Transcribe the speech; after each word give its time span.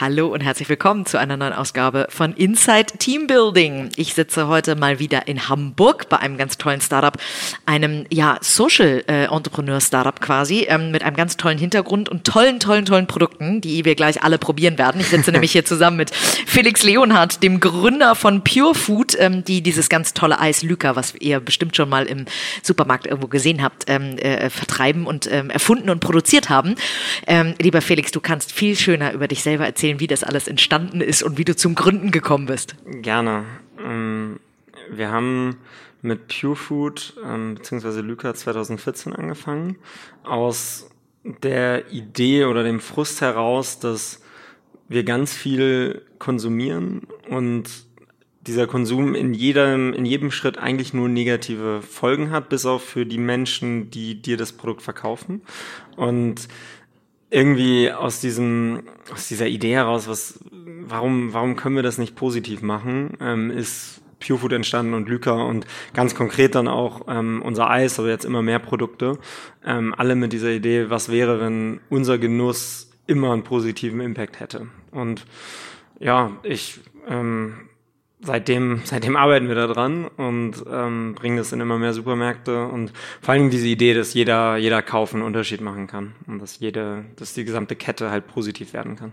Hallo 0.00 0.28
und 0.28 0.40
herzlich 0.40 0.70
willkommen 0.70 1.04
zu 1.04 1.18
einer 1.18 1.36
neuen 1.36 1.52
Ausgabe 1.52 2.06
von 2.08 2.32
Inside 2.32 2.96
Teambuilding. 2.98 3.90
Ich 3.96 4.14
sitze 4.14 4.48
heute 4.48 4.74
mal 4.74 4.98
wieder 4.98 5.28
in 5.28 5.50
Hamburg 5.50 6.08
bei 6.08 6.16
einem 6.16 6.38
ganz 6.38 6.56
tollen 6.56 6.80
Startup, 6.80 7.14
einem 7.66 8.06
ja 8.08 8.38
Social 8.40 9.04
äh, 9.08 9.24
Entrepreneur 9.24 9.78
Startup 9.78 10.18
quasi 10.18 10.64
ähm, 10.70 10.90
mit 10.90 11.02
einem 11.02 11.16
ganz 11.16 11.36
tollen 11.36 11.58
Hintergrund 11.58 12.08
und 12.08 12.24
tollen, 12.24 12.60
tollen, 12.60 12.86
tollen 12.86 13.08
Produkten, 13.08 13.60
die 13.60 13.84
wir 13.84 13.94
gleich 13.94 14.22
alle 14.22 14.38
probieren 14.38 14.78
werden. 14.78 15.02
Ich 15.02 15.08
sitze 15.08 15.32
nämlich 15.32 15.52
hier 15.52 15.66
zusammen 15.66 15.98
mit 15.98 16.14
Felix 16.14 16.82
Leonhardt, 16.82 17.42
dem 17.42 17.60
Gründer 17.60 18.14
von 18.14 18.42
Pure 18.42 18.74
Food, 18.74 19.18
ähm, 19.18 19.44
die 19.44 19.60
dieses 19.60 19.90
ganz 19.90 20.14
tolle 20.14 20.40
Eis 20.40 20.62
Lyka, 20.62 20.96
was 20.96 21.14
ihr 21.16 21.40
bestimmt 21.40 21.76
schon 21.76 21.90
mal 21.90 22.06
im 22.06 22.24
Supermarkt 22.62 23.04
irgendwo 23.04 23.28
gesehen 23.28 23.62
habt, 23.62 23.84
ähm, 23.88 24.16
äh, 24.16 24.48
vertreiben 24.48 25.04
und 25.04 25.30
ähm, 25.30 25.50
erfunden 25.50 25.90
und 25.90 26.00
produziert 26.00 26.48
haben. 26.48 26.76
Ähm, 27.26 27.54
lieber 27.60 27.82
Felix, 27.82 28.12
du 28.12 28.20
kannst 28.20 28.50
viel 28.50 28.76
schöner 28.76 29.12
über 29.12 29.28
dich 29.28 29.42
selber 29.42 29.66
erzählen 29.66 29.89
erzählen, 29.90 30.00
wie 30.00 30.06
das 30.06 30.24
alles 30.24 30.48
entstanden 30.48 31.00
ist 31.00 31.22
und 31.22 31.38
wie 31.38 31.44
du 31.44 31.56
zum 31.56 31.74
Gründen 31.74 32.10
gekommen 32.10 32.46
bist? 32.46 32.76
Gerne. 32.86 33.44
Ähm, 33.84 34.40
wir 34.90 35.10
haben 35.10 35.56
mit 36.02 36.28
Pure 36.28 36.56
Food 36.56 37.14
ähm, 37.24 37.56
bzw. 37.56 38.00
Lyca 38.00 38.34
2014 38.34 39.12
angefangen, 39.14 39.76
aus 40.22 40.88
der 41.24 41.92
Idee 41.92 42.44
oder 42.44 42.62
dem 42.62 42.80
Frust 42.80 43.20
heraus, 43.20 43.78
dass 43.78 44.22
wir 44.88 45.04
ganz 45.04 45.34
viel 45.34 46.02
konsumieren 46.18 47.02
und 47.28 47.68
dieser 48.46 48.66
Konsum 48.66 49.14
in 49.14 49.34
jedem, 49.34 49.92
in 49.92 50.06
jedem 50.06 50.30
Schritt 50.30 50.56
eigentlich 50.56 50.94
nur 50.94 51.10
negative 51.10 51.82
Folgen 51.82 52.30
hat, 52.30 52.48
bis 52.48 52.64
auf 52.64 52.82
für 52.82 53.04
die 53.04 53.18
Menschen, 53.18 53.90
die 53.90 54.20
dir 54.22 54.38
das 54.38 54.52
Produkt 54.52 54.80
verkaufen. 54.80 55.42
Und 55.96 56.48
irgendwie 57.30 57.92
aus 57.92 58.20
diesem, 58.20 58.82
aus 59.12 59.28
dieser 59.28 59.46
Idee 59.46 59.74
heraus, 59.74 60.08
was, 60.08 60.40
warum, 60.50 61.32
warum 61.32 61.56
können 61.56 61.76
wir 61.76 61.82
das 61.82 61.98
nicht 61.98 62.16
positiv 62.16 62.62
machen, 62.62 63.16
ähm, 63.20 63.50
ist 63.50 64.02
Purefood 64.18 64.52
entstanden 64.52 64.94
und 64.94 65.08
Lyca 65.08 65.32
und 65.32 65.66
ganz 65.94 66.14
konkret 66.14 66.54
dann 66.54 66.68
auch 66.68 67.06
ähm, 67.08 67.40
unser 67.42 67.70
Eis, 67.70 67.98
aber 67.98 68.08
jetzt 68.08 68.24
immer 68.24 68.42
mehr 68.42 68.58
Produkte, 68.58 69.18
ähm, 69.64 69.94
alle 69.96 70.14
mit 70.14 70.32
dieser 70.32 70.50
Idee, 70.50 70.90
was 70.90 71.08
wäre, 71.08 71.40
wenn 71.40 71.80
unser 71.88 72.18
Genuss 72.18 72.90
immer 73.06 73.32
einen 73.32 73.44
positiven 73.44 74.00
Impact 74.00 74.40
hätte. 74.40 74.68
Und 74.90 75.24
ja, 75.98 76.32
ich 76.42 76.80
ähm, 77.08 77.69
seitdem, 78.22 78.82
seitdem 78.84 79.16
arbeiten 79.16 79.48
wir 79.48 79.54
da 79.54 79.66
dran 79.66 80.06
und 80.06 80.64
ähm, 80.70 81.14
bringen 81.14 81.36
das 81.36 81.52
in 81.52 81.60
immer 81.60 81.78
mehr 81.78 81.92
Supermärkte 81.92 82.66
und 82.66 82.92
vor 83.20 83.34
allem 83.34 83.50
diese 83.50 83.66
Idee, 83.66 83.94
dass 83.94 84.14
jeder, 84.14 84.56
jeder 84.56 84.82
Kauf 84.82 85.14
einen 85.14 85.22
Unterschied 85.22 85.60
machen 85.60 85.86
kann 85.86 86.14
und 86.26 86.40
dass 86.40 86.58
jede, 86.58 87.04
dass 87.16 87.34
die 87.34 87.44
gesamte 87.44 87.76
Kette 87.76 88.10
halt 88.10 88.26
positiv 88.26 88.72
werden 88.72 88.96
kann. 88.96 89.12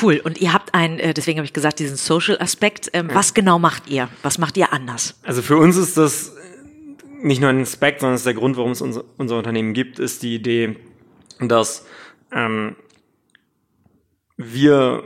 Cool. 0.00 0.20
Und 0.22 0.40
ihr 0.40 0.52
habt 0.52 0.74
ein, 0.74 0.98
äh, 0.98 1.14
deswegen 1.14 1.38
habe 1.38 1.46
ich 1.46 1.52
gesagt, 1.52 1.80
diesen 1.80 1.96
Social-Aspekt. 1.96 2.90
Ähm, 2.92 3.08
ja. 3.08 3.14
Was 3.14 3.34
genau 3.34 3.58
macht 3.58 3.88
ihr? 3.88 4.08
Was 4.22 4.38
macht 4.38 4.56
ihr 4.56 4.72
anders? 4.72 5.18
Also 5.24 5.42
für 5.42 5.56
uns 5.56 5.76
ist 5.76 5.96
das 5.96 6.36
nicht 7.20 7.40
nur 7.40 7.50
ein 7.50 7.62
Aspekt, 7.62 8.00
sondern 8.00 8.14
es 8.14 8.20
ist 8.20 8.26
der 8.26 8.34
Grund, 8.34 8.56
warum 8.56 8.70
es 8.70 8.82
unser, 8.82 9.04
unser 9.16 9.38
Unternehmen 9.38 9.72
gibt, 9.72 9.98
ist 9.98 10.22
die 10.22 10.34
Idee, 10.34 10.76
dass 11.40 11.86
ähm, 12.32 12.76
wir 14.36 15.04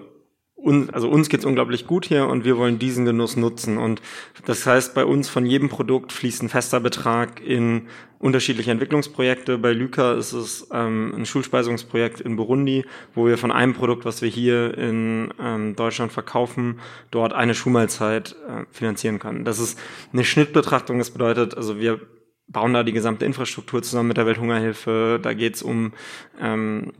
uns, 0.58 0.90
also 0.90 1.08
uns 1.08 1.28
geht's 1.28 1.44
unglaublich 1.44 1.86
gut 1.86 2.04
hier 2.04 2.26
und 2.26 2.44
wir 2.44 2.58
wollen 2.58 2.78
diesen 2.78 3.04
Genuss 3.04 3.36
nutzen. 3.36 3.78
Und 3.78 4.02
das 4.44 4.66
heißt, 4.66 4.94
bei 4.94 5.04
uns 5.04 5.28
von 5.28 5.46
jedem 5.46 5.68
Produkt 5.68 6.12
fließt 6.12 6.42
ein 6.42 6.48
fester 6.48 6.80
Betrag 6.80 7.40
in 7.40 7.86
unterschiedliche 8.18 8.72
Entwicklungsprojekte. 8.72 9.58
Bei 9.58 9.72
Lyca 9.72 10.14
ist 10.14 10.32
es 10.32 10.68
ähm, 10.72 11.14
ein 11.16 11.26
Schulspeisungsprojekt 11.26 12.20
in 12.20 12.36
Burundi, 12.36 12.84
wo 13.14 13.26
wir 13.26 13.38
von 13.38 13.52
einem 13.52 13.74
Produkt, 13.74 14.04
was 14.04 14.20
wir 14.20 14.28
hier 14.28 14.76
in 14.76 15.32
ähm, 15.40 15.76
Deutschland 15.76 16.12
verkaufen, 16.12 16.80
dort 17.12 17.32
eine 17.32 17.54
Schulmahlzeit 17.54 18.34
äh, 18.48 18.64
finanzieren 18.72 19.20
können. 19.20 19.44
Das 19.44 19.60
ist 19.60 19.78
eine 20.12 20.24
Schnittbetrachtung. 20.24 20.98
Das 20.98 21.10
bedeutet, 21.10 21.56
also 21.56 21.78
wir 21.78 22.00
bauen 22.48 22.72
da 22.72 22.82
die 22.82 22.92
gesamte 22.92 23.24
Infrastruktur 23.24 23.82
zusammen 23.82 24.08
mit 24.08 24.16
der 24.16 24.26
Welthungerhilfe. 24.26 25.20
Da 25.22 25.34
geht's 25.34 25.62
um 25.62 25.92
ähm, 26.40 26.92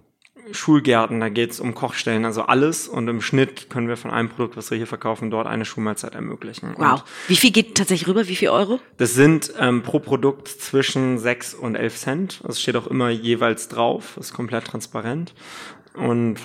Schulgärten, 0.53 1.20
da 1.20 1.28
geht 1.28 1.50
es 1.50 1.60
um 1.60 1.75
Kochstellen, 1.75 2.25
also 2.25 2.42
alles. 2.42 2.88
Und 2.88 3.09
im 3.09 3.20
Schnitt 3.20 3.70
können 3.70 3.88
wir 3.88 3.97
von 3.97 4.10
einem 4.10 4.28
Produkt, 4.28 4.56
was 4.56 4.70
wir 4.70 4.78
hier 4.78 4.86
verkaufen, 4.86 5.31
dort 5.31 5.47
eine 5.47 5.64
Schulmahlzeit 5.64 6.14
ermöglichen. 6.14 6.75
Wow. 6.76 7.00
Und 7.00 7.04
Wie 7.28 7.36
viel 7.36 7.50
geht 7.50 7.76
tatsächlich 7.76 8.09
rüber? 8.09 8.28
Wie 8.28 8.36
viel 8.36 8.48
Euro? 8.48 8.81
Das 8.97 9.14
sind 9.14 9.53
ähm, 9.59 9.82
pro 9.82 9.98
Produkt 9.98 10.48
zwischen 10.48 11.19
sechs 11.19 11.54
und 11.54 11.75
elf 11.75 11.97
Cent. 11.97 12.41
Das 12.47 12.60
steht 12.60 12.76
auch 12.76 12.86
immer 12.86 13.10
jeweils 13.10 13.69
drauf, 13.69 14.16
ist 14.19 14.32
komplett 14.32 14.64
transparent. 14.64 15.34
Und 15.94 16.38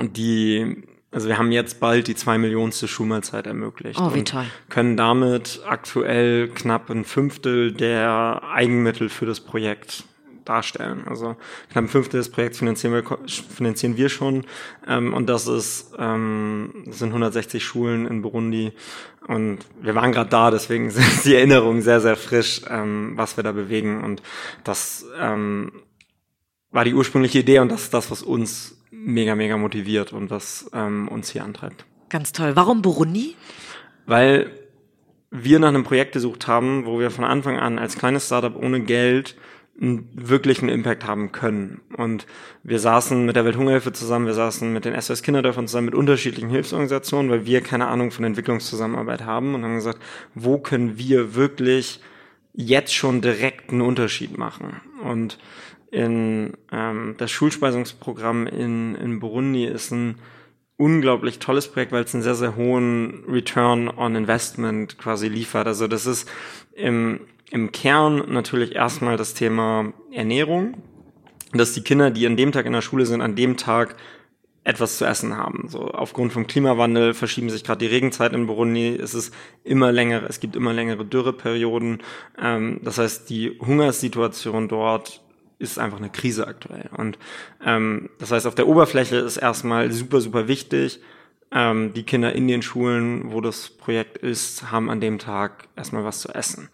die 0.00 0.84
also 1.12 1.28
wir 1.28 1.36
haben 1.36 1.52
jetzt 1.52 1.78
bald 1.78 2.08
die 2.08 2.14
zwei 2.14 2.38
Millionste 2.38 2.88
Schulmahlzeit 2.88 3.46
ermöglicht. 3.46 4.00
Oh, 4.00 4.14
wie 4.14 4.24
toll. 4.24 4.46
Können 4.70 4.96
damit 4.96 5.60
aktuell 5.66 6.48
knapp 6.48 6.88
ein 6.88 7.04
Fünftel 7.04 7.72
der 7.72 8.40
Eigenmittel 8.50 9.10
für 9.10 9.26
das 9.26 9.40
Projekt 9.40 10.04
darstellen. 10.44 11.04
Also 11.06 11.36
knapp 11.70 11.84
ein 11.84 11.88
Fünftel 11.88 12.18
des 12.18 12.30
Projekts 12.30 12.58
finanzieren 12.58 12.94
wir, 12.94 13.18
finanzieren 13.28 13.96
wir 13.96 14.08
schon 14.08 14.44
ähm, 14.86 15.14
und 15.14 15.28
das 15.28 15.46
ist 15.46 15.92
ähm, 15.98 16.84
das 16.86 16.98
sind 16.98 17.08
160 17.08 17.64
Schulen 17.64 18.06
in 18.06 18.22
Burundi 18.22 18.72
und 19.26 19.58
wir 19.80 19.94
waren 19.94 20.12
gerade 20.12 20.30
da, 20.30 20.50
deswegen 20.50 20.90
sind 20.90 21.24
die 21.24 21.34
Erinnerungen 21.34 21.82
sehr 21.82 22.00
sehr 22.00 22.16
frisch, 22.16 22.62
ähm, 22.68 23.12
was 23.16 23.36
wir 23.36 23.44
da 23.44 23.52
bewegen 23.52 24.02
und 24.04 24.22
das 24.64 25.06
ähm, 25.18 25.72
war 26.70 26.84
die 26.84 26.94
ursprüngliche 26.94 27.40
Idee 27.40 27.58
und 27.58 27.70
das 27.70 27.82
ist 27.82 27.94
das, 27.94 28.10
was 28.10 28.22
uns 28.22 28.78
mega 28.90 29.34
mega 29.34 29.56
motiviert 29.56 30.12
und 30.12 30.30
was 30.30 30.70
ähm, 30.72 31.08
uns 31.08 31.30
hier 31.30 31.44
antreibt. 31.44 31.84
Ganz 32.08 32.32
toll. 32.32 32.56
Warum 32.56 32.82
Burundi? 32.82 33.36
Weil 34.04 34.50
wir 35.32 35.58
nach 35.58 35.68
einem 35.68 35.82
Projekt 35.82 36.12
gesucht 36.12 36.46
haben, 36.46 36.84
wo 36.84 37.00
wir 37.00 37.10
von 37.10 37.24
Anfang 37.24 37.58
an 37.58 37.78
als 37.78 37.96
kleines 37.96 38.26
Startup 38.26 38.54
ohne 38.54 38.80
Geld 38.80 39.34
einen 39.80 40.08
wirklichen 40.14 40.68
Impact 40.68 41.06
haben 41.06 41.32
können. 41.32 41.80
Und 41.96 42.26
wir 42.62 42.78
saßen 42.78 43.24
mit 43.24 43.36
der 43.36 43.44
Welthungerhilfe 43.44 43.92
zusammen, 43.92 44.26
wir 44.26 44.34
saßen 44.34 44.72
mit 44.72 44.84
den 44.84 45.00
SOS 45.00 45.22
Kinderdörfern 45.22 45.66
zusammen, 45.66 45.86
mit 45.86 45.94
unterschiedlichen 45.94 46.50
Hilfsorganisationen, 46.50 47.30
weil 47.30 47.46
wir 47.46 47.62
keine 47.62 47.88
Ahnung 47.88 48.10
von 48.10 48.24
Entwicklungszusammenarbeit 48.24 49.24
haben 49.24 49.54
und 49.54 49.64
haben 49.64 49.76
gesagt, 49.76 50.00
wo 50.34 50.58
können 50.58 50.98
wir 50.98 51.34
wirklich 51.34 52.00
jetzt 52.52 52.94
schon 52.94 53.22
direkt 53.22 53.70
einen 53.70 53.80
Unterschied 53.80 54.36
machen? 54.36 54.80
Und 55.02 55.38
in 55.90 56.54
ähm, 56.70 57.14
das 57.18 57.30
Schulspeisungsprogramm 57.30 58.46
in, 58.46 58.94
in 58.94 59.20
Burundi 59.20 59.64
ist 59.64 59.90
ein 59.90 60.16
unglaublich 60.76 61.38
tolles 61.38 61.68
Projekt, 61.68 61.92
weil 61.92 62.04
es 62.04 62.14
einen 62.14 62.22
sehr, 62.22 62.34
sehr 62.34 62.56
hohen 62.56 63.24
Return 63.28 63.88
on 63.88 64.16
Investment 64.16 64.98
quasi 64.98 65.28
liefert. 65.28 65.66
Also 65.66 65.86
das 65.86 66.06
ist 66.06 66.28
im 66.74 67.20
im 67.52 67.70
Kern 67.70 68.32
natürlich 68.32 68.74
erstmal 68.74 69.18
das 69.18 69.34
Thema 69.34 69.92
Ernährung, 70.10 70.78
dass 71.52 71.74
die 71.74 71.82
Kinder, 71.82 72.10
die 72.10 72.26
an 72.26 72.36
dem 72.38 72.50
Tag 72.50 72.64
in 72.64 72.72
der 72.72 72.80
Schule 72.80 73.04
sind, 73.04 73.20
an 73.20 73.36
dem 73.36 73.58
Tag 73.58 73.96
etwas 74.64 74.96
zu 74.96 75.04
essen 75.04 75.36
haben. 75.36 75.68
So 75.68 75.82
aufgrund 75.88 76.32
vom 76.32 76.46
Klimawandel 76.46 77.12
verschieben 77.12 77.50
sich 77.50 77.62
gerade 77.62 77.80
die 77.80 77.92
Regenzeiten 77.92 78.38
in 78.38 78.46
Burundi. 78.46 78.96
Es 78.96 79.12
ist 79.12 79.34
immer 79.64 79.92
länger, 79.92 80.22
es 80.26 80.40
gibt 80.40 80.56
immer 80.56 80.72
längere 80.72 81.04
Dürreperioden. 81.04 82.02
Ähm, 82.40 82.80
das 82.82 82.96
heißt, 82.96 83.28
die 83.28 83.58
Hungerssituation 83.60 84.68
dort 84.68 85.20
ist 85.58 85.78
einfach 85.78 85.98
eine 85.98 86.10
Krise 86.10 86.46
aktuell. 86.46 86.88
Und 86.96 87.18
ähm, 87.62 88.08
das 88.18 88.32
heißt, 88.32 88.46
auf 88.46 88.54
der 88.54 88.66
Oberfläche 88.66 89.16
ist 89.16 89.36
erstmal 89.36 89.92
super, 89.92 90.22
super 90.22 90.48
wichtig, 90.48 91.00
ähm, 91.54 91.92
die 91.92 92.02
Kinder 92.02 92.34
in 92.34 92.48
den 92.48 92.62
Schulen, 92.62 93.32
wo 93.32 93.40
das 93.40 93.68
Projekt 93.68 94.16
ist, 94.16 94.70
haben 94.70 94.88
an 94.88 95.00
dem 95.00 95.18
Tag 95.18 95.68
erstmal 95.76 96.04
was 96.04 96.20
zu 96.20 96.28
essen. 96.30 96.68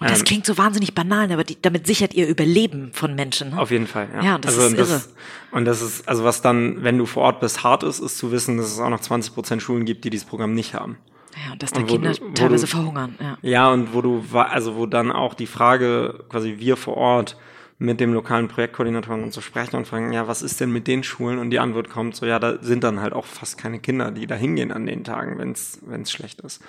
Und 0.00 0.10
das 0.10 0.20
ähm, 0.20 0.24
klingt 0.24 0.46
so 0.46 0.58
wahnsinnig 0.58 0.94
banal, 0.94 1.30
aber 1.30 1.44
die, 1.44 1.60
damit 1.60 1.86
sichert 1.86 2.14
ihr 2.14 2.26
Überleben 2.26 2.90
von 2.92 3.14
Menschen. 3.14 3.50
Ne? 3.50 3.60
Auf 3.60 3.70
jeden 3.70 3.86
Fall, 3.86 4.08
ja. 4.12 4.22
Ja, 4.22 4.38
das 4.38 4.58
also, 4.58 4.66
ist 4.68 4.78
irre. 4.78 4.88
Das, 4.88 5.14
und 5.52 5.64
das 5.64 5.82
ist, 5.82 6.08
also 6.08 6.24
was 6.24 6.42
dann, 6.42 6.82
wenn 6.82 6.98
du 6.98 7.06
vor 7.06 7.22
Ort 7.22 7.40
bist, 7.40 7.62
hart 7.62 7.84
ist, 7.84 8.00
ist 8.00 8.18
zu 8.18 8.32
wissen, 8.32 8.56
dass 8.56 8.66
es 8.66 8.80
auch 8.80 8.90
noch 8.90 9.00
20 9.00 9.34
Prozent 9.34 9.62
Schulen 9.62 9.84
gibt, 9.84 10.04
die 10.04 10.10
dieses 10.10 10.26
Programm 10.26 10.54
nicht 10.54 10.74
haben. 10.74 10.98
Ja, 11.46 11.52
und 11.52 11.62
dass 11.62 11.72
da 11.72 11.82
Kinder 11.82 12.12
du, 12.12 12.30
teilweise 12.30 12.66
du, 12.66 12.70
verhungern. 12.70 13.16
Ja. 13.20 13.38
ja, 13.42 13.72
und 13.72 13.94
wo 13.94 14.02
du, 14.02 14.24
also 14.32 14.76
wo 14.76 14.86
dann 14.86 15.10
auch 15.10 15.34
die 15.34 15.46
Frage, 15.46 16.24
quasi 16.28 16.56
wir 16.58 16.76
vor 16.76 16.96
Ort, 16.96 17.36
mit 17.78 18.00
dem 18.00 18.12
lokalen 18.12 18.48
Projektkoordinatoren 18.48 19.24
und 19.24 19.32
so 19.32 19.40
sprechen 19.40 19.76
und 19.76 19.86
fragen, 19.86 20.12
ja, 20.12 20.28
was 20.28 20.42
ist 20.42 20.60
denn 20.60 20.70
mit 20.70 20.86
den 20.86 21.02
Schulen? 21.02 21.38
Und 21.38 21.50
die 21.50 21.58
Antwort 21.58 21.90
kommt 21.90 22.14
so, 22.14 22.24
ja, 22.24 22.38
da 22.38 22.62
sind 22.62 22.84
dann 22.84 23.00
halt 23.00 23.12
auch 23.12 23.26
fast 23.26 23.58
keine 23.58 23.80
Kinder, 23.80 24.10
die 24.10 24.26
da 24.26 24.36
hingehen 24.36 24.70
an 24.70 24.86
den 24.86 25.04
Tagen, 25.04 25.38
wenn 25.38 26.02
es 26.02 26.12
schlecht 26.12 26.40
ist. 26.40 26.62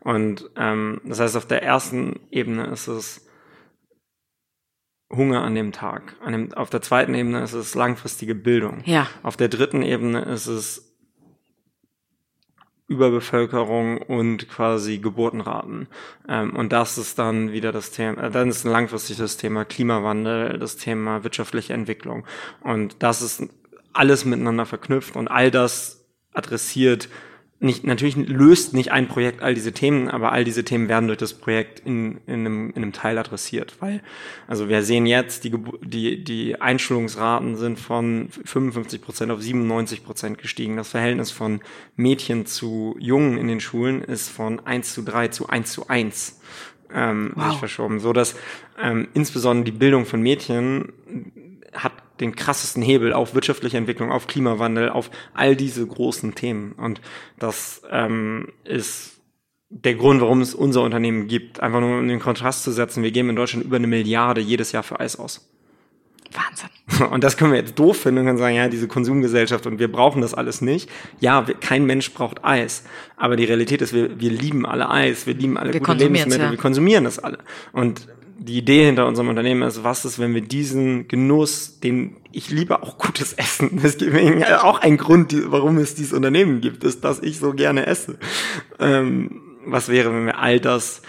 Und 0.00 0.50
ähm, 0.56 1.00
das 1.04 1.20
heißt, 1.20 1.36
auf 1.36 1.46
der 1.46 1.62
ersten 1.62 2.20
Ebene 2.30 2.66
ist 2.66 2.86
es 2.86 3.26
Hunger 5.10 5.42
an 5.42 5.54
dem 5.54 5.72
Tag. 5.72 6.16
An 6.24 6.32
dem, 6.32 6.54
auf 6.54 6.70
der 6.70 6.80
zweiten 6.80 7.14
Ebene 7.14 7.42
ist 7.42 7.52
es 7.52 7.74
langfristige 7.74 8.34
Bildung. 8.34 8.82
Ja. 8.84 9.08
Auf 9.22 9.36
der 9.36 9.48
dritten 9.48 9.82
Ebene 9.82 10.22
ist 10.22 10.46
es 10.46 10.91
Überbevölkerung 12.92 13.98
und 13.98 14.48
quasi 14.48 14.98
Geburtenraten. 14.98 15.88
Ähm, 16.28 16.54
und 16.54 16.72
das 16.72 16.98
ist 16.98 17.18
dann 17.18 17.52
wieder 17.52 17.72
das 17.72 17.90
Thema, 17.90 18.24
äh, 18.24 18.30
dann 18.30 18.50
ist 18.50 18.64
ein 18.64 18.70
langfristiges 18.70 19.38
Thema 19.38 19.64
Klimawandel, 19.64 20.58
das 20.58 20.76
Thema 20.76 21.24
wirtschaftliche 21.24 21.72
Entwicklung. 21.72 22.24
Und 22.60 22.96
das 23.00 23.22
ist 23.22 23.42
alles 23.92 24.24
miteinander 24.24 24.66
verknüpft 24.66 25.16
und 25.16 25.28
all 25.28 25.50
das 25.50 26.04
adressiert 26.32 27.08
nicht, 27.62 27.84
natürlich 27.84 28.16
löst 28.16 28.74
nicht 28.74 28.90
ein 28.90 29.06
Projekt 29.06 29.40
all 29.40 29.54
diese 29.54 29.72
Themen, 29.72 30.08
aber 30.08 30.32
all 30.32 30.42
diese 30.42 30.64
Themen 30.64 30.88
werden 30.88 31.06
durch 31.06 31.18
das 31.18 31.32
Projekt 31.32 31.80
in, 31.80 32.18
in, 32.26 32.40
einem, 32.40 32.70
in 32.70 32.82
einem 32.82 32.92
Teil 32.92 33.16
adressiert, 33.18 33.76
weil, 33.78 34.02
also 34.48 34.68
wir 34.68 34.82
sehen 34.82 35.06
jetzt, 35.06 35.44
die, 35.44 35.54
die, 35.80 36.24
die 36.24 36.60
Einschulungsraten 36.60 37.56
sind 37.56 37.78
von 37.78 38.28
55 38.44 39.00
Prozent 39.00 39.30
auf 39.30 39.40
97 39.40 40.04
Prozent 40.04 40.38
gestiegen. 40.38 40.76
Das 40.76 40.88
Verhältnis 40.88 41.30
von 41.30 41.60
Mädchen 41.94 42.46
zu 42.46 42.96
Jungen 42.98 43.38
in 43.38 43.46
den 43.46 43.60
Schulen 43.60 44.02
ist 44.02 44.28
von 44.28 44.66
1 44.66 44.92
zu 44.92 45.02
3 45.02 45.28
zu 45.28 45.48
1 45.48 45.72
zu 45.72 45.88
1 45.88 46.40
ähm, 46.92 47.32
wow. 47.36 47.50
sich 47.50 47.58
verschoben, 47.58 48.00
so 48.00 48.12
dass 48.12 48.34
ähm, 48.80 49.08
insbesondere 49.14 49.66
die 49.66 49.78
Bildung 49.78 50.04
von 50.04 50.20
Mädchen 50.20 50.92
hat 51.72 51.92
den 52.22 52.36
krassesten 52.36 52.82
Hebel 52.82 53.12
auf 53.12 53.34
wirtschaftliche 53.34 53.76
Entwicklung, 53.76 54.10
auf 54.10 54.26
Klimawandel, 54.26 54.88
auf 54.88 55.10
all 55.34 55.56
diese 55.56 55.86
großen 55.86 56.34
Themen. 56.34 56.72
Und 56.72 57.00
das 57.38 57.82
ähm, 57.90 58.48
ist 58.64 59.20
der 59.68 59.94
Grund, 59.94 60.20
warum 60.20 60.40
es 60.40 60.54
unser 60.54 60.82
Unternehmen 60.82 61.28
gibt. 61.28 61.60
Einfach 61.60 61.80
nur 61.80 61.98
um 61.98 62.08
den 62.08 62.20
Kontrast 62.20 62.62
zu 62.62 62.70
setzen, 62.70 63.02
wir 63.02 63.10
geben 63.10 63.30
in 63.30 63.36
Deutschland 63.36 63.64
über 63.64 63.76
eine 63.76 63.86
Milliarde 63.86 64.40
jedes 64.40 64.72
Jahr 64.72 64.82
für 64.82 65.00
Eis 65.00 65.16
aus. 65.16 65.48
Wahnsinn. 66.32 67.10
Und 67.12 67.24
das 67.24 67.36
können 67.36 67.52
wir 67.52 67.58
jetzt 67.58 67.78
doof 67.78 67.96
finden 67.96 68.20
und 68.20 68.26
können 68.26 68.38
sagen, 68.38 68.56
ja, 68.56 68.68
diese 68.68 68.88
Konsumgesellschaft 68.88 69.66
und 69.66 69.78
wir 69.78 69.90
brauchen 69.90 70.22
das 70.22 70.34
alles 70.34 70.60
nicht. 70.60 70.90
Ja, 71.20 71.46
wir, 71.46 71.54
kein 71.54 71.84
Mensch 71.84 72.12
braucht 72.12 72.44
Eis. 72.44 72.84
Aber 73.16 73.36
die 73.36 73.44
Realität 73.44 73.82
ist, 73.82 73.92
wir, 73.92 74.18
wir 74.20 74.30
lieben 74.30 74.66
alle 74.66 74.90
Eis, 74.90 75.26
wir 75.26 75.34
lieben 75.34 75.58
alle 75.58 75.72
wir 75.72 75.80
gute 75.80 75.98
Lebensmittel, 75.98 76.46
ja. 76.46 76.50
wir 76.50 76.58
konsumieren 76.58 77.04
das 77.04 77.18
alle. 77.18 77.38
Und 77.72 78.08
die 78.44 78.58
Idee 78.58 78.86
hinter 78.86 79.06
unserem 79.06 79.28
Unternehmen 79.28 79.62
ist, 79.62 79.84
was 79.84 80.04
ist, 80.04 80.18
wenn 80.18 80.34
wir 80.34 80.40
diesen 80.40 81.08
Genuss, 81.08 81.80
den 81.80 82.16
ich 82.32 82.50
liebe 82.50 82.82
auch 82.82 82.98
gutes 82.98 83.32
Essen. 83.36 83.80
Das 83.82 84.00
mir 84.00 84.64
auch 84.64 84.80
ein 84.80 84.96
Grund, 84.96 85.34
warum 85.50 85.78
es 85.78 85.94
dieses 85.94 86.12
Unternehmen 86.12 86.60
gibt, 86.60 86.84
ist, 86.84 87.04
dass 87.04 87.20
ich 87.20 87.38
so 87.38 87.52
gerne 87.52 87.86
esse. 87.86 88.18
Ähm, 88.78 89.40
was 89.64 89.88
wäre, 89.88 90.12
wenn 90.12 90.26
wir 90.26 90.38
all 90.38 90.60
das 90.60 91.02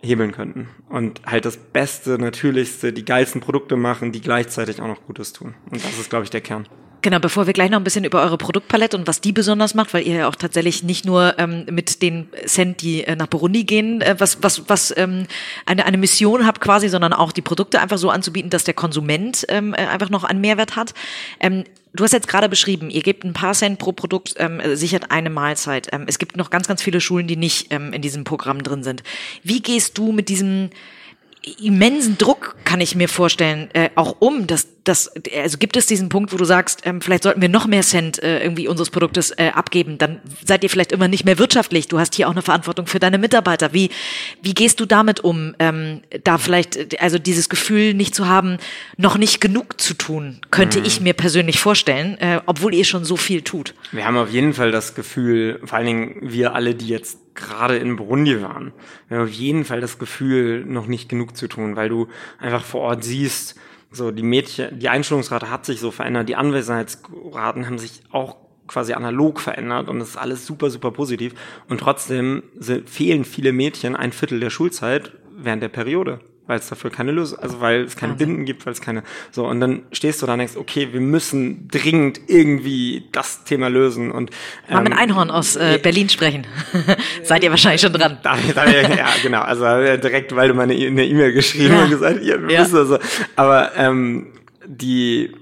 hebeln 0.00 0.32
könnten 0.32 0.68
und 0.88 1.22
halt 1.24 1.44
das 1.44 1.56
Beste, 1.56 2.18
Natürlichste, 2.18 2.92
die 2.92 3.04
geilsten 3.04 3.40
Produkte 3.40 3.76
machen, 3.76 4.12
die 4.12 4.20
gleichzeitig 4.20 4.80
auch 4.80 4.86
noch 4.86 5.06
Gutes 5.06 5.32
tun. 5.32 5.54
Und 5.70 5.84
das 5.84 5.98
ist, 5.98 6.10
glaube 6.10 6.24
ich, 6.24 6.30
der 6.30 6.42
Kern. 6.42 6.68
Genau, 7.04 7.18
bevor 7.18 7.46
wir 7.46 7.52
gleich 7.52 7.68
noch 7.70 7.76
ein 7.76 7.84
bisschen 7.84 8.06
über 8.06 8.22
eure 8.22 8.38
Produktpalette 8.38 8.96
und 8.96 9.06
was 9.06 9.20
die 9.20 9.32
besonders 9.32 9.74
macht, 9.74 9.92
weil 9.92 10.06
ihr 10.06 10.14
ja 10.14 10.26
auch 10.26 10.36
tatsächlich 10.36 10.82
nicht 10.84 11.04
nur 11.04 11.38
ähm, 11.38 11.66
mit 11.70 12.00
den 12.00 12.28
Cent, 12.46 12.80
die 12.80 13.04
äh, 13.04 13.14
nach 13.14 13.26
Burundi 13.26 13.64
gehen, 13.64 14.00
äh, 14.00 14.16
was, 14.18 14.42
was, 14.42 14.70
was 14.70 14.94
ähm, 14.96 15.26
eine, 15.66 15.84
eine 15.84 15.98
Mission 15.98 16.46
habt 16.46 16.62
quasi, 16.62 16.88
sondern 16.88 17.12
auch 17.12 17.32
die 17.32 17.42
Produkte 17.42 17.78
einfach 17.82 17.98
so 17.98 18.08
anzubieten, 18.08 18.48
dass 18.48 18.64
der 18.64 18.72
Konsument 18.72 19.44
ähm, 19.50 19.74
äh, 19.74 19.84
einfach 19.84 20.08
noch 20.08 20.24
einen 20.24 20.40
Mehrwert 20.40 20.76
hat. 20.76 20.94
Ähm, 21.40 21.64
du 21.92 22.04
hast 22.04 22.12
jetzt 22.12 22.26
gerade 22.26 22.48
beschrieben, 22.48 22.88
ihr 22.88 23.02
gebt 23.02 23.22
ein 23.22 23.34
paar 23.34 23.52
Cent 23.52 23.78
pro 23.78 23.92
Produkt, 23.92 24.36
ähm, 24.38 24.62
sichert 24.72 25.10
eine 25.10 25.28
Mahlzeit. 25.28 25.88
Ähm, 25.92 26.04
es 26.06 26.18
gibt 26.18 26.38
noch 26.38 26.48
ganz, 26.48 26.68
ganz 26.68 26.80
viele 26.80 27.02
Schulen, 27.02 27.26
die 27.26 27.36
nicht 27.36 27.70
ähm, 27.70 27.92
in 27.92 28.00
diesem 28.00 28.24
Programm 28.24 28.62
drin 28.62 28.82
sind. 28.82 29.02
Wie 29.42 29.60
gehst 29.60 29.98
du 29.98 30.10
mit 30.12 30.30
diesem 30.30 30.70
immensen 31.60 32.18
Druck, 32.18 32.56
kann 32.64 32.80
ich 32.80 32.94
mir 32.94 33.08
vorstellen, 33.08 33.68
äh, 33.72 33.90
auch 33.94 34.16
um, 34.20 34.46
dass 34.46 34.68
das, 34.84 35.10
also 35.34 35.56
gibt 35.58 35.76
es 35.76 35.86
diesen 35.86 36.10
Punkt, 36.10 36.32
wo 36.32 36.36
du 36.36 36.44
sagst, 36.44 36.82
ähm, 36.84 37.00
vielleicht 37.00 37.22
sollten 37.22 37.40
wir 37.40 37.48
noch 37.48 37.66
mehr 37.66 37.82
Cent 37.82 38.22
äh, 38.22 38.42
irgendwie 38.42 38.68
unseres 38.68 38.90
Produktes 38.90 39.30
äh, 39.30 39.50
abgeben, 39.54 39.96
dann 39.98 40.20
seid 40.44 40.62
ihr 40.62 40.70
vielleicht 40.70 40.92
immer 40.92 41.08
nicht 41.08 41.24
mehr 41.24 41.38
wirtschaftlich. 41.38 41.88
Du 41.88 41.98
hast 41.98 42.14
hier 42.14 42.28
auch 42.28 42.32
eine 42.32 42.42
Verantwortung 42.42 42.86
für 42.86 42.98
deine 42.98 43.18
Mitarbeiter. 43.18 43.72
Wie, 43.72 43.90
wie 44.42 44.54
gehst 44.54 44.80
du 44.80 44.86
damit 44.86 45.20
um, 45.20 45.54
ähm, 45.58 46.02
da 46.24 46.38
vielleicht, 46.38 47.00
also 47.00 47.18
dieses 47.18 47.48
Gefühl 47.48 47.94
nicht 47.94 48.14
zu 48.14 48.28
haben, 48.28 48.58
noch 48.96 49.16
nicht 49.16 49.40
genug 49.40 49.80
zu 49.80 49.94
tun, 49.94 50.40
könnte 50.50 50.80
mhm. 50.80 50.84
ich 50.84 51.00
mir 51.00 51.14
persönlich 51.14 51.60
vorstellen, 51.60 52.18
äh, 52.18 52.40
obwohl 52.46 52.74
ihr 52.74 52.84
schon 52.84 53.04
so 53.04 53.16
viel 53.16 53.42
tut. 53.42 53.74
Wir 53.92 54.04
haben 54.04 54.16
auf 54.16 54.30
jeden 54.30 54.52
Fall 54.52 54.70
das 54.70 54.94
Gefühl, 54.94 55.60
vor 55.64 55.78
allen 55.78 55.86
Dingen 55.86 56.16
wir 56.22 56.54
alle, 56.54 56.74
die 56.74 56.88
jetzt 56.88 57.23
gerade 57.34 57.76
in 57.76 57.96
Burundi 57.96 58.40
waren, 58.42 58.72
wir 59.08 59.18
haben 59.18 59.24
auf 59.24 59.32
jeden 59.32 59.64
Fall 59.64 59.80
das 59.80 59.98
Gefühl, 59.98 60.64
noch 60.64 60.86
nicht 60.86 61.08
genug 61.08 61.36
zu 61.36 61.48
tun, 61.48 61.76
weil 61.76 61.88
du 61.88 62.08
einfach 62.38 62.64
vor 62.64 62.82
Ort 62.82 63.04
siehst, 63.04 63.58
so 63.90 64.10
die 64.10 64.22
Mädchen, 64.22 64.78
die 64.78 64.88
Einstellungsrate 64.88 65.50
hat 65.50 65.64
sich 65.64 65.80
so 65.80 65.90
verändert, 65.90 66.28
die 66.28 66.36
Anwesenheitsraten 66.36 67.66
haben 67.66 67.78
sich 67.78 68.02
auch 68.10 68.36
quasi 68.66 68.92
analog 68.92 69.40
verändert 69.40 69.88
und 69.88 69.98
das 69.98 70.10
ist 70.10 70.16
alles 70.16 70.46
super, 70.46 70.70
super 70.70 70.90
positiv. 70.90 71.34
Und 71.68 71.78
trotzdem 71.78 72.42
fehlen 72.86 73.24
viele 73.24 73.52
Mädchen 73.52 73.94
ein 73.94 74.12
Viertel 74.12 74.40
der 74.40 74.50
Schulzeit 74.50 75.12
während 75.36 75.62
der 75.62 75.68
Periode 75.68 76.20
weil 76.46 76.58
es 76.58 76.68
dafür 76.68 76.90
keine 76.90 77.12
Lösung, 77.12 77.38
also 77.38 77.60
weil 77.60 77.82
es 77.82 77.96
keine 77.96 78.12
Wahnsinn. 78.12 78.28
Binden 78.28 78.44
gibt, 78.44 78.66
weil 78.66 78.74
es 78.74 78.80
keine, 78.80 79.02
so, 79.30 79.46
und 79.46 79.60
dann 79.60 79.82
stehst 79.92 80.20
du 80.20 80.26
da 80.26 80.34
und 80.34 80.40
denkst, 80.40 80.56
okay, 80.56 80.88
wir 80.92 81.00
müssen 81.00 81.68
dringend 81.68 82.20
irgendwie 82.26 83.04
das 83.12 83.44
Thema 83.44 83.68
lösen 83.68 84.10
und, 84.10 84.30
ähm, 84.68 84.74
Mal 84.74 84.82
mit 84.82 84.92
Einhorn 84.92 85.30
aus 85.30 85.56
äh, 85.56 85.78
Berlin 85.82 86.08
sprechen. 86.08 86.46
Seid 87.22 87.44
ihr 87.44 87.50
wahrscheinlich 87.50 87.80
schon 87.80 87.92
dran. 87.92 88.18
Da, 88.22 88.36
da, 88.54 88.66
ja, 88.66 89.08
genau, 89.22 89.40
also 89.40 89.64
äh, 89.64 89.98
direkt, 89.98 90.34
weil 90.36 90.48
du 90.48 90.54
meine 90.54 90.74
e-, 90.74 90.86
eine 90.86 91.06
E-Mail 91.06 91.32
geschrieben 91.32 91.74
ja. 91.74 91.84
und 91.84 91.90
gesagt, 91.90 92.22
ja, 92.22 92.40
wir 92.40 92.54
ja. 92.54 92.60
müssen 92.60 92.76
also, 92.76 92.98
aber, 93.36 93.72
ähm, 93.76 94.32
die, 94.66 95.32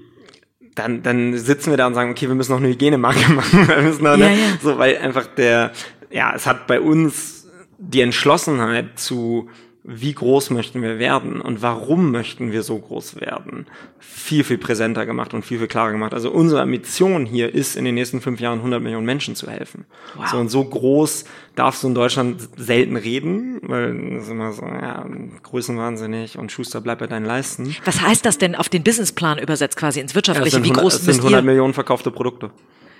dann, 0.75 1.03
dann 1.03 1.37
sitzen 1.37 1.71
wir 1.71 1.77
da 1.77 1.87
und 1.87 1.93
sagen, 1.95 2.11
okay, 2.11 2.27
wir 2.27 2.35
müssen 2.35 2.51
noch 2.51 2.59
eine 2.59 2.69
Hygienemarke 2.69 3.31
machen, 3.33 3.67
wir 3.67 3.81
müssen 3.81 4.03
noch, 4.03 4.17
ja, 4.17 4.29
ne, 4.29 4.37
so, 4.61 4.77
weil 4.77 4.97
einfach 4.97 5.27
der, 5.27 5.71
ja, 6.11 6.33
es 6.33 6.45
hat 6.47 6.67
bei 6.67 6.79
uns 6.79 7.47
die 7.77 8.01
Entschlossenheit 8.01 8.97
zu, 8.97 9.49
wie 9.85 10.13
groß 10.13 10.49
möchten 10.51 10.81
wir 10.81 10.97
werden 10.97 11.41
und 11.41 11.61
warum 11.61 12.11
möchten 12.11 12.53
wir 12.53 12.63
so 12.63 12.79
groß 12.79 13.19
werden, 13.19 13.67
viel, 13.99 14.45
viel 14.45 14.57
präsenter 14.57 15.05
gemacht 15.05 15.33
und 15.33 15.43
viel, 15.43 15.59
viel 15.59 15.67
klarer 15.67 15.91
gemacht. 15.91 16.13
Also 16.13 16.31
unsere 16.31 16.65
Mission 16.65 17.25
hier 17.25 17.53
ist, 17.53 17.75
in 17.75 17.83
den 17.83 17.95
nächsten 17.95 18.21
fünf 18.21 18.39
Jahren 18.39 18.59
100 18.59 18.81
Millionen 18.81 19.05
Menschen 19.05 19.35
zu 19.35 19.49
helfen. 19.49 19.85
Wow. 20.15 20.27
So 20.29 20.37
und 20.37 20.49
so 20.49 20.63
groß 20.63 21.25
darfst 21.55 21.83
du 21.83 21.87
in 21.87 21.95
Deutschland 21.95 22.47
selten 22.55 22.95
reden, 22.95 23.59
weil 23.63 24.15
das 24.15 24.23
ist 24.23 24.31
immer 24.31 24.53
so, 24.53 24.63
ja, 24.63 25.05
größenwahnsinnig 25.43 26.37
und 26.37 26.51
Schuster 26.51 26.79
bleibt 26.79 27.01
bei 27.01 27.07
deinen 27.07 27.25
Leisten. 27.25 27.75
Was 27.83 28.01
heißt 28.01 28.25
das 28.25 28.37
denn 28.37 28.55
auf 28.55 28.69
den 28.69 28.83
Businessplan 28.83 29.37
übersetzt 29.37 29.75
quasi 29.75 29.99
ins 29.99 30.15
Wirtschaftliche? 30.15 30.57
Ja, 30.57 30.63
wie 30.63 30.69
100, 30.69 30.81
groß 30.81 31.01
sind 31.03 31.19
100 31.19 31.43
Millionen 31.43 31.73
verkaufte 31.73 32.09
Produkte. 32.09 32.51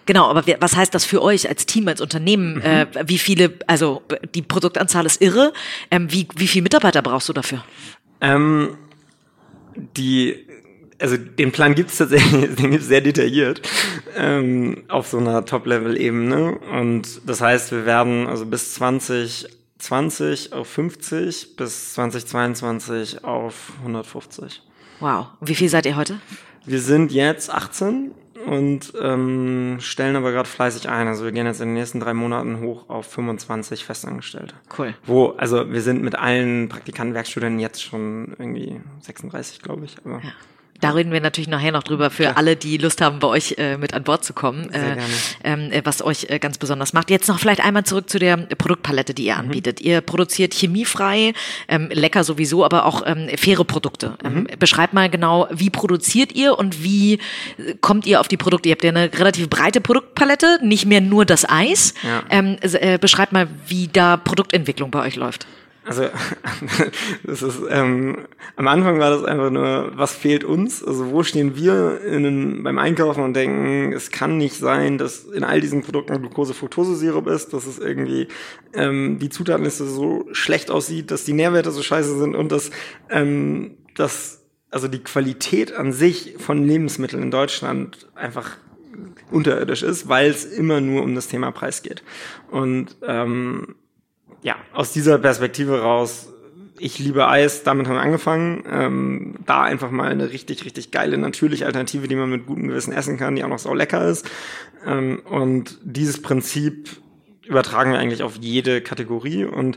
Genau, 0.06 0.28
aber 0.28 0.44
was 0.60 0.76
heißt 0.76 0.94
das 0.94 1.06
für 1.06 1.22
euch 1.22 1.48
als 1.48 1.66
Team, 1.66 1.88
als 1.88 2.02
Unternehmen? 2.02 2.56
Mhm. 2.56 2.62
Äh, 2.62 2.88
wie 3.08 3.18
viele, 3.18 3.54
also 3.68 4.02
die 4.36 4.42
Produktanzahl 4.42 5.06
ist 5.06 5.22
irre. 5.22 5.54
Ähm, 5.92 6.12
wie, 6.12 6.28
wie 6.36 6.48
viele 6.48 6.64
Mitarbeiter 6.64 7.02
brauchst 7.02 7.30
du 7.30 7.34
dafür? 7.34 7.64
Ähm, 8.20 8.78
die, 9.98 10.46
also 11.00 11.18
den 11.18 11.52
Plan 11.52 11.76
gibt's 11.76 11.98
tatsächlich, 11.98 12.56
den 12.56 12.72
gibt's 12.72 12.88
sehr 12.88 13.02
detailliert 13.02 13.62
ähm, 14.16 14.84
auf 14.90 15.08
so 15.08 15.18
einer 15.18 15.46
Top-Level-Ebene. 15.46 16.58
Und 16.58 17.22
das 17.26 17.42
heißt, 17.42 17.72
wir 17.72 17.86
werden 17.86 18.28
also 18.28 18.46
bis 18.46 18.74
2020 18.76 20.54
auf 20.54 20.68
50, 20.68 21.56
bis 21.56 21.94
2022 21.94 23.24
auf 23.24 23.74
150. 23.80 24.62
Wow. 25.00 25.28
Und 25.40 25.50
wie 25.50 25.56
viel 25.56 25.70
seid 25.70 25.86
ihr 25.86 25.96
heute? 25.96 26.20
Wir 26.66 26.80
sind 26.80 27.12
jetzt 27.12 27.50
18 27.50 28.12
und 28.46 28.94
ähm, 29.02 29.78
stellen 29.80 30.16
aber 30.16 30.32
gerade 30.32 30.48
fleißig 30.48 30.90
ein. 30.90 31.08
Also 31.08 31.24
wir 31.24 31.32
gehen 31.32 31.46
jetzt 31.46 31.62
in 31.62 31.70
den 31.70 31.76
nächsten 31.76 32.00
drei 32.00 32.14
Monaten 32.14 32.60
hoch 32.60 32.90
auf 32.90 33.06
25 33.08 33.86
Festangestellte. 33.86 34.56
Cool. 34.78 34.94
Wo, 35.06 35.30
also 35.38 35.72
wir 35.72 35.82
sind 35.82 36.02
mit 36.04 36.16
allen 36.16 36.70
Praktikanten, 36.70 37.14
Werkstudenten 37.14 37.60
jetzt 37.60 37.82
schon 37.82 38.36
irgendwie 38.38 38.82
36, 39.02 39.62
glaube 39.62 39.86
ich. 39.86 39.98
Aber 40.06 40.22
ja. 40.24 40.32
Da 40.84 40.92
reden 40.92 41.14
wir 41.14 41.22
natürlich 41.22 41.48
nachher 41.48 41.72
noch 41.72 41.84
drüber 41.84 42.10
für 42.10 42.24
ja. 42.24 42.32
alle, 42.34 42.58
die 42.58 42.78
Lust 42.78 43.00
haben, 43.00 43.20
bei 43.20 43.28
euch 43.30 43.56
äh, 43.58 43.78
mit 43.78 43.94
an 43.94 44.04
Bord 44.04 44.26
zu 44.26 44.34
kommen, 44.34 44.70
äh, 44.74 44.98
ähm, 45.46 45.72
äh, 45.72 45.82
was 45.86 46.02
euch 46.02 46.26
äh, 46.30 46.40
ganz 46.40 46.58
besonders 46.58 46.92
macht. 46.92 47.10
Jetzt 47.10 47.30
noch 47.30 47.40
vielleicht 47.40 47.64
einmal 47.64 47.86
zurück 47.86 48.10
zu 48.10 48.20
der 48.20 48.36
Produktpalette, 48.36 49.14
die 49.14 49.28
ihr 49.28 49.36
mhm. 49.36 49.40
anbietet. 49.40 49.80
Ihr 49.80 50.02
produziert 50.02 50.54
chemiefrei, 50.54 51.32
ähm, 51.70 51.88
lecker 51.90 52.26
sowieso, 52.26 52.66
aber 52.66 52.86
auch 52.86 53.02
ähm, 53.06 53.30
faire 53.38 53.64
Produkte. 53.64 54.18
Ähm, 54.26 54.34
mhm. 54.34 54.48
Beschreibt 54.60 54.94
mal 54.94 55.10
genau, 55.10 55.48
wie 55.52 55.70
produziert 55.70 56.34
ihr 56.34 56.60
und 56.60 56.84
wie 56.84 57.14
äh, 57.14 57.76
kommt 57.80 58.06
ihr 58.06 58.20
auf 58.20 58.28
die 58.28 58.36
Produkte? 58.36 58.68
Ihr 58.68 58.74
habt 58.74 58.84
ja 58.84 58.90
eine 58.90 59.10
relativ 59.14 59.50
breite 59.50 59.80
Produktpalette, 59.80 60.60
nicht 60.64 60.86
mehr 60.86 61.00
nur 61.00 61.24
das 61.24 61.50
Eis. 61.50 61.94
Ja. 62.04 62.24
Ähm, 62.30 62.58
äh, 62.62 62.98
beschreibt 62.98 63.32
mal, 63.32 63.48
wie 63.68 63.88
da 63.88 64.18
Produktentwicklung 64.18 64.92
bei 64.92 65.00
euch 65.00 65.16
läuft. 65.16 65.48
Also 65.86 66.04
das 67.24 67.42
ist 67.42 67.60
ähm, 67.70 68.26
am 68.56 68.68
Anfang 68.68 69.00
war 69.00 69.10
das 69.10 69.24
einfach 69.24 69.50
nur, 69.50 69.92
was 69.96 70.14
fehlt 70.14 70.44
uns? 70.44 70.84
Also 70.84 71.12
wo 71.12 71.24
stehen 71.24 71.56
wir 71.56 72.02
in, 72.02 72.64
beim 72.64 72.80
Einkaufen 72.80 73.24
und 73.24 73.34
denken, 73.34 73.92
es 73.94 74.12
kann 74.12 74.38
nicht 74.38 74.56
sein, 74.56 74.98
dass 74.98 75.26
in 75.26 75.44
all 75.44 75.60
diesen 75.60 75.82
Produkten 75.82 76.20
Glucose-Fructose-Sirup 76.20 77.28
ist, 77.28 77.54
dass 77.54 77.66
es 77.66 77.80
irgendwie 77.80 78.28
ähm, 78.74 79.20
die 79.20 79.30
Zutatenliste 79.30 79.86
so 79.86 80.26
schlecht 80.32 80.72
aussieht, 80.72 81.12
dass 81.12 81.26
die 81.26 81.34
Nährwerte 81.34 81.72
so 81.72 81.82
scheiße 81.82 82.18
sind 82.18 82.36
und 82.36 82.52
dass 82.52 82.72
ähm, 83.10 83.78
dass 83.96 84.42
also 84.72 84.88
die 84.88 85.04
Qualität 85.04 85.74
an 85.74 85.94
sich 85.94 86.36
von 86.40 86.66
Lebensmitteln 86.66 87.22
in 87.22 87.32
Deutschland 87.32 88.10
einfach 88.16 88.58
unterirdisch 89.32 89.84
ist, 89.84 90.08
weil 90.08 90.30
es 90.30 90.46
immer 90.46 90.82
nur 90.82 91.04
um 91.04 91.16
das 91.16 91.28
Thema 91.28 91.52
Preis 91.52 91.84
geht. 91.84 92.04
Und 92.50 92.98
ähm, 93.06 93.76
ja, 94.44 94.56
aus 94.74 94.92
dieser 94.92 95.18
Perspektive 95.18 95.82
raus, 95.82 96.30
ich 96.78 97.00
liebe 97.00 97.28
Eis, 97.28 97.64
damit 97.64 97.88
haben 97.88 97.96
wir 97.96 98.02
angefangen. 98.02 98.64
Ähm, 98.70 99.36
da 99.46 99.64
einfach 99.64 99.90
mal 99.90 100.10
eine 100.10 100.32
richtig, 100.32 100.66
richtig 100.66 100.92
geile, 100.92 101.18
natürliche 101.18 101.66
Alternative, 101.66 102.08
die 102.08 102.16
man 102.16 102.30
mit 102.30 102.46
gutem 102.46 102.68
Gewissen 102.68 102.94
essen 102.94 103.18
kann, 103.18 103.36
die 103.36 103.44
auch 103.44 103.50
noch 103.50 103.60
so 103.60 103.74
lecker 103.74 104.06
ist. 104.06 104.30
Ähm, 104.86 105.22
und 105.26 105.80
dieses 105.84 106.22
Prinzip 106.22 106.90
übertragen 107.46 107.92
wir 107.92 108.00
eigentlich 108.00 108.24
auf 108.24 108.38
jede 108.40 108.82
Kategorie 108.82 109.46
und 109.46 109.76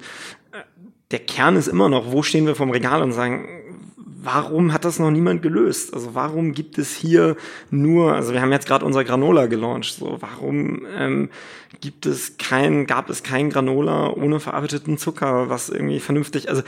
äh, 0.52 0.62
der 1.10 1.20
Kern 1.20 1.56
ist 1.56 1.68
immer 1.68 1.88
noch, 1.88 2.10
wo 2.10 2.22
stehen 2.22 2.46
wir 2.46 2.54
vom 2.54 2.70
Regal 2.70 3.02
und 3.02 3.12
sagen, 3.12 3.48
warum 4.22 4.72
hat 4.72 4.84
das 4.84 4.98
noch 4.98 5.10
niemand 5.10 5.42
gelöst? 5.42 5.92
Also 5.94 6.14
warum 6.14 6.52
gibt 6.52 6.78
es 6.78 6.94
hier 6.94 7.36
nur, 7.70 8.14
also 8.14 8.32
wir 8.32 8.40
haben 8.40 8.52
jetzt 8.52 8.66
gerade 8.66 8.84
unser 8.84 9.04
Granola 9.04 9.46
gelauncht, 9.46 9.94
so 9.94 10.16
warum 10.20 10.86
ähm, 10.96 11.28
gibt 11.80 12.06
es 12.06 12.38
kein, 12.38 12.86
gab 12.86 13.10
es 13.10 13.22
kein 13.22 13.50
Granola 13.50 14.10
ohne 14.10 14.40
verarbeiteten 14.40 14.98
Zucker, 14.98 15.48
was 15.48 15.68
irgendwie 15.68 16.00
vernünftig, 16.00 16.48
also 16.48 16.62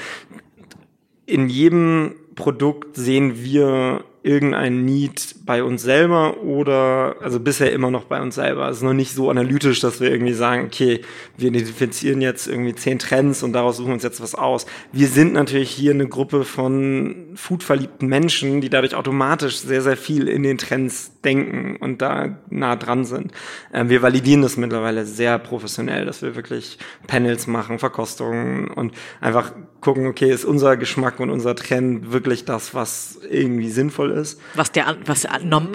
in 1.26 1.48
jedem 1.48 2.14
Produkt 2.34 2.96
sehen 2.96 3.42
wir 3.42 4.04
irgendein 4.28 4.84
Need 4.84 5.36
bei 5.46 5.62
uns 5.62 5.82
selber 5.82 6.42
oder, 6.42 7.16
also 7.22 7.40
bisher 7.40 7.72
immer 7.72 7.90
noch 7.90 8.04
bei 8.04 8.20
uns 8.20 8.34
selber. 8.34 8.68
Es 8.68 8.78
ist 8.78 8.82
noch 8.82 8.92
nicht 8.92 9.12
so 9.12 9.30
analytisch, 9.30 9.80
dass 9.80 10.00
wir 10.00 10.10
irgendwie 10.10 10.34
sagen, 10.34 10.66
okay, 10.66 11.00
wir 11.38 11.48
identifizieren 11.48 12.20
jetzt 12.20 12.46
irgendwie 12.46 12.74
zehn 12.74 12.98
Trends 12.98 13.42
und 13.42 13.54
daraus 13.54 13.78
suchen 13.78 13.92
uns 13.92 14.02
jetzt 14.02 14.20
was 14.20 14.34
aus. 14.34 14.66
Wir 14.92 15.08
sind 15.08 15.32
natürlich 15.32 15.70
hier 15.70 15.92
eine 15.92 16.06
Gruppe 16.06 16.44
von 16.44 17.28
foodverliebten 17.34 18.06
Menschen, 18.06 18.60
die 18.60 18.68
dadurch 18.68 18.94
automatisch 18.94 19.56
sehr, 19.60 19.80
sehr 19.80 19.96
viel 19.96 20.28
in 20.28 20.42
den 20.42 20.58
Trends 20.58 21.12
denken 21.24 21.76
und 21.76 22.02
da 22.02 22.38
nah 22.50 22.76
dran 22.76 23.06
sind. 23.06 23.32
Ähm, 23.72 23.88
wir 23.88 24.02
validieren 24.02 24.42
das 24.42 24.58
mittlerweile 24.58 25.06
sehr 25.06 25.38
professionell, 25.38 26.04
dass 26.04 26.20
wir 26.20 26.36
wirklich 26.36 26.78
Panels 27.06 27.46
machen, 27.46 27.78
Verkostungen 27.78 28.68
und 28.68 28.92
einfach 29.22 29.52
gucken, 29.80 30.06
okay, 30.06 30.30
ist 30.30 30.44
unser 30.44 30.76
Geschmack 30.76 31.20
und 31.20 31.30
unser 31.30 31.54
Trend 31.54 32.12
wirklich 32.12 32.44
das, 32.44 32.74
was 32.74 33.18
irgendwie 33.30 33.70
sinnvoll 33.70 34.10
ist. 34.10 34.17
Was 34.54 34.72
der, 34.72 34.96
was 35.06 35.26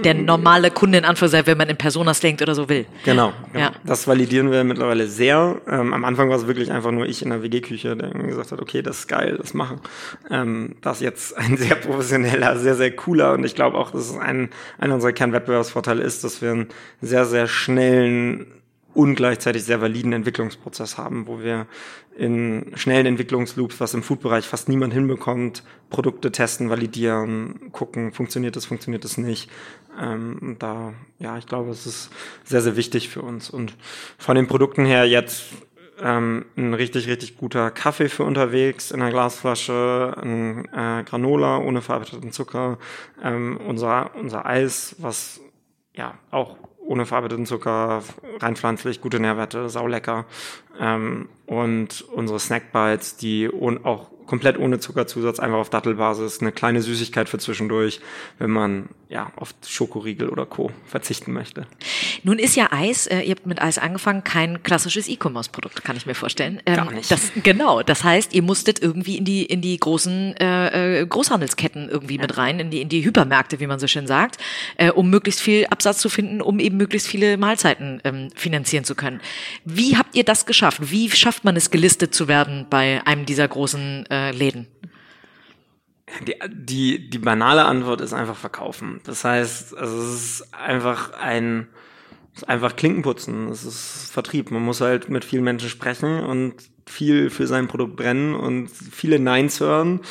der 0.03 0.13
normale 0.13 0.71
Kunde 0.71 0.97
in 0.97 1.05
Anführungszeichen, 1.05 1.47
wenn 1.47 1.57
man 1.57 1.69
in 1.69 1.77
Personas 1.77 2.19
denkt 2.19 2.41
oder 2.41 2.55
so 2.55 2.69
will. 2.69 2.85
Genau, 3.05 3.33
genau. 3.51 3.65
Ja. 3.65 3.71
das 3.85 4.07
validieren 4.07 4.51
wir 4.51 4.63
mittlerweile 4.63 5.07
sehr. 5.07 5.62
Ähm, 5.67 5.93
am 5.93 6.05
Anfang 6.05 6.29
war 6.29 6.38
es 6.38 6.47
wirklich 6.47 6.71
einfach 6.71 6.91
nur 6.91 7.05
ich 7.05 7.21
in 7.21 7.29
der 7.29 7.43
WG-Küche, 7.43 7.95
der 7.95 8.09
gesagt 8.09 8.51
hat, 8.51 8.62
okay, 8.62 8.81
das 8.81 9.00
ist 9.00 9.07
geil, 9.07 9.38
das 9.38 9.53
machen. 9.53 9.79
Ähm, 10.29 10.75
das 10.81 10.97
ist 10.97 11.03
jetzt 11.03 11.38
ein 11.38 11.57
sehr 11.57 11.75
professioneller, 11.75 12.57
sehr, 12.57 12.75
sehr 12.75 12.95
cooler 12.95 13.33
und 13.33 13.43
ich 13.43 13.55
glaube 13.55 13.77
auch, 13.77 13.91
das 13.91 14.09
ist 14.09 14.17
ein, 14.17 14.50
einer 14.79 14.95
unserer 14.95 15.13
Kernwettbewerbsvorteile 15.13 16.03
ist, 16.03 16.23
dass 16.23 16.41
wir 16.41 16.51
einen 16.51 16.67
sehr, 17.01 17.25
sehr 17.25 17.47
schnellen 17.47 18.47
und 18.93 19.15
gleichzeitig 19.15 19.63
sehr 19.63 19.81
validen 19.81 20.13
Entwicklungsprozess 20.13 20.97
haben, 20.97 21.27
wo 21.27 21.39
wir 21.39 21.67
in 22.15 22.71
schnellen 22.75 23.07
Entwicklungsloops, 23.07 23.79
was 23.79 23.93
im 23.93 24.03
Food-Bereich 24.03 24.47
fast 24.47 24.69
niemand 24.69 24.93
hinbekommt, 24.93 25.63
Produkte 25.89 26.31
testen, 26.31 26.69
validieren, 26.69 27.71
gucken, 27.71 28.12
funktioniert 28.12 28.55
es, 28.55 28.65
funktioniert 28.65 29.03
es 29.05 29.17
nicht. 29.17 29.50
Ähm, 30.00 30.57
da, 30.59 30.93
ja, 31.19 31.38
ich 31.38 31.47
glaube, 31.47 31.71
es 31.71 31.85
ist 31.85 32.09
sehr, 32.43 32.62
sehr 32.62 32.75
wichtig 32.75 33.09
für 33.09 33.21
uns. 33.21 33.50
Und 33.50 33.75
von 34.17 34.35
den 34.35 34.47
Produkten 34.47 34.85
her 34.85 35.05
jetzt 35.05 35.45
ähm, 36.01 36.45
ein 36.55 36.73
richtig, 36.73 37.07
richtig 37.07 37.38
guter 37.38 37.71
Kaffee 37.71 38.09
für 38.09 38.23
unterwegs 38.23 38.91
in 38.91 39.01
einer 39.01 39.12
Glasflasche, 39.12 40.15
ein 40.21 40.65
äh, 40.65 41.03
Granola 41.03 41.57
ohne 41.57 41.81
verarbeiteten 41.81 42.31
Zucker, 42.31 42.77
ähm, 43.23 43.57
unser, 43.57 44.15
unser 44.15 44.45
Eis, 44.45 44.95
was 45.00 45.39
ja 45.95 46.17
auch 46.31 46.57
ohne 46.86 47.06
verarbeiteten 47.06 47.46
Zucker, 47.46 48.04
rein 48.40 48.56
pflanzlich, 48.56 49.02
gute 49.02 49.20
Nährwerte, 49.20 49.70
saulecker. 49.70 50.25
Ähm, 50.80 51.30
und 51.46 52.02
unsere 52.13 52.40
Snackbites, 52.40 53.18
die 53.18 53.50
auch 53.84 54.12
komplett 54.25 54.58
ohne 54.58 54.80
Zuckerzusatz, 54.80 55.39
einfach 55.39 55.58
auf 55.58 55.70
Dattelbasis, 55.70 56.42
eine 56.42 56.51
kleine 56.51 56.82
Süßigkeit 56.82 57.30
für 57.30 57.38
zwischendurch, 57.38 58.01
wenn 58.39 58.51
man 58.51 58.89
ja 59.10 59.32
auf 59.36 59.53
Schokoriegel 59.65 60.30
oder 60.30 60.46
Co. 60.46 60.72
verzichten 60.86 61.34
möchte. 61.34 61.68
Nun 62.24 62.39
ist 62.39 62.56
ja 62.56 62.70
Eis, 62.72 63.08
äh, 63.08 63.22
ihr 63.22 63.32
habt 63.32 63.46
mit 63.46 63.62
Eis 63.62 63.77
angefangen, 63.77 64.24
kein 64.24 64.63
klassisches 64.63 65.08
E-Commerce-Produkt, 65.08 65.84
kann 65.84 65.96
ich 65.96 66.06
mir 66.06 66.15
vorstellen. 66.15 66.62
Ähm, 66.65 66.75
Gar 66.75 66.92
nicht. 66.92 67.12
Das, 67.12 67.32
genau, 67.44 67.84
das 67.84 68.03
heißt, 68.03 68.34
ihr 68.34 68.42
musstet 68.42 68.82
irgendwie 68.82 69.18
in 69.18 69.25
die 69.25 69.46
in 69.46 69.62
die 69.62 69.77
großen 69.77 70.36
äh, 70.38 71.01
äh, 71.01 71.06
Großhandelsketten 71.06 71.89
irgendwie 71.89 72.15
ja. 72.15 72.22
mit 72.22 72.38
rein, 72.38 72.60
in 72.60 72.72
die 72.72 72.82
in 72.82 72.89
die 72.89 73.06
Hypermärkte, 73.06 73.60
wie 73.60 73.68
man 73.68 73.80
so 73.80 73.88
schön 73.88 74.08
sagt, 74.08 74.38
äh, 74.77 74.89
um 74.92 75.10
möglichst 75.10 75.42
viel 75.42 75.65
Absatz 75.68 76.00
zu 76.00 76.10
finden, 76.10 76.42
um 76.42 76.60
eben 76.60 76.77
möglichst 76.77 77.08
viele 77.08 77.38
Mahlzeiten 77.38 78.01
ähm, 78.03 78.30
finanzieren 78.36 78.84
zu 78.84 78.96
können. 78.96 79.22
Wie 79.65 79.98
habt 79.98 80.15
ihr 80.15 80.24
das 80.24 80.46
geschafft? 80.46 80.92
Wie 80.92 81.10
schafft 81.12 81.44
man 81.44 81.56
es, 81.56 81.70
gelistet 81.70 82.15
zu 82.15 82.27
werden 82.27 82.65
bei 82.70 83.06
einem 83.06 83.25
dieser 83.25 83.48
großen 83.48 84.06
äh, 84.13 84.32
Läden? 84.32 84.67
Die, 86.27 86.36
die, 86.48 87.10
die 87.10 87.17
banale 87.17 87.65
Antwort 87.65 88.01
ist 88.01 88.13
einfach 88.13 88.36
verkaufen. 88.36 89.01
Das 89.05 89.24
heißt, 89.24 89.75
also 89.75 90.01
es 90.01 90.13
ist 90.13 90.53
einfach 90.53 91.13
ein, 91.13 91.67
es 92.36 92.43
ist 92.43 92.50
einfach 92.50 92.75
Klinkenputzen. 92.75 93.50
Es 93.50 93.63
ist 93.63 94.12
Vertrieb. 94.12 94.51
Man 94.51 94.63
muss 94.63 94.82
halt 94.82 95.10
mit 95.10 95.25
vielen 95.25 95.43
Menschen 95.43 95.70
sprechen 95.70 96.20
und 96.20 96.55
viel 96.86 97.29
für 97.29 97.48
sein 97.48 97.67
Produkt 97.67 97.96
brennen 97.96 98.36
und 98.36 98.67
viele 98.70 99.17
Neins 99.20 99.60
hören. 99.60 100.01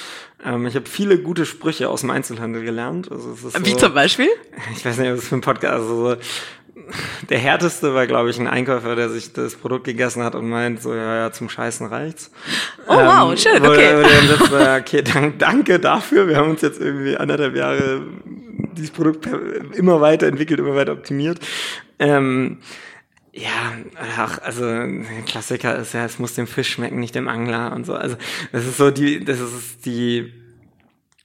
Ähm, 0.45 0.67
ich 0.67 0.75
habe 0.75 0.87
viele 0.87 1.19
gute 1.19 1.47
Sprüche 1.47 1.89
aus 1.89 2.01
dem 2.01 2.11
Einzelhandel 2.11 2.65
gelernt. 2.65 3.11
Also 3.11 3.37
Wie 3.65 3.71
so, 3.71 3.77
zum 3.77 3.95
Beispiel? 3.95 4.29
Ich 4.77 4.85
weiß 4.85 4.99
nicht, 4.99 5.13
was 5.13 5.29
für 5.29 5.37
ein 5.37 5.41
Podcast. 5.41 5.75
Also 5.75 6.11
so, 6.11 6.17
der 7.29 7.39
härteste 7.39 7.95
war, 7.95 8.07
glaube 8.07 8.31
ich, 8.31 8.39
ein 8.39 8.47
Einkäufer, 8.47 8.97
der 8.97 9.09
sich 9.09 9.33
das 9.33 9.55
Produkt 9.55 9.85
gegessen 9.85 10.23
hat 10.23 10.35
und 10.35 10.49
meint, 10.49 10.83
so, 10.83 10.95
ja, 10.95 11.17
ja, 11.17 11.33
zum 11.33 11.49
Scheißen 11.49 11.87
reicht's. 11.87 12.31
Oh, 12.87 12.95
ähm, 12.95 13.07
wow, 13.07 13.39
schön, 13.39 13.65
okay. 13.65 13.97
Wo 13.97 14.03
dann 14.03 14.29
sitzt, 14.29 14.53
okay, 14.53 15.03
dank, 15.03 15.39
danke 15.39 15.79
dafür. 15.79 16.29
Wir 16.29 16.37
haben 16.37 16.51
uns 16.51 16.63
jetzt 16.63 16.81
irgendwie 16.81 17.17
anderthalb 17.17 17.57
Jahre 17.57 18.03
dieses 18.77 18.91
Produkt 18.91 19.29
immer 19.75 20.01
weiter 20.01 20.27
entwickelt, 20.27 20.61
immer 20.61 20.75
weiter 20.75 20.93
optimiert. 20.93 21.39
Ähm, 21.99 22.59
ja, 23.33 23.73
ach, 24.17 24.39
also 24.43 24.65
Klassiker 25.27 25.77
ist 25.77 25.95
ja, 25.95 26.05
es 26.05 26.19
muss 26.19 26.35
dem 26.35 26.47
Fisch 26.47 26.71
schmecken, 26.71 27.01
nicht 27.01 27.15
dem 27.15 27.29
Angler 27.29 27.73
und 27.73 27.87
so. 27.87 27.95
Also 27.95 28.17
das 28.53 28.67
ist 28.67 28.77
so 28.77 28.91
die, 28.91 29.25
das 29.25 29.41
ist 29.41 29.87
die 29.87 30.33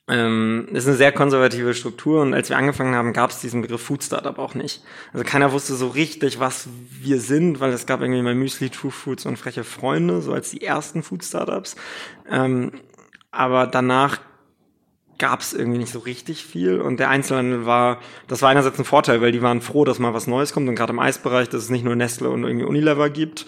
ähm, 0.09 0.69
ist 0.71 0.87
eine 0.87 0.95
sehr 0.95 1.11
konservative 1.11 1.73
Struktur 1.73 2.21
und 2.21 2.33
als 2.33 2.49
wir 2.49 2.57
angefangen 2.57 2.95
haben, 2.95 3.11
gab 3.11 3.31
es 3.31 3.41
diesen 3.41 3.61
Begriff 3.61 3.81
Food 3.81 4.03
Startup 4.03 4.39
auch 4.39 4.55
nicht. 4.55 4.81
Also 5.11 5.25
keiner 5.25 5.51
wusste 5.51 5.75
so 5.75 5.89
richtig, 5.89 6.39
was 6.39 6.69
wir 7.01 7.19
sind, 7.19 7.59
weil 7.59 7.73
es 7.73 7.85
gab 7.85 8.01
irgendwie 8.01 8.21
mal 8.21 8.35
Müsli, 8.35 8.69
True 8.69 8.91
Foods 8.91 9.25
und 9.25 9.37
freche 9.37 9.65
Freunde, 9.65 10.21
so 10.21 10.31
als 10.31 10.51
die 10.51 10.61
ersten 10.61 11.03
Food 11.03 11.25
Startups. 11.25 11.75
Ähm, 12.29 12.71
aber 13.31 13.67
danach 13.67 14.19
gab 15.17 15.41
es 15.41 15.53
irgendwie 15.53 15.79
nicht 15.79 15.91
so 15.91 15.99
richtig 15.99 16.45
viel 16.45 16.79
und 16.79 16.99
der 16.99 17.09
Einzelhandel 17.09 17.65
war, 17.65 17.99
das 18.27 18.41
war 18.41 18.49
einerseits 18.49 18.77
ein 18.79 18.85
Vorteil, 18.85 19.19
weil 19.21 19.31
die 19.31 19.41
waren 19.41 19.61
froh, 19.61 19.83
dass 19.83 19.99
mal 19.99 20.13
was 20.13 20.27
Neues 20.27 20.53
kommt 20.53 20.69
und 20.69 20.75
gerade 20.75 20.93
im 20.93 20.99
Eisbereich, 20.99 21.49
dass 21.49 21.63
es 21.63 21.69
nicht 21.69 21.83
nur 21.83 21.95
Nestle 21.95 22.29
und 22.29 22.43
irgendwie 22.43 22.65
Unilever 22.65 23.09
gibt 23.09 23.45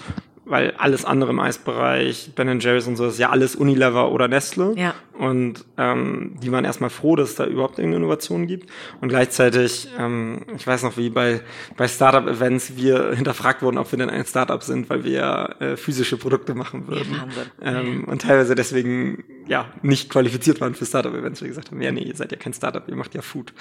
weil 0.50 0.72
alles 0.78 1.06
andere 1.06 1.30
im 1.30 1.40
Eisbereich, 1.40 2.32
Ben 2.36 2.60
Jerry's 2.60 2.88
und 2.88 2.96
so, 2.96 3.06
ist 3.06 3.20
ja 3.20 3.30
alles 3.30 3.56
Unilever 3.56 4.12
oder 4.12 4.28
Nestle. 4.28 4.74
Ja. 4.76 4.96
Und 5.18 5.66
ähm, 5.78 6.38
die 6.42 6.52
waren 6.52 6.66
erstmal 6.66 6.90
froh, 6.90 7.16
dass 7.16 7.30
es 7.30 7.36
da 7.36 7.46
überhaupt 7.46 7.78
irgendeine 7.78 8.06
Innovation 8.06 8.48
gibt. 8.48 8.70
Und 9.02 9.10
gleichzeitig, 9.10 9.90
ähm, 9.98 10.46
ich 10.56 10.66
weiß 10.66 10.84
noch, 10.84 10.98
wie 10.98 11.10
bei, 11.10 11.42
bei 11.78 11.88
Startup-Events 11.88 12.78
wir 12.78 13.12
hinterfragt 13.14 13.62
wurden, 13.62 13.78
ob 13.78 13.92
wir 13.92 14.00
denn 14.00 14.10
ein 14.10 14.26
Startup 14.26 14.64
sind, 14.64 14.90
weil 14.90 15.04
wir 15.04 15.56
äh, 15.60 15.76
physische 15.76 16.18
Produkte 16.18 16.56
machen 16.56 16.88
würden. 16.88 17.22
Ja, 17.62 17.80
ähm, 17.80 18.06
und 18.06 18.22
teilweise 18.22 18.56
deswegen 18.56 19.26
ja 19.48 19.66
nicht 19.82 20.10
qualifiziert 20.10 20.62
waren 20.62 20.74
für 20.74 20.86
Startup-Events. 20.86 21.42
Wir 21.42 21.50
gesagt 21.50 21.72
haben, 21.72 21.82
ja, 21.82 21.92
nee, 21.92 22.04
ihr 22.04 22.16
seid 22.16 22.32
ja 22.32 22.38
kein 22.38 22.54
Startup, 22.54 22.88
ihr 22.88 22.96
macht 22.96 23.14
ja 23.14 23.22
Food. 23.22 23.54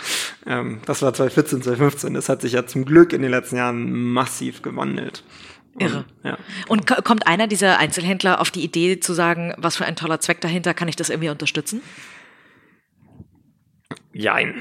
Ähm, 0.47 0.79
das 0.87 1.03
war 1.03 1.13
2014, 1.13 1.63
2015. 1.63 2.15
Das 2.15 2.29
hat 2.29 2.41
sich 2.41 2.53
ja 2.53 2.67
zum 2.67 2.85
Glück 2.85 3.13
in 3.13 3.23
den 3.23 3.33
letzten 3.33 3.57
Jahren 3.57 3.93
massiv 4.13 4.63
gewandelt. 4.63 5.25
Irre. 5.81 6.05
Ja. 6.23 6.39
Und 6.69 6.87
kommt 6.87 7.27
einer 7.27 7.47
dieser 7.47 7.79
Einzelhändler 7.79 8.41
auf 8.41 8.51
die 8.51 8.63
Idee 8.63 9.01
zu 9.01 9.13
sagen, 9.13 9.55
was 9.57 9.77
für 9.77 9.85
ein 9.85 9.97
toller 9.97 10.21
Zweck 10.21 10.41
dahinter, 10.41 10.75
kann 10.75 10.89
ich 10.89 10.97
das 10.97 11.11
irgendwie 11.11 11.31
unterstützen? 11.31 11.83
Jein. 14.13 14.55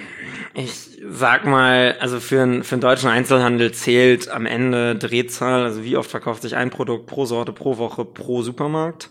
Ich 0.54 1.00
sag 1.10 1.46
mal, 1.46 1.98
also 2.00 2.20
für, 2.20 2.44
einen 2.44 2.64
für 2.64 2.76
einen 2.76 2.82
deutschen 2.82 3.10
Einzelhandel 3.10 3.72
zählt 3.72 4.30
am 4.30 4.46
Ende 4.46 4.96
Drehzahl, 4.96 5.64
also 5.64 5.84
wie 5.84 5.98
oft 5.98 6.12
verkauft 6.12 6.44
sich 6.44 6.56
ein 6.56 6.70
Produkt 6.70 7.08
pro 7.08 7.26
Sorte, 7.26 7.54
pro 7.54 7.78
Woche, 7.78 8.06
pro 8.06 8.44
Supermarkt 8.44 9.10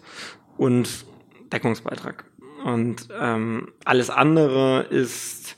und 0.57 0.89
Deckungsbeitrag. 1.53 2.25
Und 2.65 3.09
ähm, 3.21 3.73
alles 3.85 4.11
andere 4.11 4.83
ist 4.91 5.56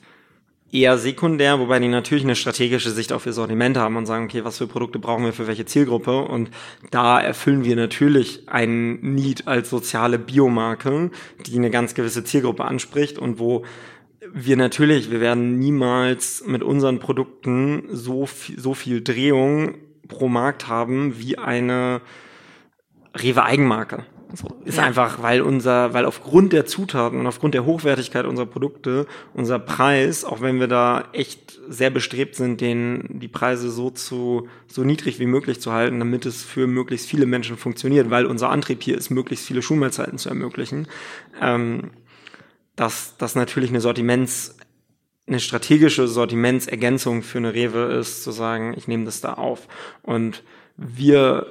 eher 0.71 0.97
sekundär, 0.97 1.59
wobei 1.59 1.79
die 1.79 1.87
natürlich 1.87 2.23
eine 2.23 2.35
strategische 2.35 2.91
Sicht 2.91 3.11
auf 3.11 3.25
ihr 3.25 3.33
Sortiment 3.33 3.77
haben 3.77 3.97
und 3.97 4.05
sagen, 4.05 4.25
okay, 4.25 4.43
was 4.43 4.57
für 4.57 4.67
Produkte 4.67 4.99
brauchen 4.99 5.25
wir 5.25 5.33
für 5.33 5.47
welche 5.47 5.65
Zielgruppe? 5.65 6.21
Und 6.21 6.51
da 6.91 7.19
erfüllen 7.19 7.63
wir 7.63 7.75
natürlich 7.75 8.47
einen 8.47 9.15
Need 9.15 9.47
als 9.47 9.69
soziale 9.69 10.19
Biomarke, 10.19 11.11
die 11.45 11.57
eine 11.57 11.69
ganz 11.69 11.95
gewisse 11.95 12.23
Zielgruppe 12.23 12.65
anspricht 12.65 13.17
und 13.17 13.39
wo 13.39 13.63
wir 14.31 14.57
natürlich, 14.57 15.09
wir 15.11 15.21
werden 15.21 15.57
niemals 15.57 16.43
mit 16.45 16.61
unseren 16.61 16.99
Produkten 16.99 17.83
so 17.89 18.25
viel, 18.25 18.59
so 18.59 18.73
viel 18.73 19.01
Drehung 19.01 19.75
pro 20.07 20.27
Markt 20.27 20.67
haben 20.67 21.19
wie 21.19 21.37
eine 21.37 22.01
Rewe 23.15 23.43
Eigenmarke. 23.43 24.05
So, 24.33 24.47
ist 24.63 24.77
ja. 24.77 24.83
einfach, 24.83 25.23
weil 25.23 25.41
unser, 25.41 25.93
weil 25.93 26.05
aufgrund 26.05 26.53
der 26.53 26.67
Zutaten 26.67 27.19
und 27.19 27.25
aufgrund 27.25 27.55
der 27.55 27.65
Hochwertigkeit 27.65 28.25
unserer 28.25 28.45
Produkte 28.45 29.07
unser 29.33 29.57
Preis, 29.57 30.23
auch 30.23 30.41
wenn 30.41 30.59
wir 30.59 30.67
da 30.67 31.05
echt 31.13 31.59
sehr 31.67 31.89
bestrebt 31.89 32.35
sind, 32.35 32.61
den, 32.61 33.05
die 33.09 33.27
Preise 33.27 33.71
so 33.71 33.89
zu, 33.89 34.47
so 34.67 34.83
niedrig 34.83 35.19
wie 35.19 35.25
möglich 35.25 35.61
zu 35.61 35.71
halten, 35.73 35.97
damit 35.97 36.27
es 36.27 36.43
für 36.43 36.67
möglichst 36.67 37.07
viele 37.07 37.25
Menschen 37.25 37.57
funktioniert, 37.57 38.11
weil 38.11 38.27
unser 38.27 38.49
Antrieb 38.49 38.83
hier 38.83 38.97
ist, 38.97 39.09
möglichst 39.09 39.47
viele 39.47 39.63
Schulmahlzeiten 39.63 40.19
zu 40.19 40.29
ermöglichen, 40.29 40.87
ähm, 41.41 41.89
dass 42.75 43.17
das 43.17 43.33
natürlich 43.33 43.71
eine 43.71 43.81
Sortiments, 43.81 44.57
eine 45.27 45.39
strategische 45.39 46.07
Sortimentsergänzung 46.07 47.23
für 47.23 47.39
eine 47.39 47.55
Rewe 47.55 47.93
ist, 47.93 48.23
zu 48.23 48.31
sagen, 48.31 48.75
ich 48.77 48.87
nehme 48.87 49.05
das 49.05 49.21
da 49.21 49.33
auf. 49.33 49.67
Und 50.03 50.43
wir 50.77 51.47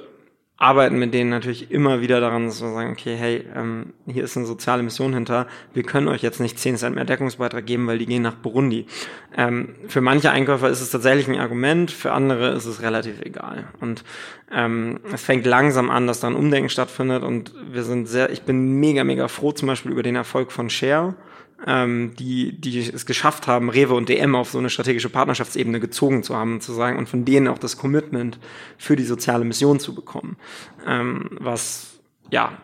arbeiten 0.59 0.99
mit 0.99 1.13
denen 1.13 1.29
natürlich 1.29 1.71
immer 1.71 2.01
wieder 2.01 2.19
daran, 2.19 2.45
dass 2.45 2.61
wir 2.61 2.71
sagen, 2.73 2.91
okay, 2.91 3.15
hey, 3.15 3.45
ähm, 3.55 3.93
hier 4.05 4.25
ist 4.25 4.35
eine 4.35 4.45
soziale 4.45 4.83
Mission 4.83 5.13
hinter, 5.13 5.47
wir 5.73 5.83
können 5.83 6.09
euch 6.09 6.21
jetzt 6.21 6.41
nicht 6.41 6.59
10 6.59 6.75
Cent 6.75 6.95
mehr 6.95 7.05
Deckungsbeitrag 7.05 7.65
geben, 7.65 7.87
weil 7.87 7.97
die 7.97 8.05
gehen 8.05 8.21
nach 8.21 8.35
Burundi. 8.35 8.85
Ähm, 9.37 9.75
für 9.87 10.01
manche 10.01 10.31
Einkäufer 10.31 10.69
ist 10.69 10.81
es 10.81 10.91
tatsächlich 10.91 11.29
ein 11.29 11.39
Argument, 11.39 11.91
für 11.91 12.11
andere 12.11 12.49
ist 12.49 12.65
es 12.65 12.81
relativ 12.81 13.21
egal. 13.21 13.69
Und 13.79 14.03
ähm, 14.53 14.99
es 15.13 15.23
fängt 15.23 15.45
langsam 15.45 15.89
an, 15.89 16.07
dass 16.07 16.19
da 16.19 16.27
ein 16.27 16.35
Umdenken 16.35 16.69
stattfindet 16.69 17.23
und 17.23 17.53
wir 17.71 17.83
sind 17.83 18.07
sehr, 18.07 18.29
ich 18.29 18.41
bin 18.41 18.81
mega, 18.81 19.05
mega 19.05 19.29
froh 19.29 19.53
zum 19.53 19.67
Beispiel 19.69 19.93
über 19.93 20.03
den 20.03 20.17
Erfolg 20.17 20.51
von 20.51 20.69
Share 20.69 21.15
ähm, 21.65 22.13
die, 22.17 22.59
die 22.59 22.79
es 22.79 23.05
geschafft 23.05 23.47
haben, 23.47 23.69
Rewe 23.69 23.93
und 23.93 24.09
DM 24.09 24.35
auf 24.35 24.51
so 24.51 24.57
eine 24.57 24.69
strategische 24.69 25.09
Partnerschaftsebene 25.09 25.79
gezogen 25.79 26.23
zu 26.23 26.35
haben, 26.35 26.61
zu 26.61 26.73
sagen, 26.73 26.97
und 26.97 27.09
von 27.09 27.25
denen 27.25 27.47
auch 27.47 27.57
das 27.57 27.77
Commitment 27.77 28.39
für 28.77 28.95
die 28.95 29.03
soziale 29.03 29.45
Mission 29.45 29.79
zu 29.79 29.93
bekommen. 29.93 30.37
Ähm, 30.87 31.29
was, 31.39 31.99
ja, 32.31 32.57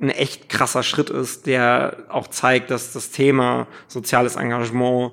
ein 0.00 0.10
echt 0.10 0.48
krasser 0.48 0.82
Schritt 0.82 1.10
ist, 1.10 1.46
der 1.46 2.06
auch 2.08 2.28
zeigt, 2.28 2.70
dass 2.70 2.92
das 2.92 3.10
Thema 3.10 3.66
soziales 3.88 4.36
Engagement 4.36 5.12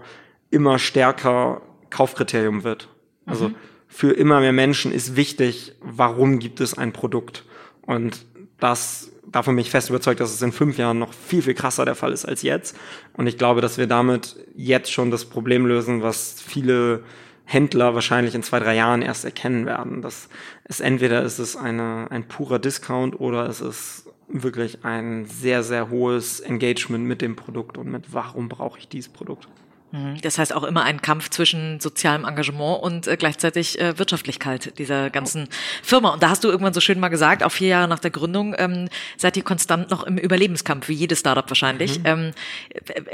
immer 0.52 0.80
stärker 0.80 1.62
Kaufkriterium 1.90 2.64
wird. 2.64 2.90
Also 3.26 3.50
mhm. 3.50 3.56
für 3.88 4.12
immer 4.12 4.40
mehr 4.40 4.54
Menschen 4.54 4.92
ist 4.92 5.16
wichtig, 5.16 5.74
warum 5.82 6.40
gibt 6.40 6.62
es 6.62 6.78
ein 6.78 6.94
Produkt? 6.94 7.46
Und 7.82 8.26
das 8.60 9.12
davon 9.32 9.56
bin 9.56 9.62
ich 9.62 9.72
fest 9.72 9.90
überzeugt, 9.90 10.20
dass 10.20 10.34
es 10.34 10.42
in 10.42 10.52
fünf 10.52 10.78
Jahren 10.78 11.00
noch 11.00 11.14
viel, 11.14 11.42
viel 11.42 11.54
krasser 11.54 11.86
der 11.86 11.96
Fall 11.96 12.12
ist 12.12 12.26
als 12.26 12.42
jetzt. 12.42 12.78
Und 13.14 13.28
ich 13.28 13.38
glaube, 13.38 13.62
dass 13.62 13.78
wir 13.78 13.88
damit 13.88 14.36
jetzt 14.56 14.92
schon 14.92 15.12
das 15.12 15.26
Problem 15.26 15.66
lösen, 15.66 16.02
was 16.02 16.42
viele 16.42 17.04
Händler 17.46 17.94
wahrscheinlich 17.94 18.34
in 18.36 18.44
zwei, 18.44 18.60
drei 18.60 18.76
Jahren 18.76 19.02
erst 19.02 19.26
erkennen 19.26 19.66
werden. 19.66 20.02
Dass 20.02 20.30
es 20.64 20.80
entweder 20.80 21.24
ist 21.24 21.40
es 21.40 21.56
eine, 21.56 22.08
ein 22.10 22.28
purer 22.28 22.60
Discount 22.60 23.20
oder 23.20 23.48
es 23.48 23.62
ist 23.62 24.10
wirklich 24.28 24.84
ein 24.84 25.26
sehr, 25.26 25.64
sehr 25.64 25.90
hohes 25.90 26.40
Engagement 26.40 27.06
mit 27.06 27.22
dem 27.22 27.36
Produkt 27.36 27.78
und 27.78 27.92
mit 27.92 28.14
warum 28.14 28.50
brauche 28.50 28.80
ich 28.80 28.88
dieses 28.88 29.12
Produkt. 29.12 29.48
Mhm. 29.92 30.20
Das 30.22 30.38
heißt 30.38 30.54
auch 30.54 30.64
immer 30.64 30.84
ein 30.84 31.02
Kampf 31.02 31.30
zwischen 31.30 31.80
sozialem 31.80 32.26
Engagement 32.26 32.82
und 32.82 33.08
äh, 33.08 33.18
gleichzeitig 33.18 33.80
äh, 33.80 33.98
Wirtschaftlichkeit 33.98 34.78
dieser 34.78 35.10
ganzen 35.10 35.48
Firma. 35.84 36.10
Und 36.14 36.24
da 36.24 36.30
hast 36.30 36.44
du 36.44 36.50
irgendwann 36.50 36.74
so 36.74 36.82
schön 36.82 37.00
mal 37.00 37.10
gesagt, 37.10 37.44
auch 37.44 37.52
vier 37.52 37.70
Jahre 37.70 37.88
nach 37.88 38.00
der 38.00 38.12
Gründung 38.12 38.56
ähm, 38.58 38.90
seid 39.18 39.38
ihr 39.38 39.44
konstant 39.44 39.92
noch 39.92 40.04
im 40.04 40.18
Überlebenskampf, 40.18 40.88
wie 40.90 40.94
jedes 40.94 41.20
Startup 41.20 41.50
wahrscheinlich. 41.50 42.00
Mhm. 42.00 42.06
Ähm, 42.06 42.32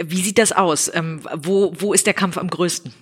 wie 0.04 0.22
sieht 0.22 0.38
das 0.38 0.51
aus? 0.51 0.92
Ähm, 0.94 1.22
wo, 1.36 1.74
wo 1.78 1.94
ist 1.94 2.08
der 2.08 2.13
Kampf 2.13 2.38
am 2.38 2.50
größten? 2.50 2.94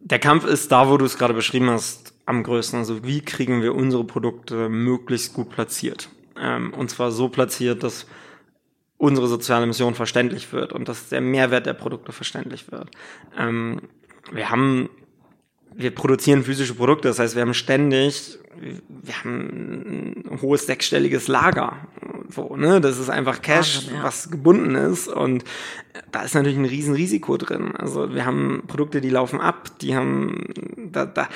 Der 0.00 0.18
Kampf 0.18 0.44
ist 0.44 0.70
da, 0.70 0.88
wo 0.88 0.98
du 0.98 1.04
es 1.04 1.18
gerade 1.18 1.34
beschrieben 1.34 1.70
hast, 1.70 2.14
am 2.26 2.42
größten. 2.42 2.78
Also 2.78 3.04
wie 3.04 3.22
kriegen 3.22 3.62
wir 3.62 3.74
unsere 3.74 4.04
Produkte 4.04 4.68
möglichst 4.68 5.32
gut 5.32 5.50
platziert? 5.50 6.10
Ähm, 6.38 6.74
und 6.74 6.90
zwar 6.90 7.10
so 7.10 7.28
platziert, 7.28 7.82
dass 7.82 8.06
unsere 8.98 9.28
soziale 9.28 9.66
Mission 9.66 9.94
verständlich 9.94 10.52
wird 10.52 10.72
und 10.72 10.88
dass 10.88 11.08
der 11.08 11.20
Mehrwert 11.20 11.66
der 11.66 11.74
Produkte 11.74 12.12
verständlich 12.12 12.70
wird. 12.72 12.90
Ähm, 13.38 13.82
wir 14.32 14.50
haben, 14.50 14.88
wir 15.74 15.94
produzieren 15.94 16.42
physische 16.42 16.74
Produkte, 16.74 17.08
das 17.08 17.18
heißt, 17.18 17.34
wir 17.34 17.42
haben 17.42 17.54
ständig, 17.54 18.38
wir 18.58 19.14
haben 19.18 20.24
ein 20.30 20.40
hohes 20.40 20.66
sechsstelliges 20.66 21.28
Lager. 21.28 21.76
So, 22.30 22.56
ne? 22.56 22.80
Das 22.80 22.98
ist 22.98 23.10
einfach 23.10 23.42
Cash, 23.42 23.76
Wahnsinn, 23.76 23.94
ja. 23.96 24.02
was 24.02 24.30
gebunden 24.30 24.74
ist 24.74 25.08
und 25.08 25.44
da 26.10 26.22
ist 26.22 26.34
natürlich 26.34 26.58
ein 26.58 26.64
Riesenrisiko 26.64 27.36
drin. 27.36 27.76
Also 27.76 28.14
wir 28.14 28.24
haben 28.24 28.64
Produkte, 28.66 29.00
die 29.00 29.10
laufen 29.10 29.40
ab, 29.40 29.78
die 29.80 29.94
haben, 29.94 30.46
da, 30.90 31.04
da, 31.04 31.28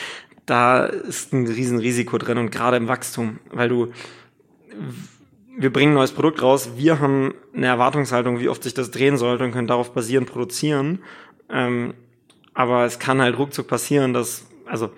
da 0.46 0.86
ist 0.86 1.32
ein 1.32 1.46
Riesenrisiko 1.46 2.18
drin 2.18 2.38
und 2.38 2.50
gerade 2.50 2.78
im 2.78 2.88
Wachstum, 2.88 3.38
weil 3.52 3.68
du 3.68 3.92
wir 5.60 5.70
bringen 5.70 5.92
ein 5.92 5.96
neues 5.96 6.12
Produkt 6.12 6.40
raus, 6.40 6.70
wir 6.76 7.00
haben 7.00 7.34
eine 7.54 7.66
Erwartungshaltung, 7.66 8.40
wie 8.40 8.48
oft 8.48 8.62
sich 8.62 8.72
das 8.72 8.90
drehen 8.90 9.18
sollte 9.18 9.44
und 9.44 9.52
können 9.52 9.68
darauf 9.68 9.92
basierend 9.92 10.30
produzieren. 10.30 11.00
Ähm, 11.50 11.92
aber 12.54 12.86
es 12.86 12.98
kann 12.98 13.20
halt 13.20 13.38
ruckzuck 13.38 13.66
passieren, 13.68 14.14
dass, 14.14 14.46
also 14.64 14.90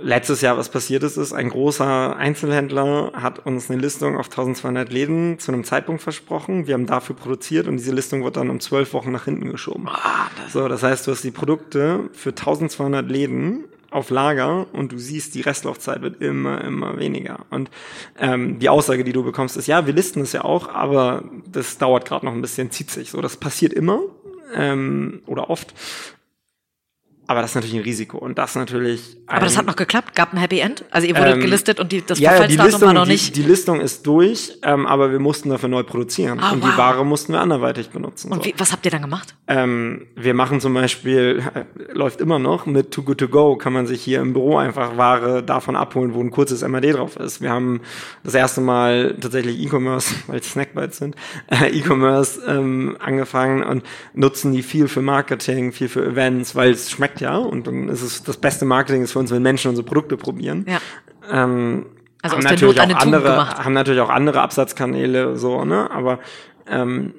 letztes 0.00 0.40
Jahr 0.40 0.56
was 0.56 0.70
passiert 0.70 1.02
ist, 1.02 1.18
ist, 1.18 1.34
ein 1.34 1.50
großer 1.50 2.16
Einzelhändler 2.16 3.12
hat 3.14 3.44
uns 3.44 3.70
eine 3.70 3.80
Listung 3.80 4.16
auf 4.16 4.26
1200 4.26 4.90
Läden 4.90 5.38
zu 5.38 5.52
einem 5.52 5.64
Zeitpunkt 5.64 6.00
versprochen. 6.00 6.66
Wir 6.66 6.72
haben 6.72 6.86
dafür 6.86 7.14
produziert 7.14 7.68
und 7.68 7.76
diese 7.76 7.92
Listung 7.92 8.24
wird 8.24 8.38
dann 8.38 8.48
um 8.48 8.60
zwölf 8.60 8.94
Wochen 8.94 9.12
nach 9.12 9.26
hinten 9.26 9.50
geschoben. 9.50 9.88
Ah, 9.88 10.30
das 10.42 10.54
so, 10.54 10.68
das 10.68 10.82
heißt, 10.82 11.06
du 11.06 11.10
hast 11.12 11.22
die 11.22 11.30
Produkte 11.30 12.08
für 12.14 12.30
1200 12.30 13.06
Läden 13.06 13.64
auf 13.90 14.10
Lager 14.10 14.66
und 14.72 14.92
du 14.92 14.98
siehst, 14.98 15.34
die 15.34 15.40
Restlaufzeit 15.40 16.02
wird 16.02 16.20
immer, 16.22 16.62
immer 16.62 16.98
weniger. 16.98 17.46
Und 17.50 17.70
ähm, 18.18 18.58
die 18.58 18.68
Aussage, 18.68 19.04
die 19.04 19.12
du 19.12 19.24
bekommst, 19.24 19.56
ist, 19.56 19.66
ja, 19.66 19.86
wir 19.86 19.92
listen 19.92 20.20
es 20.20 20.32
ja 20.32 20.44
auch, 20.44 20.68
aber 20.68 21.24
das 21.50 21.78
dauert 21.78 22.06
gerade 22.06 22.24
noch 22.26 22.32
ein 22.32 22.42
bisschen, 22.42 22.70
zieht 22.70 22.90
sich. 22.90 23.10
So, 23.10 23.20
das 23.20 23.36
passiert 23.36 23.72
immer 23.72 24.00
ähm, 24.54 25.22
oder 25.26 25.50
oft. 25.50 25.74
Aber 27.30 27.42
das 27.42 27.52
ist 27.52 27.54
natürlich 27.54 27.76
ein 27.76 27.82
Risiko 27.82 28.18
und 28.18 28.38
das 28.38 28.56
natürlich. 28.56 29.16
Aber 29.28 29.44
das 29.44 29.56
hat 29.56 29.64
noch 29.64 29.76
geklappt, 29.76 30.16
gab 30.16 30.32
ein 30.32 30.38
Happy 30.38 30.58
End. 30.58 30.84
Also 30.90 31.06
ihr 31.06 31.16
wurdet 31.16 31.34
ähm, 31.34 31.40
gelistet 31.40 31.78
und 31.78 31.92
die, 31.92 32.04
das 32.04 32.18
ja, 32.18 32.30
Verfallsdatum 32.32 32.80
war 32.80 32.92
noch 32.92 33.06
nicht. 33.06 33.36
Die, 33.36 33.42
die 33.42 33.48
Listung 33.48 33.80
ist 33.80 34.04
durch, 34.04 34.58
ähm, 34.64 34.84
aber 34.84 35.12
wir 35.12 35.20
mussten 35.20 35.48
dafür 35.48 35.68
neu 35.68 35.84
produzieren 35.84 36.40
ah, 36.40 36.50
und 36.50 36.60
wow. 36.60 36.70
die 36.72 36.76
Ware 36.76 37.06
mussten 37.06 37.32
wir 37.32 37.40
anderweitig 37.40 37.90
benutzen. 37.90 38.32
Und 38.32 38.42
so. 38.42 38.44
wie, 38.46 38.54
was 38.58 38.72
habt 38.72 38.84
ihr 38.84 38.90
dann 38.90 39.02
gemacht? 39.02 39.36
Ähm, 39.46 40.08
wir 40.16 40.34
machen 40.34 40.60
zum 40.60 40.74
Beispiel, 40.74 41.40
äh, 41.54 41.92
läuft 41.92 42.20
immer 42.20 42.40
noch 42.40 42.66
mit 42.66 42.90
Too 42.90 43.04
Good 43.04 43.18
To 43.18 43.28
Go, 43.28 43.54
kann 43.54 43.74
man 43.74 43.86
sich 43.86 44.02
hier 44.02 44.20
im 44.22 44.32
Büro 44.32 44.56
einfach 44.56 44.96
Ware 44.96 45.44
davon 45.44 45.76
abholen, 45.76 46.14
wo 46.14 46.20
ein 46.20 46.32
kurzes 46.32 46.66
MAD 46.66 46.94
drauf 46.94 47.14
ist. 47.14 47.40
Wir 47.40 47.50
haben 47.50 47.80
das 48.24 48.34
erste 48.34 48.60
Mal 48.60 49.14
tatsächlich 49.20 49.60
E-Commerce, 49.60 50.16
weil 50.26 50.40
es 50.40 50.50
Snackbites 50.50 50.98
sind, 50.98 51.14
äh, 51.46 51.68
E-Commerce 51.78 52.40
ähm, 52.44 52.96
angefangen 52.98 53.62
und 53.62 53.84
nutzen 54.14 54.52
die 54.52 54.64
viel 54.64 54.88
für 54.88 55.00
Marketing, 55.00 55.70
viel 55.70 55.88
für 55.88 56.04
Events, 56.04 56.56
weil 56.56 56.72
es 56.72 56.90
schmeckt 56.90 57.19
ja. 57.20 57.36
Und 57.36 57.66
dann 57.66 57.88
ist 57.88 58.02
es 58.02 58.22
das 58.22 58.36
beste 58.36 58.64
Marketing 58.64 59.02
ist 59.02 59.12
für 59.12 59.18
uns, 59.18 59.30
wenn 59.30 59.42
Menschen 59.42 59.68
unsere 59.68 59.86
Produkte 59.86 60.16
probieren. 60.16 60.66
Ja. 60.68 60.78
Ähm, 61.30 61.86
also 62.22 62.36
haben 62.36 62.44
natürlich 62.44 62.80
auch 62.80 63.00
andere, 63.00 63.48
haben 63.64 63.72
natürlich 63.72 64.00
auch 64.00 64.10
andere 64.10 64.42
Absatzkanäle, 64.42 65.36
so, 65.36 65.64
ne? 65.64 65.90
Aber 65.90 66.18
ähm, 66.68 67.14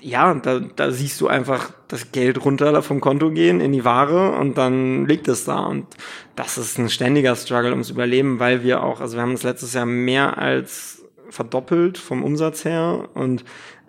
ja, 0.00 0.34
da, 0.34 0.60
da 0.60 0.90
siehst 0.90 1.20
du 1.20 1.28
einfach 1.28 1.72
das 1.88 2.12
Geld 2.12 2.44
runter 2.44 2.82
vom 2.82 3.00
Konto 3.00 3.30
gehen 3.30 3.60
in 3.60 3.72
die 3.72 3.84
Ware 3.84 4.32
und 4.32 4.56
dann 4.56 5.06
liegt 5.06 5.28
es 5.28 5.44
da. 5.44 5.60
Und 5.60 5.86
das 6.36 6.58
ist 6.58 6.78
ein 6.78 6.88
ständiger 6.88 7.34
Struggle 7.34 7.70
ums 7.70 7.90
Überleben, 7.90 8.38
weil 8.38 8.62
wir 8.62 8.82
auch, 8.82 9.00
also 9.00 9.16
wir 9.16 9.22
haben 9.22 9.32
es 9.32 9.42
letztes 9.42 9.74
Jahr 9.74 9.86
mehr 9.86 10.38
als 10.38 11.04
verdoppelt 11.30 11.98
vom 11.98 12.22
Umsatz 12.22 12.64
her 12.64 13.08
und 13.14 13.44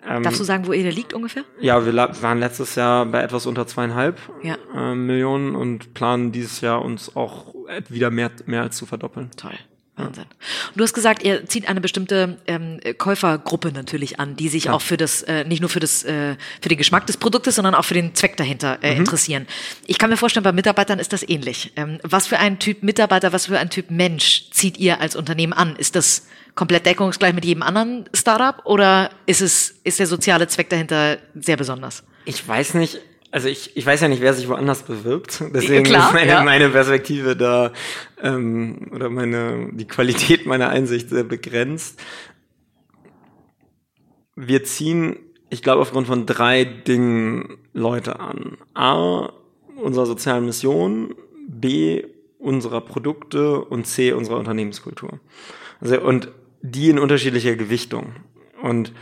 ähm, 0.08 0.22
Darfst 0.22 0.40
du 0.40 0.44
sagen, 0.44 0.66
wo 0.66 0.72
ihr 0.72 0.84
da 0.84 0.90
liegt 0.90 1.12
ungefähr? 1.12 1.44
Ja, 1.60 1.84
wir 1.84 1.94
waren 1.94 2.38
letztes 2.38 2.74
Jahr 2.74 3.06
bei 3.06 3.22
etwas 3.22 3.46
unter 3.46 3.66
zweieinhalb 3.66 4.18
ja. 4.42 4.56
äh, 4.74 4.94
Millionen 4.94 5.54
und 5.54 5.94
planen 5.94 6.32
dieses 6.32 6.60
Jahr 6.60 6.82
uns 6.82 7.14
auch 7.16 7.54
wieder 7.88 8.10
mehr, 8.10 8.30
mehr 8.46 8.62
als 8.62 8.76
zu 8.76 8.86
verdoppeln. 8.86 9.30
Toll. 9.36 9.58
Wahnsinn. 10.04 10.24
Und 10.24 10.76
du 10.76 10.84
hast 10.84 10.94
gesagt, 10.94 11.22
ihr 11.22 11.46
zieht 11.46 11.68
eine 11.68 11.80
bestimmte 11.80 12.38
ähm, 12.46 12.80
Käufergruppe 12.98 13.72
natürlich 13.72 14.20
an, 14.20 14.36
die 14.36 14.48
sich 14.48 14.64
ja. 14.64 14.72
auch 14.72 14.82
für 14.82 14.96
das, 14.96 15.22
äh, 15.22 15.44
nicht 15.44 15.60
nur 15.60 15.70
für 15.70 15.80
das, 15.80 16.02
äh, 16.04 16.36
für 16.60 16.68
den 16.68 16.78
Geschmack 16.78 17.06
des 17.06 17.16
Produktes, 17.16 17.56
sondern 17.56 17.74
auch 17.74 17.84
für 17.84 17.94
den 17.94 18.14
Zweck 18.14 18.36
dahinter 18.36 18.78
äh, 18.82 18.92
mhm. 18.92 19.00
interessieren. 19.00 19.46
Ich 19.86 19.98
kann 19.98 20.10
mir 20.10 20.16
vorstellen, 20.16 20.44
bei 20.44 20.52
Mitarbeitern 20.52 20.98
ist 20.98 21.12
das 21.12 21.28
ähnlich. 21.28 21.72
Ähm, 21.76 21.98
was 22.02 22.26
für 22.26 22.38
ein 22.38 22.58
Typ 22.58 22.82
Mitarbeiter, 22.82 23.32
was 23.32 23.46
für 23.46 23.58
ein 23.58 23.70
Typ 23.70 23.90
Mensch 23.90 24.50
zieht 24.50 24.78
ihr 24.78 25.00
als 25.00 25.16
Unternehmen 25.16 25.52
an? 25.52 25.76
Ist 25.76 25.96
das 25.96 26.26
komplett 26.54 26.86
deckungsgleich 26.86 27.34
mit 27.34 27.44
jedem 27.44 27.62
anderen 27.62 28.08
Startup 28.12 28.64
oder 28.66 29.10
ist 29.26 29.40
es, 29.40 29.74
ist 29.84 29.98
der 29.98 30.06
soziale 30.06 30.48
Zweck 30.48 30.68
dahinter 30.68 31.18
sehr 31.34 31.56
besonders? 31.56 32.02
Ich 32.24 32.46
weiß 32.46 32.74
nicht. 32.74 33.00
Also 33.32 33.48
ich, 33.48 33.76
ich 33.76 33.86
weiß 33.86 34.00
ja 34.00 34.08
nicht, 34.08 34.22
wer 34.22 34.34
sich 34.34 34.48
woanders 34.48 34.82
bewirbt. 34.82 35.42
Deswegen 35.54 35.84
Klar, 35.84 36.08
ist 36.08 36.14
meine, 36.14 36.30
ja. 36.30 36.42
meine 36.42 36.68
Perspektive 36.68 37.36
da 37.36 37.72
ähm, 38.22 38.90
oder 38.92 39.08
meine 39.08 39.70
die 39.72 39.86
Qualität 39.86 40.46
meiner 40.46 40.68
Einsicht 40.68 41.10
sehr 41.10 41.24
begrenzt. 41.24 42.00
Wir 44.34 44.64
ziehen, 44.64 45.16
ich 45.48 45.62
glaube, 45.62 45.82
aufgrund 45.82 46.06
von 46.06 46.26
drei 46.26 46.64
Dingen 46.64 47.58
Leute 47.72 48.18
an. 48.18 48.56
A, 48.74 49.32
unserer 49.76 50.06
sozialen 50.06 50.46
Mission, 50.46 51.14
B, 51.46 52.04
unserer 52.38 52.80
Produkte 52.80 53.60
und 53.60 53.86
C, 53.86 54.12
unserer 54.12 54.38
Unternehmenskultur. 54.38 55.20
Also, 55.80 56.00
und 56.00 56.28
die 56.62 56.90
in 56.90 56.98
unterschiedlicher 56.98 57.54
Gewichtung. 57.54 58.14
Und 58.62 58.92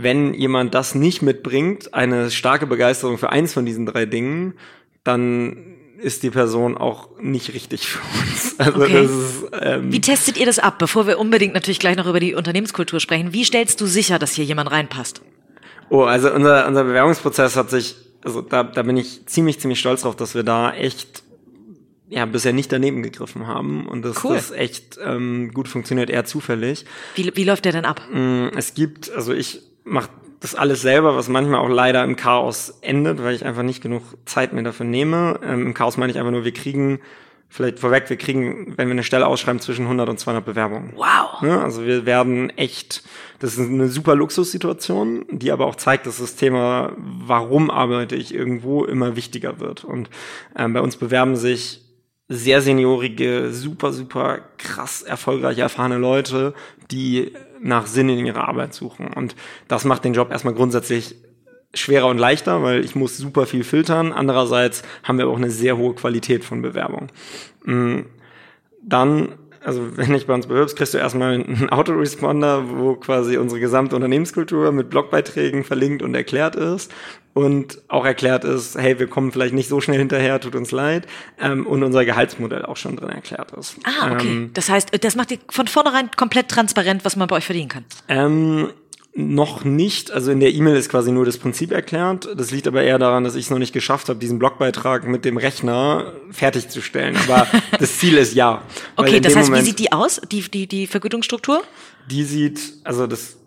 wenn 0.00 0.32
jemand 0.32 0.74
das 0.74 0.94
nicht 0.94 1.22
mitbringt, 1.22 1.92
eine 1.92 2.30
starke 2.30 2.68
Begeisterung 2.68 3.18
für 3.18 3.30
eins 3.30 3.52
von 3.52 3.66
diesen 3.66 3.84
drei 3.84 4.06
Dingen, 4.06 4.54
dann 5.02 5.74
ist 6.00 6.22
die 6.22 6.30
Person 6.30 6.78
auch 6.78 7.08
nicht 7.20 7.52
richtig 7.52 7.88
für 7.88 7.98
uns. 7.98 8.44
Also 8.58 8.82
okay. 8.82 8.92
das 8.92 9.10
ist, 9.10 9.46
ähm, 9.60 9.92
wie 9.92 10.00
testet 10.00 10.36
ihr 10.36 10.46
das 10.46 10.58
ab, 10.58 10.80
bevor 10.80 11.06
wir 11.06 11.20
unbedingt 11.20 11.54
natürlich 11.54 11.78
gleich 11.78 11.96
noch 11.96 12.06
über 12.06 12.18
die 12.18 12.34
Unternehmenskultur 12.34 12.98
sprechen? 12.98 13.32
Wie 13.32 13.44
stellst 13.44 13.80
du 13.80 13.86
sicher, 13.86 14.18
dass 14.18 14.32
hier 14.32 14.44
jemand 14.44 14.72
reinpasst? 14.72 15.22
Oh, 15.90 16.02
also 16.02 16.32
unser, 16.32 16.66
unser 16.66 16.82
Bewerbungsprozess 16.82 17.54
hat 17.54 17.70
sich, 17.70 17.94
also 18.24 18.40
da, 18.40 18.64
da 18.64 18.82
bin 18.82 18.96
ich 18.96 19.26
ziemlich, 19.26 19.60
ziemlich 19.60 19.78
stolz 19.78 20.02
drauf, 20.02 20.16
dass 20.16 20.34
wir 20.34 20.42
da 20.42 20.74
echt 20.74 21.22
ja 22.08 22.24
bisher 22.26 22.52
nicht 22.52 22.72
daneben 22.72 23.04
gegriffen 23.04 23.46
haben 23.46 23.86
und 23.86 24.02
dass 24.02 24.24
cool. 24.24 24.34
das 24.34 24.50
echt 24.50 24.98
ähm, 25.04 25.52
gut 25.52 25.68
funktioniert, 25.68 26.10
eher 26.10 26.24
zufällig. 26.24 26.84
Wie, 27.14 27.30
wie 27.36 27.44
läuft 27.44 27.64
der 27.64 27.72
denn 27.72 27.84
ab? 27.84 28.02
Mm, 28.12 28.48
es 28.56 28.74
gibt, 28.74 29.10
also 29.10 29.32
ich 29.32 29.67
mache 29.88 30.10
das 30.40 30.54
alles 30.54 30.82
selber, 30.82 31.16
was 31.16 31.28
manchmal 31.28 31.60
auch 31.60 31.68
leider 31.68 32.04
im 32.04 32.16
Chaos 32.16 32.78
endet, 32.80 33.22
weil 33.22 33.34
ich 33.34 33.44
einfach 33.44 33.62
nicht 33.62 33.82
genug 33.82 34.02
Zeit 34.24 34.52
mir 34.52 34.62
dafür 34.62 34.86
nehme. 34.86 35.40
Ähm, 35.42 35.66
Im 35.66 35.74
Chaos 35.74 35.96
meine 35.96 36.12
ich 36.12 36.18
einfach 36.18 36.30
nur, 36.30 36.44
wir 36.44 36.52
kriegen 36.52 37.00
vielleicht 37.48 37.78
vorweg, 37.78 38.08
wir 38.08 38.18
kriegen, 38.18 38.74
wenn 38.76 38.88
wir 38.88 38.92
eine 38.92 39.02
Stelle 39.02 39.26
ausschreiben, 39.26 39.60
zwischen 39.60 39.84
100 39.84 40.08
und 40.08 40.20
200 40.20 40.44
Bewerbungen. 40.44 40.92
Wow. 40.94 41.42
Ja, 41.42 41.62
also 41.62 41.84
wir 41.84 42.06
werden 42.06 42.50
echt, 42.50 43.02
das 43.40 43.54
ist 43.54 43.68
eine 43.68 43.88
super 43.88 44.14
Luxussituation, 44.14 45.24
die 45.30 45.50
aber 45.50 45.66
auch 45.66 45.76
zeigt, 45.76 46.06
dass 46.06 46.18
das 46.18 46.36
Thema, 46.36 46.92
warum 46.96 47.70
arbeite 47.70 48.16
ich 48.16 48.34
irgendwo, 48.34 48.84
immer 48.84 49.16
wichtiger 49.16 49.60
wird. 49.60 49.84
Und 49.84 50.10
ähm, 50.56 50.74
bei 50.74 50.80
uns 50.80 50.96
bewerben 50.96 51.36
sich 51.36 51.87
sehr 52.28 52.60
seniorige, 52.60 53.50
super, 53.52 53.92
super 53.92 54.40
krass 54.58 55.02
erfolgreiche, 55.02 55.62
erfahrene 55.62 55.96
Leute, 55.96 56.54
die 56.90 57.32
nach 57.60 57.86
Sinn 57.86 58.10
in 58.10 58.26
ihrer 58.26 58.48
Arbeit 58.48 58.74
suchen. 58.74 59.08
Und 59.08 59.34
das 59.66 59.84
macht 59.84 60.04
den 60.04 60.12
Job 60.12 60.30
erstmal 60.30 60.54
grundsätzlich 60.54 61.16
schwerer 61.74 62.06
und 62.06 62.18
leichter, 62.18 62.62
weil 62.62 62.84
ich 62.84 62.94
muss 62.94 63.16
super 63.16 63.46
viel 63.46 63.64
filtern. 63.64 64.12
Andererseits 64.12 64.82
haben 65.02 65.18
wir 65.18 65.28
auch 65.28 65.36
eine 65.36 65.50
sehr 65.50 65.76
hohe 65.76 65.94
Qualität 65.94 66.44
von 66.44 66.62
Bewerbung. 66.62 67.08
Mm, 67.64 68.00
dann, 68.82 69.32
also 69.64 69.96
wenn 69.96 70.14
ich 70.14 70.26
bei 70.26 70.34
uns 70.34 70.46
bewirbst, 70.46 70.76
kriegst 70.76 70.94
du 70.94 70.98
erstmal 70.98 71.34
einen 71.34 71.68
Autoresponder, 71.70 72.64
wo 72.68 72.94
quasi 72.94 73.36
unsere 73.36 73.60
gesamte 73.60 73.96
Unternehmenskultur 73.96 74.72
mit 74.72 74.90
Blogbeiträgen 74.90 75.64
verlinkt 75.64 76.02
und 76.02 76.14
erklärt 76.14 76.56
ist 76.56 76.92
und 77.34 77.80
auch 77.88 78.04
erklärt 78.04 78.44
ist, 78.44 78.76
hey, 78.76 78.98
wir 78.98 79.06
kommen 79.06 79.30
vielleicht 79.32 79.54
nicht 79.54 79.68
so 79.68 79.80
schnell 79.80 79.98
hinterher, 79.98 80.40
tut 80.40 80.54
uns 80.54 80.70
leid, 80.72 81.06
ähm, 81.40 81.66
und 81.66 81.82
unser 81.82 82.04
Gehaltsmodell 82.04 82.64
auch 82.64 82.76
schon 82.76 82.96
drin 82.96 83.10
erklärt 83.10 83.52
ist. 83.52 83.76
Ah, 83.84 84.12
okay. 84.12 84.28
Ähm, 84.28 84.50
das 84.54 84.68
heißt, 84.68 84.90
das 85.04 85.16
macht 85.16 85.30
ihr 85.30 85.38
von 85.48 85.66
vornherein 85.68 86.10
komplett 86.16 86.48
transparent, 86.48 87.04
was 87.04 87.16
man 87.16 87.28
bei 87.28 87.36
euch 87.36 87.46
verdienen 87.46 87.68
kann. 87.68 87.84
Ähm, 88.08 88.70
noch 89.18 89.64
nicht, 89.64 90.12
also 90.12 90.30
in 90.30 90.38
der 90.38 90.54
E-Mail 90.54 90.76
ist 90.76 90.88
quasi 90.88 91.10
nur 91.10 91.24
das 91.24 91.38
Prinzip 91.38 91.72
erklärt. 91.72 92.28
Das 92.36 92.52
liegt 92.52 92.68
aber 92.68 92.84
eher 92.84 93.00
daran, 93.00 93.24
dass 93.24 93.34
ich 93.34 93.46
es 93.46 93.50
noch 93.50 93.58
nicht 93.58 93.72
geschafft 93.72 94.08
habe, 94.08 94.20
diesen 94.20 94.38
Blogbeitrag 94.38 95.08
mit 95.08 95.24
dem 95.24 95.36
Rechner 95.36 96.12
fertigzustellen. 96.30 97.16
Aber 97.16 97.48
das 97.80 97.98
Ziel 97.98 98.16
ist 98.16 98.34
ja. 98.34 98.62
Okay, 98.94 99.18
das 99.18 99.34
heißt, 99.34 99.48
Moment, 99.48 99.64
wie 99.64 99.70
sieht 99.70 99.80
die 99.80 99.90
aus, 99.90 100.20
die, 100.30 100.42
die, 100.42 100.68
die 100.68 100.86
Vergütungsstruktur? 100.86 101.64
Die 102.08 102.22
sieht, 102.22 102.60
also 102.84 103.08
das 103.08 103.38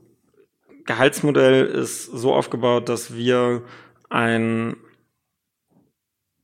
Gehaltsmodell 0.86 1.66
ist 1.66 2.06
so 2.06 2.34
aufgebaut, 2.34 2.90
dass 2.90 3.16
wir 3.16 3.64
ein 4.10 4.76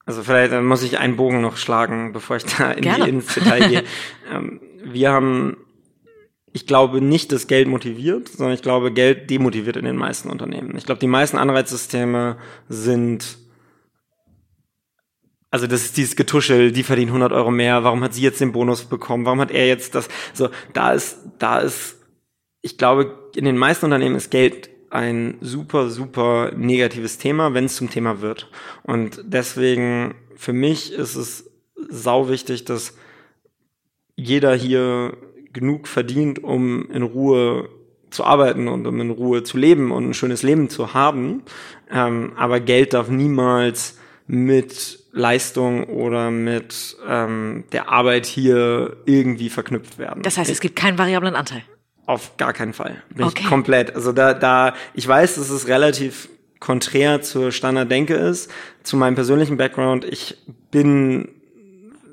also 0.05 0.23
vielleicht 0.23 0.53
muss 0.61 0.83
ich 0.83 0.99
einen 0.99 1.17
Bogen 1.17 1.41
noch 1.41 1.57
schlagen, 1.57 2.13
bevor 2.13 2.37
ich 2.37 2.45
da 2.45 2.71
in 2.71 2.83
die, 2.83 3.09
ins 3.09 3.33
Detail 3.33 3.67
gehe. 3.67 3.83
ähm, 4.33 4.61
wir 4.85 5.11
haben 5.11 5.57
ich 6.57 6.65
glaube 6.65 7.01
nicht, 7.01 7.31
dass 7.31 7.45
Geld 7.45 7.67
motiviert, 7.67 8.29
sondern 8.29 8.55
ich 8.55 8.63
glaube, 8.63 8.91
Geld 8.91 9.29
demotiviert 9.29 9.77
in 9.77 9.85
den 9.85 9.95
meisten 9.95 10.27
Unternehmen. 10.27 10.75
Ich 10.75 10.87
glaube, 10.87 10.99
die 10.99 11.05
meisten 11.05 11.37
Anreizsysteme 11.37 12.37
sind, 12.67 13.37
also 15.51 15.67
das 15.67 15.85
ist 15.85 15.97
dieses 15.97 16.15
Getuschel, 16.15 16.71
die 16.71 16.81
verdienen 16.81 17.09
100 17.09 17.31
Euro 17.31 17.51
mehr, 17.51 17.83
warum 17.83 18.03
hat 18.03 18.15
sie 18.15 18.23
jetzt 18.23 18.41
den 18.41 18.53
Bonus 18.53 18.85
bekommen, 18.85 19.23
warum 19.23 19.39
hat 19.39 19.51
er 19.51 19.67
jetzt 19.67 19.93
das, 19.93 20.09
so, 20.33 20.49
da 20.73 20.93
ist, 20.93 21.19
da 21.37 21.59
ist, 21.59 21.97
ich 22.63 22.79
glaube, 22.79 23.29
in 23.35 23.45
den 23.45 23.57
meisten 23.57 23.85
Unternehmen 23.85 24.15
ist 24.15 24.31
Geld 24.31 24.71
ein 24.89 25.37
super, 25.41 25.91
super 25.91 26.53
negatives 26.55 27.19
Thema, 27.19 27.53
wenn 27.53 27.65
es 27.65 27.75
zum 27.75 27.91
Thema 27.91 28.21
wird. 28.21 28.49
Und 28.81 29.21
deswegen, 29.23 30.15
für 30.35 30.53
mich 30.53 30.91
ist 30.91 31.13
es 31.13 31.51
sau 31.87 32.29
wichtig, 32.29 32.65
dass 32.65 32.95
jeder 34.15 34.55
hier 34.55 35.15
genug 35.59 35.87
verdient, 35.87 36.43
um 36.43 36.89
in 36.91 37.03
Ruhe 37.03 37.69
zu 38.09 38.23
arbeiten 38.23 38.67
und 38.67 38.87
um 38.87 39.01
in 39.01 39.11
Ruhe 39.11 39.43
zu 39.43 39.57
leben 39.57 39.91
und 39.91 40.09
ein 40.09 40.13
schönes 40.13 40.43
Leben 40.43 40.69
zu 40.69 40.93
haben. 40.93 41.43
Ähm, 41.91 42.33
aber 42.37 42.59
Geld 42.59 42.93
darf 42.93 43.09
niemals 43.09 43.97
mit 44.27 44.99
Leistung 45.11 45.85
oder 45.85 46.31
mit 46.31 46.97
ähm, 47.07 47.63
der 47.71 47.89
Arbeit 47.89 48.25
hier 48.25 48.97
irgendwie 49.05 49.49
verknüpft 49.49 49.97
werden. 49.97 50.21
Das 50.23 50.37
heißt, 50.37 50.49
es 50.51 50.59
gibt 50.59 50.75
keinen 50.75 50.97
variablen 50.97 51.35
Anteil. 51.35 51.63
Auf 52.05 52.37
gar 52.37 52.53
keinen 52.53 52.73
Fall. 52.73 53.01
Bin 53.13 53.25
okay. 53.25 53.41
ich 53.43 53.49
komplett. 53.49 53.95
Also 53.95 54.11
da, 54.11 54.33
da, 54.33 54.73
ich 54.93 55.07
weiß, 55.07 55.35
dass 55.35 55.49
es 55.49 55.67
relativ 55.67 56.29
konträr 56.59 57.21
zur 57.21 57.51
Standarddenke 57.51 58.15
ist. 58.15 58.51
Zu 58.83 58.97
meinem 58.97 59.15
persönlichen 59.15 59.57
Background, 59.57 60.05
ich 60.05 60.37
bin 60.71 61.29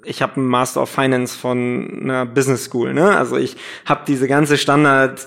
ich 0.04 0.22
habe 0.22 0.36
einen 0.36 0.46
Master 0.46 0.82
of 0.82 0.90
Finance 0.90 1.36
von 1.36 2.00
einer 2.02 2.26
Business 2.26 2.64
School, 2.64 2.94
ne? 2.94 3.16
Also 3.16 3.36
ich 3.36 3.56
habe 3.84 4.02
diese 4.06 4.28
ganze 4.28 4.58
Standard 4.58 5.24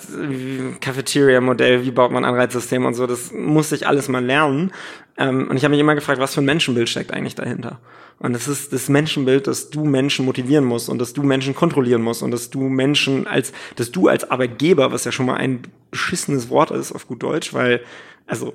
Cafeteria 0.81 1.41
Modell, 1.41 1.83
wie 1.83 1.91
baut 1.91 2.11
man 2.11 2.25
Anreizsystem 2.25 2.85
und 2.85 2.93
so, 2.93 3.07
das 3.07 3.31
musste 3.31 3.75
ich 3.75 3.87
alles 3.87 4.07
mal 4.07 4.23
lernen. 4.23 4.71
Ähm, 5.17 5.47
und 5.49 5.57
ich 5.57 5.63
habe 5.63 5.71
mich 5.71 5.79
immer 5.81 5.95
gefragt, 5.95 6.19
was 6.19 6.33
für 6.33 6.41
ein 6.41 6.45
Menschenbild 6.45 6.89
steckt 6.89 7.11
eigentlich 7.11 7.35
dahinter? 7.35 7.79
Und 8.19 8.33
das 8.33 8.47
ist 8.47 8.73
das 8.73 8.89
Menschenbild, 8.89 9.45
dass 9.47 9.69
du 9.69 9.85
Menschen 9.85 10.25
motivieren 10.25 10.65
musst 10.65 10.89
und 10.89 10.99
dass 10.99 11.13
du 11.13 11.21
Menschen 11.23 11.53
kontrollieren 11.53 12.01
musst 12.01 12.23
und 12.23 12.31
dass 12.31 12.49
du 12.49 12.61
Menschen 12.61 13.27
als, 13.27 13.51
dass 13.75 13.91
du 13.91 14.07
als 14.07 14.29
Arbeitgeber, 14.29 14.91
was 14.91 15.05
ja 15.05 15.11
schon 15.11 15.27
mal 15.27 15.35
ein 15.35 15.61
beschissenes 15.91 16.49
Wort 16.49 16.71
ist 16.71 16.91
auf 16.91 17.07
gut 17.07 17.21
Deutsch, 17.21 17.53
weil, 17.53 17.81
also 18.25 18.53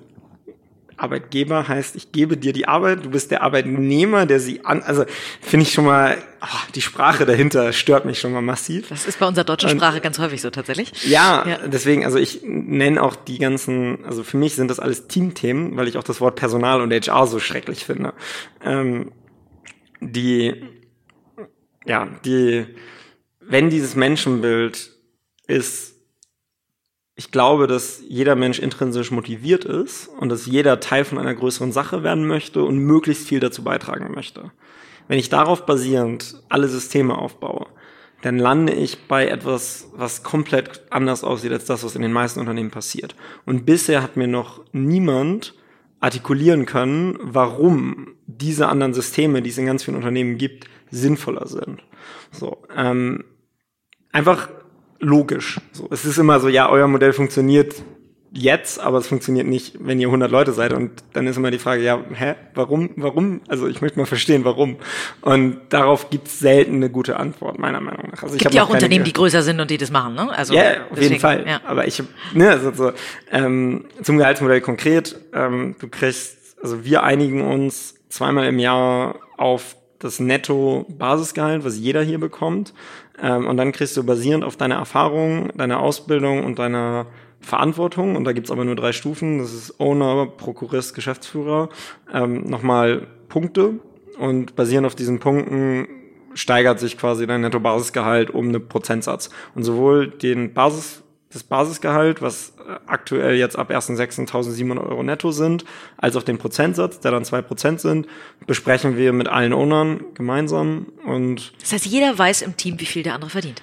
Arbeitgeber 0.97 1.69
heißt, 1.69 1.97
ich 1.97 2.13
gebe 2.13 2.37
dir 2.37 2.53
die 2.53 2.69
Arbeit, 2.69 3.05
du 3.05 3.11
bist 3.11 3.31
der 3.31 3.43
Arbeitnehmer, 3.43 4.27
der 4.27 4.41
sie 4.41 4.65
an, 4.65 4.83
also 4.83 5.05
finde 5.41 5.65
ich 5.65 5.73
schon 5.73 5.85
mal, 5.85 6.19
oh, 6.41 6.73
die 6.75 6.83
Sprache 6.83 7.27
dahinter 7.27 7.73
stört 7.73 8.05
mich 8.05 8.19
schon 8.19 8.33
mal 8.33 8.43
massiv. 8.43 8.89
Das 8.89 9.07
ist 9.07 9.19
bei 9.19 9.27
unserer 9.27 9.45
deutschen 9.45 9.71
Sprache 9.71 9.97
Und, 9.97 10.03
ganz 10.03 10.19
häufig 10.19 10.41
so 10.41 10.51
tatsächlich. 10.51 10.93
Ja, 11.05 11.47
ja, 11.47 11.59
deswegen, 11.67 12.05
also 12.05 12.19
ich 12.19 12.41
nenne 12.45 13.03
auch 13.03 13.17
die 13.17 13.39
ganzen, 13.39 14.05
also 14.05 14.23
für 14.23 14.37
mich 14.37 14.55
sind 14.55 14.69
das 14.69 14.81
alles 14.81 15.09
Teamthemen, 15.09 15.77
weil 15.77 15.89
ich 15.89 15.97
auch 15.97 16.05
das 16.05 16.21
Wort 16.21 16.37
Personal 16.37 16.81
und 16.81 16.93
HR 16.93 17.27
so 17.27 17.39
schrecklich 17.39 17.85
finde. 17.85 18.15
Ähm, 18.65 19.13
die, 20.01 20.63
ja, 21.87 22.09
die, 22.25 22.67
wenn 23.41 23.71
dieses 23.71 23.95
Menschenbild 23.95 24.91
ist, 25.47 25.92
ich 27.23 27.31
glaube, 27.31 27.69
dass 27.69 28.03
jeder 28.09 28.35
Mensch 28.35 28.59
intrinsisch 28.59 29.13
motiviert 29.13 29.65
ist 29.65 30.09
und 30.19 30.29
dass 30.29 30.47
jeder 30.47 30.81
Teil 30.81 31.05
von 31.05 31.19
einer 31.19 31.37
größeren 31.37 31.71
Sache 31.71 32.03
werden 32.03 32.27
möchte 32.27 32.65
und 32.65 32.79
möglichst 32.79 33.29
viel 33.29 33.39
dazu 33.39 33.63
beitragen 33.63 34.13
möchte. 34.13 34.51
Wenn 35.07 35.21
ich 35.21 35.29
darauf 35.29 35.65
basierend 35.65 36.43
alle 36.49 36.67
Systeme 36.67 37.17
aufbaue, 37.17 37.67
dann 38.23 38.41
lande 38.41 38.73
ich 38.73 39.07
bei 39.07 39.29
etwas, 39.29 39.89
was 39.95 40.25
komplett 40.25 40.83
anders 40.91 41.23
aussieht 41.23 41.53
als 41.53 41.65
das, 41.65 41.85
was 41.85 41.95
in 41.95 42.03
den 42.03 42.11
meisten 42.13 42.41
Unternehmen 42.41 42.73
passiert. 42.73 43.15
Und 43.47 43.67
bisher 43.67 44.03
hat 44.03 44.17
mir 44.17 44.27
noch 44.27 44.65
niemand 44.73 45.55
artikulieren 46.01 46.67
können, 46.67 47.17
warum 47.23 48.17
diese 48.27 48.67
anderen 48.67 48.95
Systeme, 48.95 49.43
die 49.43 49.51
es 49.51 49.59
in 49.59 49.67
ganz 49.67 49.85
vielen 49.85 49.97
Unternehmen 49.97 50.39
gibt, 50.39 50.65
sinnvoller 50.91 51.47
sind. 51.47 51.85
So, 52.33 52.65
ähm, 52.77 53.23
einfach 54.11 54.49
logisch. 55.03 55.61
So, 55.73 55.89
es 55.91 56.05
ist 56.05 56.17
immer 56.17 56.41
so, 56.41 56.49
ja, 56.49 56.71
euer 56.71 56.89
Modell 56.89 57.13
funktioniert 57.13 57.75
jetzt, 58.35 58.81
aber 58.81 58.97
es 58.97 59.07
funktioniert 59.07 59.47
nicht, 59.47 59.77
wenn 59.81 60.01
ihr 60.01 60.09
100 60.09 60.31
Leute 60.31 60.53
seid. 60.53 60.73
Und 60.73 60.91
dann 61.13 61.27
ist 61.27 61.37
immer 61.37 61.51
die 61.51 61.59
Frage, 61.59 61.83
ja, 61.83 62.03
hä, 62.15 62.35
warum, 62.55 62.91
warum? 62.97 63.43
Also 63.49 63.67
ich 63.67 63.83
möchte 63.83 63.99
mal 63.99 64.07
verstehen, 64.07 64.45
warum. 64.45 64.77
Und 65.21 65.61
darauf 65.69 66.09
gibt 66.09 66.29
es 66.29 66.39
selten 66.39 66.77
eine 66.77 66.89
gute 66.89 67.19
Antwort, 67.19 67.59
meiner 67.59 67.81
Meinung 67.81 68.09
nach. 68.11 68.23
Also 68.23 68.37
es 68.37 68.41
gibt 68.41 68.55
ja 68.55 68.63
auch 68.63 68.71
Unternehmen, 68.71 69.05
die 69.05 69.13
größer 69.13 69.43
sind 69.43 69.61
und 69.61 69.71
die 69.71 69.77
das 69.77 69.91
machen, 69.91 70.15
ne? 70.15 70.31
Also 70.31 70.55
ja, 70.55 70.63
auf 70.63 70.77
deswegen, 70.93 71.03
jeden 71.03 71.21
Fall. 71.21 71.45
Ja. 71.47 71.61
Aber 71.67 71.87
ich, 71.87 72.03
ne, 72.33 72.51
also 72.51 72.73
so, 72.73 72.93
ähm, 73.31 73.85
zum 74.03 74.17
Gehaltsmodell 74.17 74.63
konkret, 74.63 75.21
ähm, 75.35 75.77
du 75.79 75.89
kriegst, 75.89 76.57
also 76.63 76.85
wir 76.85 77.03
einigen 77.03 77.43
uns 77.43 77.97
zweimal 78.09 78.47
im 78.47 78.59
Jahr 78.59 79.17
auf 79.37 79.77
das 79.99 80.21
Netto-Basisgehalt, 80.21 81.65
was 81.65 81.79
jeder 81.79 82.03
hier 82.03 82.19
bekommt. 82.19 82.73
Ähm, 83.23 83.47
und 83.47 83.57
dann 83.57 83.73
kriegst 83.73 83.97
du 83.97 84.05
basierend 84.05 84.45
auf 84.45 84.57
deiner 84.57 84.75
Erfahrung, 84.75 85.51
deiner 85.57 85.81
Ausbildung 85.81 86.45
und 86.45 86.59
deiner 86.59 87.07
Verantwortung 87.41 88.17
und 88.17 88.25
da 88.25 88.33
gibt's 88.33 88.51
aber 88.51 88.65
nur 88.65 88.77
drei 88.77 88.93
Stufen. 88.93 89.39
Das 89.39 89.53
ist 89.53 89.81
Owner, 89.81 90.27
Prokurist, 90.27 90.95
Geschäftsführer. 90.95 91.69
Ähm, 92.13 92.45
nochmal 92.45 93.07
Punkte 93.29 93.75
und 94.19 94.55
basierend 94.57 94.87
auf 94.87 94.95
diesen 94.95 95.19
Punkten 95.19 95.89
steigert 96.35 96.81
sich 96.81 96.97
quasi 96.97 97.27
dein 97.27 97.43
Netto-Basisgehalt 97.43 98.31
um 98.31 98.49
einen 98.49 98.67
Prozentsatz. 98.67 99.31
Und 99.55 99.65
sowohl 99.65 100.09
den 100.09 100.55
Basis, 100.55 101.02
das 101.33 101.43
Basisgehalt, 101.43 102.23
was 102.23 102.55
äh, 102.59 102.79
aktuell 102.87 103.37
jetzt 103.37 103.59
ab 103.59 103.71
1.6.700 103.71 104.79
Euro 104.89 105.03
netto 105.03 105.31
sind, 105.31 105.65
als 105.97 106.17
auch 106.17 106.23
den 106.23 106.39
Prozentsatz, 106.39 107.01
der 107.01 107.11
dann 107.11 107.25
zwei 107.25 107.43
Prozent 107.43 107.81
sind, 107.81 108.07
besprechen 108.47 108.97
wir 108.97 109.13
mit 109.13 109.29
allen 109.29 109.53
Ownern 109.53 110.05
gemeinsam 110.15 110.87
und. 111.05 111.53
Das 111.61 111.73
heißt, 111.73 111.87
jeder 111.87 112.17
weiß 112.19 112.43
im 112.43 112.57
Team, 112.57 112.79
wie 112.81 112.87
viel 112.87 113.03
der 113.03 113.15
andere 113.15 113.31
verdient. 113.31 113.63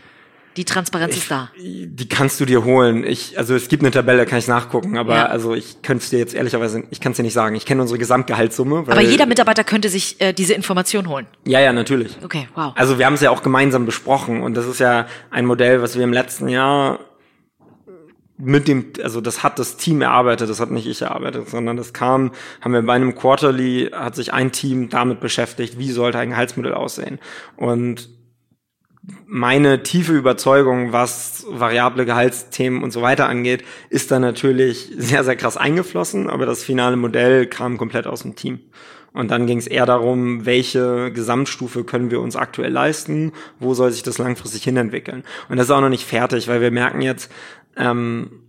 Die 0.58 0.66
Transparenz 0.66 1.16
ich, 1.16 1.22
ist 1.22 1.32
da. 1.32 1.52
Die 1.58 2.10
kannst 2.10 2.40
du 2.42 2.46
dir 2.46 2.66
holen. 2.66 3.06
Ich, 3.06 3.38
also 3.38 3.56
es 3.56 3.70
gibt 3.70 3.84
eine 3.84 3.92
Tabelle, 3.92 4.26
kann 4.26 4.40
ich 4.40 4.48
nachgucken, 4.48 4.98
aber 4.98 5.16
Ja. 5.16 5.26
also 5.28 5.54
ich 5.54 5.82
könnte 5.84 6.04
es 6.04 6.10
dir 6.10 6.20
jetzt 6.20 6.34
ehrlicherweise, 6.34 6.84
ich 6.90 7.00
kann 7.00 7.12
es 7.12 7.18
dir 7.18 7.24
nicht 7.24 7.34
sagen. 7.34 7.56
Ich 7.56 7.66
kenne 7.66 7.82
unsere 7.82 8.00
Gesamtgehaltssumme. 8.00 8.80
Aber 8.88 9.00
jeder 9.00 9.26
Mitarbeiter 9.26 9.64
könnte 9.64 9.90
sich 9.90 10.20
äh, 10.20 10.34
diese 10.34 10.54
Information 10.54 11.08
holen. 11.08 11.28
Ja, 11.46 11.60
ja, 11.60 11.72
natürlich. 11.72 12.18
Okay, 12.24 12.50
wow. 12.56 12.74
Also 12.76 12.98
wir 12.98 13.06
haben 13.06 13.14
es 13.14 13.22
ja 13.22 13.30
auch 13.30 13.44
gemeinsam 13.44 13.86
besprochen 13.86 14.42
und 14.42 14.56
das 14.56 14.66
ist 14.66 14.80
ja 14.80 15.06
ein 15.30 15.46
Modell, 15.46 15.82
was 15.82 15.96
wir 15.96 16.04
im 16.04 16.12
letzten 16.14 16.50
Jahr 16.50 17.00
mit 18.42 18.70
dem, 18.70 18.86
also 19.04 19.20
das 19.20 19.44
hat 19.44 19.60
das 19.60 19.76
Team 19.76 20.02
erarbeitet, 20.02 20.50
das 20.50 20.62
hat 20.62 20.72
nicht 20.72 20.88
ich 20.88 21.02
erarbeitet, 21.02 21.50
sondern 21.50 21.76
das 21.76 21.92
kam, 21.92 22.32
haben 22.62 22.72
wir 22.72 22.82
bei 22.82 22.94
einem 22.94 23.14
Quarterly, 23.14 23.92
hat 23.94 24.16
sich 24.16 24.32
ein 24.34 24.54
Team 24.54 24.90
damit 24.90 25.20
beschäftigt, 25.20 25.78
wie 25.78 25.92
sollte 25.92 26.20
ein 26.20 26.30
Gehaltsmodell 26.30 26.74
aussehen. 26.74 27.20
Und 27.58 28.10
meine 29.26 29.84
tiefe 29.84 30.14
Überzeugung, 30.14 30.94
was 30.94 31.46
variable 31.50 32.06
Gehaltsthemen 32.06 32.82
und 32.82 32.92
so 32.92 33.02
weiter 33.02 33.28
angeht, 33.28 33.64
ist 33.90 34.12
da 34.12 34.20
natürlich 34.20 34.92
sehr, 34.96 35.24
sehr 35.24 35.36
krass 35.36 35.58
eingeflossen, 35.58 36.30
aber 36.30 36.46
das 36.46 36.64
finale 36.64 36.96
Modell 36.96 37.46
kam 37.46 37.78
komplett 37.78 38.08
aus 38.08 38.22
dem 38.22 38.36
Team. 38.36 38.60
Und 39.14 39.32
dann 39.32 39.48
ging 39.48 39.58
es 39.58 39.68
eher 39.68 39.86
darum, 39.86 40.46
welche 40.46 41.12
Gesamtstufe 41.12 41.84
können 41.84 42.12
wir 42.12 42.22
uns 42.22 42.36
aktuell 42.36 42.72
leisten, 42.72 43.32
wo 43.60 43.74
soll 43.74 43.92
sich 43.92 44.04
das 44.04 44.18
langfristig 44.18 44.64
hinentwickeln. 44.64 45.24
Und 45.50 45.58
das 45.58 45.68
ist 45.68 45.72
auch 45.72 45.82
noch 45.82 45.90
nicht 45.90 46.06
fertig, 46.06 46.48
weil 46.48 46.62
wir 46.62 46.72
merken 46.72 47.02
jetzt, 47.02 47.32
ähm, 47.76 48.44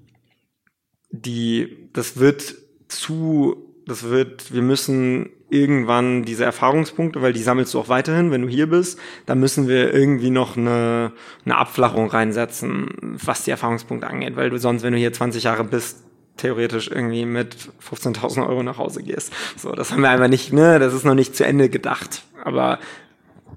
die, 1.11 1.89
das 1.93 2.19
wird 2.19 2.55
zu, 2.89 3.75
das 3.87 4.05
wird, 4.05 4.53
wir 4.53 4.63
müssen 4.63 5.31
irgendwann 5.51 6.25
diese 6.25 6.45
Erfahrungspunkte, 6.45 7.23
weil 7.23 7.33
die 7.33 7.43
sammelst 7.43 7.75
du 7.75 7.81
auch 7.81 7.89
weiterhin, 7.89 8.31
wenn 8.31 8.43
du 8.43 8.49
hier 8.49 8.69
bist, 8.69 8.99
da 9.27 9.35
müssen 9.35 9.67
wir 9.67 9.93
irgendwie 9.93 10.31
noch 10.31 10.57
eine, 10.57 11.13
eine 11.45 11.57
Abflachung 11.57 12.09
reinsetzen, 12.09 12.89
was 13.01 13.45
die 13.45 13.51
Erfahrungspunkte 13.51 14.07
angeht, 14.07 14.37
weil 14.37 14.51
du 14.51 14.59
sonst, 14.59 14.85
wenn 14.85 14.93
du 14.93 14.99
hier 14.99 15.13
20 15.13 15.43
Jahre 15.43 15.65
bist, 15.65 16.05
theoretisch 16.41 16.89
irgendwie 16.89 17.25
mit 17.25 17.57
15.000 17.89 18.47
Euro 18.49 18.63
nach 18.63 18.79
Hause 18.79 19.03
gehst. 19.03 19.33
So, 19.57 19.73
das 19.73 19.93
haben 19.93 20.03
wir 20.03 20.11
einfach 20.11 20.29
nicht, 20.29 20.53
ne, 20.53 20.79
das 20.79 20.95
ist 20.95 21.05
noch 21.05 21.15
nicht 21.15 21.37
zu 21.37 21.45
Ende 21.45 21.69
gedacht, 21.69 22.23
aber 22.43 22.79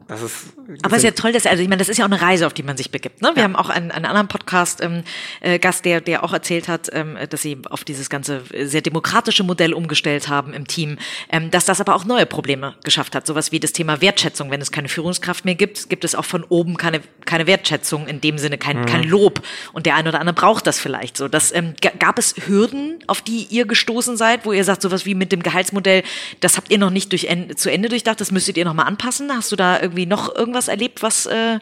das 0.08 0.22
ist. 0.22 0.36
Aber 0.84 0.92
es 0.96 0.98
ist 0.98 1.04
ja 1.04 1.12
toll, 1.12 1.32
dass, 1.32 1.46
also 1.46 1.62
ich 1.62 1.70
meine, 1.70 1.80
das 1.80 1.90
ist 1.90 1.98
ja 1.98 2.06
auch 2.06 2.12
eine 2.12 2.22
Reise, 2.22 2.46
auf 2.48 2.54
die 2.54 2.64
man 2.64 2.78
sich 2.78 2.92
begibt. 2.92 3.22
Ne? 3.22 3.32
Wir 3.36 3.44
haben 3.44 3.56
auch 3.56 3.70
einen, 3.70 3.92
einen 3.92 4.06
anderen 4.06 4.28
Podcast-Gast, 4.28 4.82
ähm, 4.82 5.04
äh, 5.42 5.60
der, 5.84 6.02
der 6.02 6.24
auch 6.24 6.34
erzählt 6.34 6.68
hat, 6.68 6.90
ähm, 6.94 7.18
dass 7.30 7.42
sie 7.42 7.58
auf 7.70 7.84
dieses 7.84 8.10
ganze 8.10 8.42
äh, 8.54 8.66
sehr 8.66 8.82
demokratische 8.82 9.44
Modell 9.44 9.74
umgestellt 9.74 10.28
haben 10.30 10.54
im 10.54 10.68
Team, 10.68 10.98
ähm, 11.32 11.52
dass 11.52 11.66
das 11.66 11.82
aber 11.82 11.96
auch 11.96 12.06
neue 12.06 12.26
Probleme 12.26 12.76
geschafft 12.84 13.16
hat. 13.16 13.28
Sowas 13.28 13.52
wie 13.52 13.60
das 13.60 13.74
Thema 13.74 14.02
Wertschätzung. 14.02 14.52
Wenn 14.52 14.62
es 14.62 14.72
keine 14.72 14.90
Führungskraft 14.90 15.46
mehr 15.46 15.56
gibt, 15.56 15.90
gibt 15.90 16.04
es 16.04 16.16
auch 16.16 16.26
von 16.26 16.44
oben 16.44 16.78
keine, 16.78 17.02
keine 17.26 17.48
Wertschätzung, 17.48 18.08
in 18.08 18.22
dem 18.22 18.38
Sinne 18.38 18.58
kein, 18.58 18.86
kein 18.86 19.04
Lob. 19.04 19.42
Und 19.74 19.86
der 19.86 19.96
eine 19.96 20.10
oder 20.10 20.20
andere 20.20 20.36
braucht 20.36 20.68
das 20.68 20.80
vielleicht 20.80 21.18
so. 21.18 21.28
Das, 21.28 21.54
ähm, 21.54 21.74
ga- 21.82 21.92
gab 21.98 22.20
es 22.20 22.36
Hürden, 22.48 23.00
auf 23.08 23.22
die 23.22 23.48
ihr 23.50 23.66
gestoßen 23.66 24.18
seid, 24.18 24.46
wo 24.46 24.54
ihr 24.54 24.64
sagt, 24.64 24.82
sowas 24.82 25.06
wie 25.06 25.16
mit 25.16 25.32
dem 25.32 25.44
Gehaltsmodell, 25.44 26.04
das 26.40 26.58
habt 26.58 26.72
ihr 26.72 26.78
noch 26.78 26.90
nicht 26.90 27.12
durch 27.12 27.28
zu 27.56 27.72
Ende 27.72 27.90
durchdacht, 27.90 28.20
das 28.22 28.32
müsstet 28.32 28.58
ihr 28.58 28.66
noch 28.66 28.74
mal 28.74 28.84
anpassen? 28.84 29.32
Hast 29.36 29.52
du 29.52 29.56
da 29.56 29.80
irgendwie 29.82 30.03
noch 30.06 30.34
irgendwas 30.34 30.68
erlebt, 30.68 31.02
was, 31.02 31.26
äh, 31.26 31.60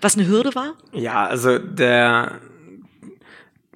was 0.00 0.16
eine 0.16 0.26
Hürde 0.26 0.54
war? 0.54 0.74
Ja, 0.92 1.26
also 1.26 1.58
der 1.58 2.40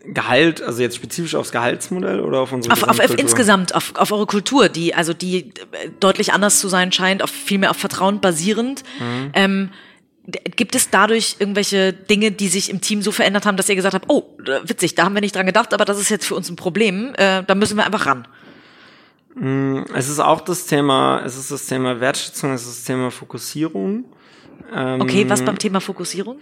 Gehalt, 0.06 0.60
also 0.60 0.82
jetzt 0.82 0.96
spezifisch 0.96 1.34
aufs 1.34 1.50
Gehaltsmodell 1.50 2.20
oder 2.20 2.40
auf 2.40 2.52
unsere 2.52 2.72
Auf, 2.72 2.82
auf, 2.82 3.00
auf 3.00 3.18
insgesamt, 3.18 3.74
auf, 3.74 3.94
auf 3.96 4.12
eure 4.12 4.26
Kultur, 4.26 4.68
die, 4.68 4.94
also 4.94 5.14
die 5.14 5.52
äh, 5.72 5.90
deutlich 6.00 6.32
anders 6.32 6.60
zu 6.60 6.68
sein 6.68 6.92
scheint, 6.92 7.22
auf 7.22 7.30
viel 7.30 7.58
mehr 7.58 7.70
auf 7.70 7.78
Vertrauen 7.78 8.20
basierend. 8.20 8.82
Mhm. 8.98 9.30
Ähm, 9.32 9.70
gibt 10.26 10.74
es 10.74 10.90
dadurch 10.90 11.36
irgendwelche 11.38 11.92
Dinge, 11.92 12.32
die 12.32 12.48
sich 12.48 12.70
im 12.70 12.80
Team 12.80 13.02
so 13.02 13.12
verändert 13.12 13.46
haben, 13.46 13.56
dass 13.56 13.68
ihr 13.68 13.76
gesagt 13.76 13.94
habt, 13.94 14.06
oh, 14.08 14.36
äh, 14.46 14.68
witzig, 14.68 14.94
da 14.94 15.04
haben 15.04 15.14
wir 15.14 15.20
nicht 15.20 15.36
dran 15.36 15.46
gedacht, 15.46 15.72
aber 15.72 15.84
das 15.84 15.98
ist 15.98 16.08
jetzt 16.08 16.26
für 16.26 16.34
uns 16.34 16.50
ein 16.50 16.56
Problem, 16.56 17.14
äh, 17.16 17.42
da 17.42 17.54
müssen 17.54 17.76
wir 17.76 17.84
einfach 17.84 18.06
ran. 18.06 18.26
Es 19.94 20.08
ist 20.08 20.20
auch 20.20 20.40
das 20.40 20.66
Thema, 20.66 21.22
es 21.24 21.36
ist 21.36 21.50
das 21.50 21.66
Thema 21.66 22.00
Wertschätzung, 22.00 22.52
es 22.52 22.62
ist 22.62 22.78
das 22.78 22.84
Thema 22.84 23.10
Fokussierung. 23.10 24.04
Ähm, 24.72 25.00
Okay, 25.00 25.28
was 25.28 25.42
beim 25.42 25.58
Thema 25.58 25.80
Fokussierung? 25.80 26.38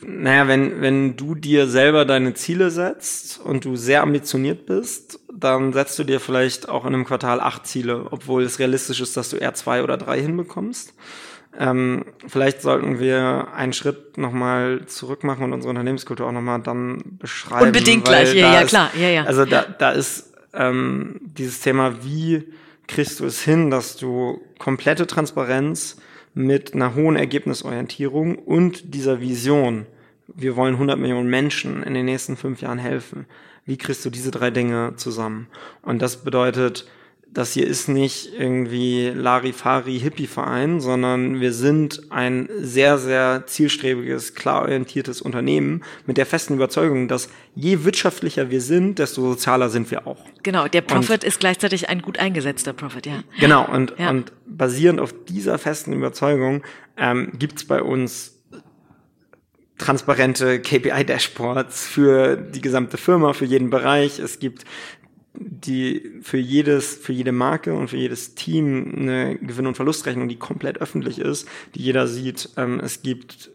Naja, 0.00 0.46
wenn, 0.48 0.80
wenn 0.80 1.16
du 1.16 1.34
dir 1.34 1.68
selber 1.68 2.04
deine 2.04 2.34
Ziele 2.34 2.70
setzt 2.70 3.40
und 3.40 3.64
du 3.64 3.76
sehr 3.76 4.02
ambitioniert 4.02 4.66
bist, 4.66 5.20
dann 5.32 5.72
setzt 5.72 5.98
du 5.98 6.04
dir 6.04 6.20
vielleicht 6.20 6.68
auch 6.68 6.84
in 6.84 6.94
einem 6.94 7.04
Quartal 7.04 7.40
acht 7.40 7.66
Ziele, 7.66 8.06
obwohl 8.10 8.42
es 8.42 8.58
realistisch 8.58 9.00
ist, 9.00 9.16
dass 9.16 9.30
du 9.30 9.36
eher 9.36 9.54
zwei 9.54 9.82
oder 9.82 9.96
drei 9.96 10.20
hinbekommst. 10.20 10.94
Ähm, 11.58 12.04
vielleicht 12.26 12.60
sollten 12.60 12.98
wir 12.98 13.48
einen 13.54 13.72
Schritt 13.72 14.18
nochmal 14.18 14.84
zurück 14.86 15.24
machen 15.24 15.44
und 15.44 15.52
unsere 15.54 15.70
Unternehmenskultur 15.70 16.26
auch 16.26 16.32
nochmal 16.32 16.60
dann 16.60 17.02
beschreiben. 17.18 17.66
Unbedingt 17.66 18.04
gleich, 18.04 18.34
ja, 18.34 18.52
ja, 18.52 18.60
ist, 18.60 18.68
klar, 18.68 18.90
ja, 18.98 19.08
ja. 19.08 19.24
Also 19.24 19.46
da, 19.46 19.62
da 19.62 19.92
ist 19.92 20.35
ähm, 20.56 21.20
dieses 21.20 21.60
Thema, 21.60 22.04
wie 22.04 22.44
kriegst 22.86 23.20
du 23.20 23.26
es 23.26 23.42
hin, 23.42 23.70
dass 23.70 23.96
du 23.96 24.40
komplette 24.58 25.06
Transparenz 25.06 25.96
mit 26.34 26.74
einer 26.74 26.94
hohen 26.94 27.16
Ergebnisorientierung 27.16 28.36
und 28.36 28.94
dieser 28.94 29.20
Vision, 29.20 29.86
wir 30.28 30.56
wollen 30.56 30.74
100 30.74 30.98
Millionen 30.98 31.30
Menschen 31.30 31.82
in 31.82 31.94
den 31.94 32.04
nächsten 32.04 32.36
fünf 32.36 32.60
Jahren 32.60 32.78
helfen. 32.78 33.26
Wie 33.64 33.78
kriegst 33.78 34.04
du 34.04 34.10
diese 34.10 34.30
drei 34.30 34.50
Dinge 34.50 34.94
zusammen? 34.96 35.48
Und 35.82 36.02
das 36.02 36.22
bedeutet, 36.22 36.86
das 37.28 37.52
hier 37.52 37.66
ist 37.66 37.88
nicht 37.88 38.30
irgendwie 38.38 39.10
Larifari-Hippie-Verein, 39.14 40.80
sondern 40.80 41.40
wir 41.40 41.52
sind 41.52 42.10
ein 42.10 42.48
sehr, 42.58 42.96
sehr 42.96 43.44
zielstrebiges, 43.46 44.34
klar 44.34 44.62
orientiertes 44.62 45.20
Unternehmen 45.20 45.82
mit 46.06 46.16
der 46.16 46.24
festen 46.24 46.54
Überzeugung, 46.54 47.08
dass 47.08 47.28
je 47.54 47.84
wirtschaftlicher 47.84 48.50
wir 48.50 48.62
sind, 48.62 48.98
desto 48.98 49.20
sozialer 49.20 49.68
sind 49.68 49.90
wir 49.90 50.06
auch. 50.06 50.24
Genau, 50.44 50.66
der 50.66 50.80
Profit 50.80 51.24
ist 51.24 51.38
gleichzeitig 51.38 51.90
ein 51.90 52.00
gut 52.00 52.18
eingesetzter 52.18 52.72
Profit, 52.72 53.06
ja. 53.06 53.22
Genau, 53.38 53.70
und, 53.70 53.94
Ja. 53.98 54.08
und 54.08 54.32
basierend 54.46 54.98
auf 55.00 55.14
dieser 55.26 55.58
festen 55.58 55.92
Überzeugung 55.92 56.62
ähm, 56.96 57.32
gibt's 57.38 57.64
bei 57.64 57.82
uns 57.82 58.32
transparente 59.78 60.58
KPI-Dashboards 60.60 61.86
für 61.86 62.36
die 62.36 62.62
gesamte 62.62 62.96
Firma, 62.96 63.34
für 63.34 63.44
jeden 63.44 63.68
Bereich. 63.68 64.18
Es 64.18 64.38
gibt 64.38 64.64
die 65.38 66.20
für 66.22 66.38
jedes, 66.38 66.96
für 66.96 67.12
jede 67.12 67.32
Marke 67.32 67.74
und 67.74 67.88
für 67.88 67.96
jedes 67.96 68.34
Team 68.34 68.94
eine 68.96 69.36
Gewinn- 69.36 69.66
und 69.66 69.74
Verlustrechnung, 69.76 70.28
die 70.28 70.36
komplett 70.36 70.78
öffentlich 70.78 71.18
ist, 71.18 71.48
die 71.74 71.82
jeder 71.82 72.06
sieht. 72.06 72.50
Ähm, 72.56 72.80
es 72.80 73.02
gibt 73.02 73.50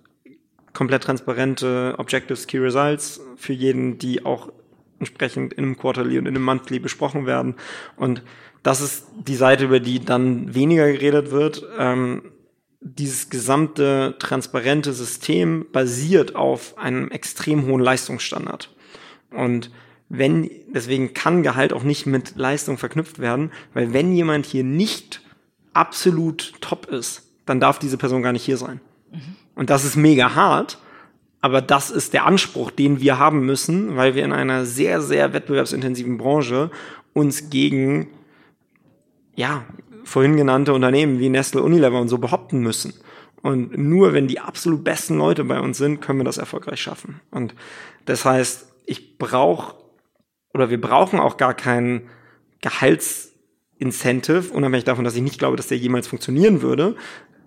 komplett 0.74 1.04
transparente 1.04 1.96
Objectives, 1.98 2.48
Key 2.48 2.60
Results 2.60 3.22
für 3.36 3.54
jeden, 3.54 3.98
die 3.98 4.26
auch 4.26 4.52
entsprechend 5.00 5.54
in 5.54 5.66
einem 5.66 5.78
Quarterly 5.78 6.18
und 6.18 6.28
in 6.28 6.36
einem 6.36 6.46
Monthly 6.46 6.80
besprochen 6.80 7.26
werden. 7.26 7.56
Und 7.96 8.24
das 8.64 8.82
ist 8.82 9.08
die 9.28 9.36
Seite, 9.36 9.66
über 9.66 9.80
die 9.80 10.00
dann 10.00 10.54
weniger 10.54 10.92
geredet 10.92 11.32
wird. 11.32 11.66
Ähm, 11.78 12.32
dieses 12.80 13.30
gesamte 13.30 14.16
transparente 14.20 14.94
System 14.94 15.68
basiert 15.72 16.36
auf 16.36 16.78
einem 16.78 17.12
extrem 17.12 17.66
hohen 17.68 17.82
Leistungsstandard. 17.82 18.74
Und 19.32 19.72
wenn, 20.14 20.50
deswegen 20.68 21.14
kann 21.14 21.42
Gehalt 21.42 21.72
auch 21.72 21.84
nicht 21.84 22.06
mit 22.06 22.36
Leistung 22.36 22.78
verknüpft 22.78 23.20
werden, 23.20 23.52
weil 23.74 23.94
wenn 23.94 24.14
jemand 24.14 24.46
hier 24.46 24.66
nicht 24.66 25.22
absolut 25.74 26.54
top 26.60 26.88
ist, 26.88 27.32
dann 27.46 27.62
darf 27.62 27.80
diese 27.80 27.98
Person 27.98 28.22
gar 28.22 28.34
nicht 28.34 28.44
hier 28.44 28.58
sein. 28.58 28.82
Und 29.56 29.70
das 29.70 29.86
ist 29.86 29.96
mega 29.96 30.36
hart, 30.36 30.80
aber 31.40 31.62
das 31.62 31.92
ist 31.92 32.14
der 32.14 32.26
Anspruch, 32.26 32.72
den 32.72 33.00
wir 33.00 33.20
haben 33.20 33.46
müssen, 33.46 33.96
weil 33.96 34.14
wir 34.14 34.26
in 34.26 34.34
einer 34.34 34.66
sehr, 34.66 35.02
sehr 35.02 35.32
wettbewerbsintensiven 35.32 36.18
Branche 36.18 36.72
uns 37.14 37.50
gegen, 37.50 38.10
ja, 39.36 39.64
vorhin 40.04 40.36
genannte 40.36 40.74
Unternehmen 40.74 41.20
wie 41.20 41.30
Nestle, 41.30 41.64
Unilever 41.64 42.02
und 42.02 42.10
so 42.10 42.18
behaupten 42.18 42.60
müssen. 42.60 42.94
Und 43.42 43.78
nur 43.78 44.14
wenn 44.14 44.28
die 44.28 44.40
absolut 44.40 44.84
besten 44.84 45.18
Leute 45.18 45.46
bei 45.46 45.60
uns 45.60 45.78
sind, 45.78 46.02
können 46.02 46.20
wir 46.20 46.26
das 46.26 46.38
erfolgreich 46.38 46.82
schaffen. 46.82 47.22
Und 47.32 47.56
das 48.06 48.26
heißt, 48.26 48.68
ich 48.86 49.18
brauche 49.18 49.81
oder 50.54 50.70
wir 50.70 50.80
brauchen 50.80 51.20
auch 51.20 51.38
gar 51.38 51.54
kein 51.54 52.04
Gehaltsincentive, 52.62 54.52
unabhängig 54.54 54.86
davon, 54.86 55.04
dass 55.04 55.16
ich 55.16 55.22
nicht 55.22 55.40
glaube, 55.40 55.58
dass 55.58 55.68
der 55.68 55.78
jemals 55.78 56.08
funktionieren 56.08 56.62
würde, 56.62 56.96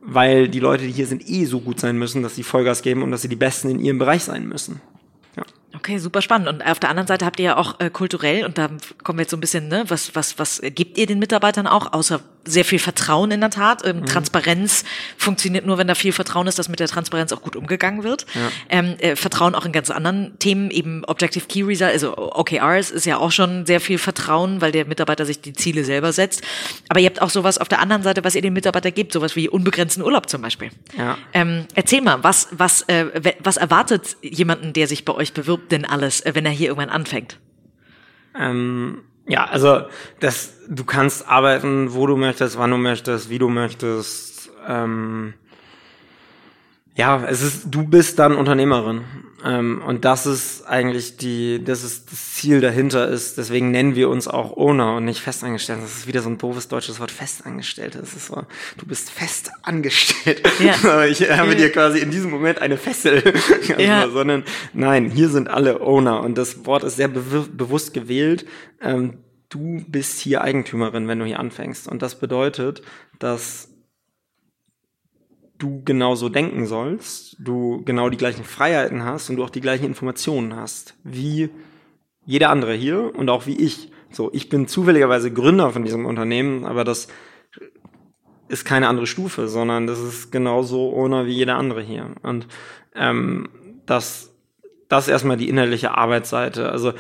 weil 0.00 0.48
die 0.48 0.60
Leute, 0.60 0.84
die 0.84 0.92
hier 0.92 1.06
sind, 1.06 1.28
eh 1.28 1.44
so 1.44 1.60
gut 1.60 1.80
sein 1.80 1.98
müssen, 1.98 2.22
dass 2.22 2.34
sie 2.34 2.42
Vollgas 2.42 2.82
geben 2.82 3.02
und 3.02 3.10
dass 3.10 3.22
sie 3.22 3.28
die 3.28 3.36
Besten 3.36 3.70
in 3.70 3.80
ihrem 3.80 3.98
Bereich 3.98 4.24
sein 4.24 4.48
müssen. 4.48 4.80
Okay, 5.76 5.98
super 5.98 6.22
spannend. 6.22 6.48
Und 6.48 6.64
auf 6.64 6.78
der 6.78 6.90
anderen 6.90 7.08
Seite 7.08 7.26
habt 7.26 7.40
ihr 7.40 7.46
ja 7.46 7.56
auch 7.56 7.80
äh, 7.80 7.90
kulturell, 7.90 8.44
und 8.44 8.58
da 8.58 8.70
kommen 9.02 9.18
wir 9.18 9.22
jetzt 9.22 9.32
so 9.32 9.36
ein 9.36 9.40
bisschen, 9.40 9.68
ne, 9.68 9.84
was, 9.88 10.14
was, 10.14 10.38
was 10.38 10.62
gibt 10.62 10.98
ihr 10.98 11.06
den 11.06 11.18
Mitarbeitern 11.18 11.66
auch, 11.66 11.92
außer 11.92 12.20
sehr 12.46 12.64
viel 12.64 12.78
Vertrauen 12.78 13.30
in 13.30 13.40
der 13.40 13.50
Tat. 13.50 13.84
Ähm, 13.84 14.00
mhm. 14.00 14.06
Transparenz 14.06 14.84
funktioniert 15.16 15.66
nur, 15.66 15.78
wenn 15.78 15.86
da 15.86 15.94
viel 15.94 16.12
Vertrauen 16.12 16.46
ist, 16.46 16.58
dass 16.58 16.68
mit 16.68 16.80
der 16.80 16.88
Transparenz 16.88 17.32
auch 17.32 17.42
gut 17.42 17.56
umgegangen 17.56 18.02
wird. 18.02 18.26
Ja. 18.34 18.40
Ähm, 18.68 18.96
äh, 18.98 19.16
Vertrauen 19.16 19.54
auch 19.54 19.64
in 19.64 19.72
ganz 19.72 19.90
anderen 19.90 20.38
Themen, 20.38 20.70
eben 20.70 21.04
Objective 21.04 21.46
Key 21.46 21.62
Result, 21.62 21.92
also 21.92 22.16
OKRs 22.16 22.90
ist 22.90 23.06
ja 23.06 23.18
auch 23.18 23.32
schon 23.32 23.66
sehr 23.66 23.80
viel 23.80 23.98
Vertrauen, 23.98 24.60
weil 24.60 24.72
der 24.72 24.84
Mitarbeiter 24.84 25.26
sich 25.26 25.40
die 25.40 25.52
Ziele 25.52 25.84
selber 25.84 26.12
setzt. 26.12 26.42
Aber 26.88 27.00
ihr 27.00 27.06
habt 27.06 27.22
auch 27.22 27.30
sowas 27.30 27.58
auf 27.58 27.68
der 27.68 27.80
anderen 27.80 28.02
Seite, 28.02 28.24
was 28.24 28.34
ihr 28.34 28.42
den 28.42 28.52
Mitarbeiter 28.52 28.90
gibt, 28.90 29.12
sowas 29.12 29.36
wie 29.36 29.48
unbegrenzten 29.48 30.02
Urlaub 30.02 30.28
zum 30.28 30.42
Beispiel. 30.42 30.70
Ja. 30.96 31.16
Ähm, 31.32 31.66
erzähl 31.74 32.02
mal, 32.02 32.22
was, 32.22 32.48
was, 32.52 32.82
äh, 32.82 33.34
was 33.40 33.56
erwartet 33.56 34.16
jemanden, 34.22 34.72
der 34.72 34.86
sich 34.88 35.04
bei 35.04 35.14
euch 35.14 35.32
bewirbt, 35.32 35.72
denn 35.72 35.84
alles, 35.84 36.20
äh, 36.20 36.34
wenn 36.34 36.46
er 36.46 36.52
hier 36.52 36.68
irgendwann 36.68 36.90
anfängt? 36.90 37.38
Ähm, 38.38 39.02
ja, 39.26 39.44
also 39.44 39.82
das, 40.20 40.52
du 40.68 40.84
kannst 40.84 41.28
arbeiten, 41.28 41.94
wo 41.94 42.06
du 42.06 42.16
möchtest, 42.16 42.58
wann 42.58 42.70
du 42.70 42.76
möchtest, 42.76 43.30
wie 43.30 43.38
du 43.38 43.48
möchtest. 43.48 44.50
Ähm, 44.66 45.34
ja, 46.94 47.24
es 47.24 47.42
ist, 47.42 47.66
du 47.70 47.84
bist 47.84 48.18
dann 48.18 48.36
Unternehmerin. 48.36 49.04
Ähm, 49.44 49.82
und 49.86 50.06
das 50.06 50.24
ist 50.24 50.66
eigentlich 50.66 51.18
die, 51.18 51.62
das 51.62 51.84
ist 51.84 52.10
das 52.10 52.34
Ziel 52.34 52.62
dahinter 52.62 53.08
ist. 53.08 53.36
Deswegen 53.36 53.70
nennen 53.70 53.94
wir 53.94 54.08
uns 54.08 54.26
auch 54.26 54.56
Owner 54.56 54.96
und 54.96 55.04
nicht 55.04 55.20
Festangestellte. 55.20 55.82
Das 55.82 55.98
ist 55.98 56.06
wieder 56.06 56.22
so 56.22 56.30
ein 56.30 56.38
doofes 56.38 56.68
deutsches 56.68 56.98
Wort, 56.98 57.10
Festangestellte. 57.10 57.98
Das 57.98 58.14
ist 58.14 58.28
so, 58.28 58.46
du 58.78 58.86
bist 58.86 59.10
fest 59.10 59.50
angestellt. 59.62 60.42
Ja. 60.60 61.04
ich 61.04 61.30
habe 61.30 61.54
dir 61.56 61.70
quasi 61.70 61.98
in 61.98 62.10
diesem 62.10 62.30
Moment 62.30 62.62
eine 62.62 62.78
Fessel. 62.78 63.22
ja. 63.78 64.08
Sondern 64.08 64.44
nein, 64.72 65.10
hier 65.10 65.28
sind 65.28 65.48
alle 65.48 65.82
Owner 65.82 66.20
und 66.20 66.38
das 66.38 66.64
Wort 66.64 66.82
ist 66.82 66.96
sehr 66.96 67.08
be 67.08 67.46
bewusst 67.52 67.92
gewählt. 67.92 68.46
Ähm, 68.80 69.18
du 69.50 69.84
bist 69.86 70.20
hier 70.20 70.40
Eigentümerin, 70.40 71.06
wenn 71.06 71.18
du 71.18 71.26
hier 71.26 71.38
anfängst. 71.38 71.86
Und 71.86 72.00
das 72.00 72.18
bedeutet, 72.18 72.80
dass 73.18 73.73
du 75.64 75.82
genauso 75.82 76.28
denken 76.28 76.66
sollst, 76.66 77.36
du 77.38 77.82
genau 77.84 78.10
die 78.10 78.18
gleichen 78.18 78.44
Freiheiten 78.44 79.02
hast 79.02 79.30
und 79.30 79.36
du 79.36 79.44
auch 79.44 79.50
die 79.50 79.62
gleichen 79.62 79.86
Informationen 79.86 80.54
hast, 80.54 80.94
wie 81.04 81.48
jeder 82.26 82.50
andere 82.50 82.74
hier 82.74 83.14
und 83.14 83.30
auch 83.30 83.46
wie 83.46 83.56
ich. 83.56 83.90
So, 84.10 84.30
ich 84.32 84.50
bin 84.50 84.68
zufälligerweise 84.68 85.32
Gründer 85.32 85.70
von 85.70 85.82
diesem 85.82 86.04
Unternehmen, 86.04 86.66
aber 86.66 86.84
das 86.84 87.08
ist 88.48 88.66
keine 88.66 88.88
andere 88.88 89.06
Stufe, 89.06 89.48
sondern 89.48 89.86
das 89.86 90.00
ist 90.00 90.30
genauso 90.30 90.92
ohne 90.92 91.26
wie 91.26 91.32
jeder 91.32 91.56
andere 91.56 91.80
hier. 91.80 92.10
Und 92.22 92.46
ähm, 92.94 93.48
das, 93.86 94.34
das 94.88 95.04
ist 95.04 95.10
erstmal 95.10 95.38
die 95.38 95.48
innerliche 95.48 95.96
Arbeitsseite. 95.96 96.68
Also 96.68 96.92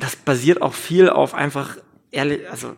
das 0.00 0.16
basiert 0.16 0.60
auch 0.62 0.74
viel 0.74 1.08
auf 1.08 1.32
einfach 1.32 1.76
ehrlich, 2.10 2.50
also 2.50 2.72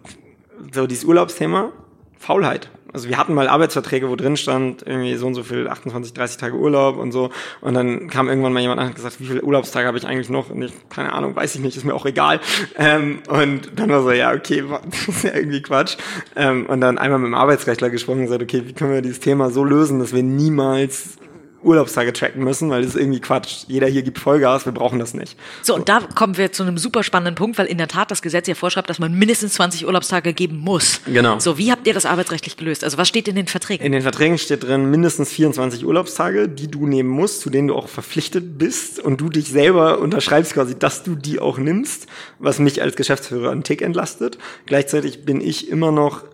so 0.72 0.86
dieses 0.86 1.04
Urlaubsthema, 1.04 1.72
Faulheit. 2.18 2.70
Also 2.96 3.10
wir 3.10 3.18
hatten 3.18 3.34
mal 3.34 3.46
Arbeitsverträge, 3.46 4.08
wo 4.08 4.16
drin 4.16 4.38
stand, 4.38 4.82
irgendwie 4.86 5.16
so 5.16 5.26
und 5.26 5.34
so 5.34 5.42
viel, 5.42 5.68
28, 5.68 6.14
30 6.14 6.38
Tage 6.38 6.56
Urlaub 6.56 6.96
und 6.96 7.12
so. 7.12 7.28
Und 7.60 7.74
dann 7.74 8.08
kam 8.08 8.26
irgendwann 8.26 8.54
mal 8.54 8.60
jemand 8.60 8.80
an 8.80 8.86
und 8.86 8.88
hat 8.92 8.96
gesagt, 8.96 9.20
wie 9.20 9.26
viele 9.26 9.42
Urlaubstage 9.42 9.86
habe 9.86 9.98
ich 9.98 10.06
eigentlich 10.06 10.30
noch? 10.30 10.48
Und 10.48 10.62
ich, 10.62 10.72
keine 10.88 11.12
Ahnung, 11.12 11.36
weiß 11.36 11.56
ich 11.56 11.60
nicht, 11.60 11.76
ist 11.76 11.84
mir 11.84 11.92
auch 11.92 12.06
egal. 12.06 12.40
Ähm, 12.78 13.18
und 13.28 13.78
dann 13.78 13.90
war 13.90 14.00
so, 14.00 14.12
ja, 14.12 14.32
okay, 14.32 14.64
das 14.90 15.08
ist 15.08 15.24
ja 15.24 15.34
irgendwie 15.34 15.60
Quatsch. 15.60 15.98
Ähm, 16.36 16.64
und 16.64 16.80
dann 16.80 16.96
einmal 16.96 17.18
mit 17.18 17.26
dem 17.26 17.34
Arbeitsrechtler 17.34 17.90
gesprochen 17.90 18.20
und 18.20 18.24
gesagt, 18.24 18.42
okay, 18.42 18.62
wie 18.64 18.72
können 18.72 18.94
wir 18.94 19.02
dieses 19.02 19.20
Thema 19.20 19.50
so 19.50 19.62
lösen, 19.62 19.98
dass 19.98 20.14
wir 20.14 20.22
niemals 20.22 21.18
Urlaubstage 21.66 22.12
tracken 22.12 22.42
müssen, 22.42 22.70
weil 22.70 22.82
das 22.82 22.94
ist 22.94 23.00
irgendwie 23.00 23.20
Quatsch. 23.20 23.64
Jeder 23.66 23.88
hier 23.88 24.02
gibt 24.02 24.18
Vollgas, 24.18 24.64
wir 24.64 24.72
brauchen 24.72 24.98
das 24.98 25.14
nicht. 25.14 25.36
So, 25.62 25.74
und 25.74 25.88
da 25.88 26.00
kommen 26.00 26.36
wir 26.36 26.52
zu 26.52 26.62
einem 26.62 26.78
super 26.78 27.02
spannenden 27.02 27.34
Punkt, 27.34 27.58
weil 27.58 27.66
in 27.66 27.78
der 27.78 27.88
Tat 27.88 28.10
das 28.10 28.22
Gesetz 28.22 28.46
ja 28.46 28.54
vorschreibt, 28.54 28.88
dass 28.88 28.98
man 28.98 29.12
mindestens 29.12 29.54
20 29.54 29.86
Urlaubstage 29.86 30.32
geben 30.32 30.58
muss. 30.58 31.00
Genau. 31.06 31.38
So, 31.38 31.58
wie 31.58 31.70
habt 31.70 31.86
ihr 31.86 31.94
das 31.94 32.06
arbeitsrechtlich 32.06 32.56
gelöst? 32.56 32.84
Also 32.84 32.96
was 32.98 33.08
steht 33.08 33.28
in 33.28 33.36
den 33.36 33.48
Verträgen? 33.48 33.84
In 33.84 33.92
den 33.92 34.02
Verträgen 34.02 34.38
steht 34.38 34.62
drin 34.62 34.90
mindestens 34.90 35.30
24 35.30 35.84
Urlaubstage, 35.84 36.48
die 36.48 36.68
du 36.68 36.86
nehmen 36.86 37.08
musst, 37.08 37.40
zu 37.40 37.50
denen 37.50 37.68
du 37.68 37.74
auch 37.74 37.88
verpflichtet 37.88 38.58
bist 38.58 39.00
und 39.00 39.20
du 39.20 39.28
dich 39.28 39.48
selber 39.48 39.98
unterschreibst 39.98 40.54
quasi, 40.54 40.78
dass 40.78 41.02
du 41.02 41.14
die 41.14 41.40
auch 41.40 41.58
nimmst, 41.58 42.06
was 42.38 42.58
mich 42.58 42.82
als 42.82 42.96
Geschäftsführer 42.96 43.50
einen 43.50 43.64
Tick 43.64 43.82
entlastet. 43.82 44.38
Gleichzeitig 44.66 45.24
bin 45.24 45.40
ich 45.40 45.68
immer 45.68 45.90
noch 45.90 46.24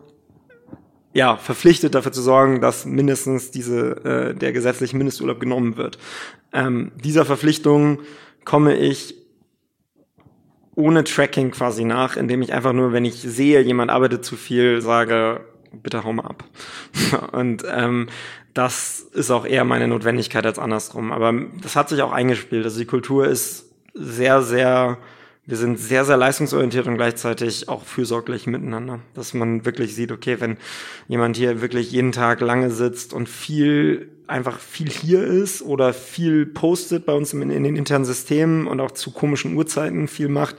ja, 1.14 1.36
verpflichtet 1.36 1.94
dafür 1.94 2.12
zu 2.12 2.22
sorgen, 2.22 2.60
dass 2.60 2.86
mindestens 2.86 3.50
diese, 3.50 4.04
äh, 4.04 4.34
der 4.34 4.52
gesetzliche 4.52 4.96
Mindesturlaub 4.96 5.40
genommen 5.40 5.76
wird. 5.76 5.98
Ähm, 6.52 6.92
dieser 7.02 7.24
Verpflichtung 7.24 8.00
komme 8.44 8.76
ich 8.76 9.14
ohne 10.74 11.04
Tracking 11.04 11.50
quasi 11.50 11.84
nach, 11.84 12.16
indem 12.16 12.40
ich 12.40 12.52
einfach 12.52 12.72
nur, 12.72 12.92
wenn 12.92 13.04
ich 13.04 13.20
sehe, 13.20 13.60
jemand 13.60 13.90
arbeitet 13.90 14.24
zu 14.24 14.36
viel, 14.36 14.80
sage, 14.80 15.40
bitte 15.72 16.02
hau 16.04 16.12
mal 16.12 16.24
ab. 16.24 16.44
Und 17.32 17.64
ähm, 17.70 18.08
das 18.54 19.00
ist 19.12 19.30
auch 19.30 19.46
eher 19.46 19.64
meine 19.64 19.88
Notwendigkeit 19.88 20.46
als 20.46 20.58
andersrum. 20.58 21.12
Aber 21.12 21.34
das 21.62 21.76
hat 21.76 21.88
sich 21.88 22.02
auch 22.02 22.12
eingespielt. 22.12 22.64
Also 22.64 22.78
die 22.78 22.86
Kultur 22.86 23.26
ist 23.26 23.66
sehr, 23.94 24.42
sehr 24.42 24.98
wir 25.44 25.56
sind 25.56 25.78
sehr, 25.78 26.04
sehr 26.04 26.16
leistungsorientiert 26.16 26.86
und 26.86 26.96
gleichzeitig 26.96 27.68
auch 27.68 27.84
fürsorglich 27.84 28.46
miteinander. 28.46 29.00
Dass 29.14 29.34
man 29.34 29.64
wirklich 29.64 29.94
sieht, 29.94 30.12
okay, 30.12 30.40
wenn 30.40 30.56
jemand 31.08 31.36
hier 31.36 31.60
wirklich 31.60 31.90
jeden 31.90 32.12
Tag 32.12 32.40
lange 32.40 32.70
sitzt 32.70 33.12
und 33.12 33.28
viel, 33.28 34.08
einfach 34.28 34.60
viel 34.60 34.88
hier 34.88 35.24
ist 35.24 35.60
oder 35.60 35.92
viel 35.94 36.46
postet 36.46 37.06
bei 37.06 37.12
uns 37.12 37.32
in, 37.32 37.50
in 37.50 37.64
den 37.64 37.74
internen 37.74 38.04
Systemen 38.04 38.68
und 38.68 38.78
auch 38.78 38.92
zu 38.92 39.10
komischen 39.10 39.56
Uhrzeiten 39.56 40.06
viel 40.06 40.28
macht, 40.28 40.54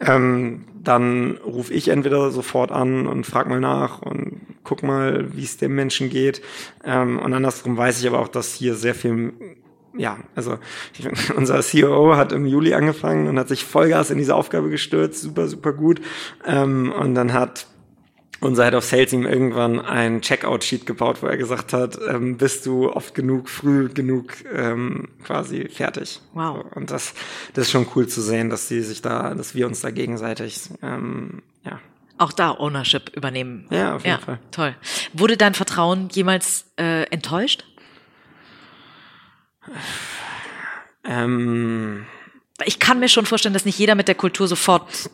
ähm, 0.00 0.64
dann 0.82 1.36
rufe 1.44 1.74
ich 1.74 1.88
entweder 1.88 2.30
sofort 2.30 2.72
an 2.72 3.06
und 3.06 3.24
frag 3.24 3.50
mal 3.50 3.60
nach 3.60 4.00
und 4.00 4.40
guck 4.64 4.82
mal, 4.82 5.36
wie 5.36 5.44
es 5.44 5.58
dem 5.58 5.74
Menschen 5.74 6.08
geht. 6.08 6.40
Ähm, 6.84 7.18
und 7.18 7.34
andersrum 7.34 7.76
weiß 7.76 8.00
ich 8.00 8.06
aber 8.06 8.20
auch, 8.20 8.28
dass 8.28 8.54
hier 8.54 8.76
sehr 8.76 8.94
viel 8.94 9.34
ja, 9.96 10.18
also 10.34 10.58
unser 11.36 11.62
COO 11.62 12.16
hat 12.16 12.32
im 12.32 12.46
Juli 12.46 12.74
angefangen 12.74 13.28
und 13.28 13.38
hat 13.38 13.48
sich 13.48 13.64
Vollgas 13.64 14.10
in 14.10 14.18
diese 14.18 14.34
Aufgabe 14.34 14.70
gestürzt, 14.70 15.22
super, 15.22 15.48
super 15.48 15.72
gut. 15.72 16.00
Ähm, 16.46 16.92
und 16.92 17.14
dann 17.14 17.32
hat 17.32 17.66
unser 18.42 18.64
Head 18.64 18.74
of 18.74 18.84
Sales 18.84 19.12
ihm 19.12 19.24
irgendwann 19.24 19.80
ein 19.80 20.20
Checkout-Sheet 20.20 20.84
gebaut, 20.84 21.22
wo 21.22 21.26
er 21.26 21.36
gesagt 21.36 21.72
hat, 21.72 21.98
ähm, 22.08 22.36
bist 22.36 22.66
du 22.66 22.90
oft 22.90 23.14
genug, 23.14 23.48
früh 23.48 23.88
genug 23.88 24.34
ähm, 24.52 25.08
quasi 25.22 25.68
fertig. 25.68 26.20
Wow. 26.34 26.56
So, 26.56 26.80
und 26.80 26.90
das, 26.90 27.14
das 27.54 27.66
ist 27.66 27.70
schon 27.70 27.86
cool 27.94 28.08
zu 28.08 28.20
sehen, 28.20 28.50
dass 28.50 28.68
sie 28.68 28.82
sich 28.82 29.00
da, 29.00 29.34
dass 29.34 29.54
wir 29.54 29.66
uns 29.66 29.80
da 29.80 29.90
gegenseitig, 29.90 30.70
ähm, 30.82 31.42
ja. 31.64 31.78
Auch 32.18 32.32
da 32.32 32.50
Ownership 32.52 33.16
übernehmen. 33.16 33.66
Ja, 33.70 33.96
auf 33.96 34.04
jeden 34.04 34.18
ja, 34.18 34.24
Fall. 34.24 34.38
Toll. 34.50 34.76
Wurde 35.12 35.36
dein 35.36 35.54
Vertrauen 35.54 36.08
jemals 36.12 36.66
äh, 36.78 37.04
enttäuscht? 37.04 37.64
Ähm, 41.04 42.06
ich 42.64 42.78
kann 42.78 43.00
mir 43.00 43.08
schon 43.08 43.26
vorstellen, 43.26 43.54
dass 43.54 43.64
nicht 43.64 43.78
jeder 43.78 43.94
mit 43.94 44.08
der 44.08 44.14
Kultur 44.14 44.48
sofort 44.48 45.10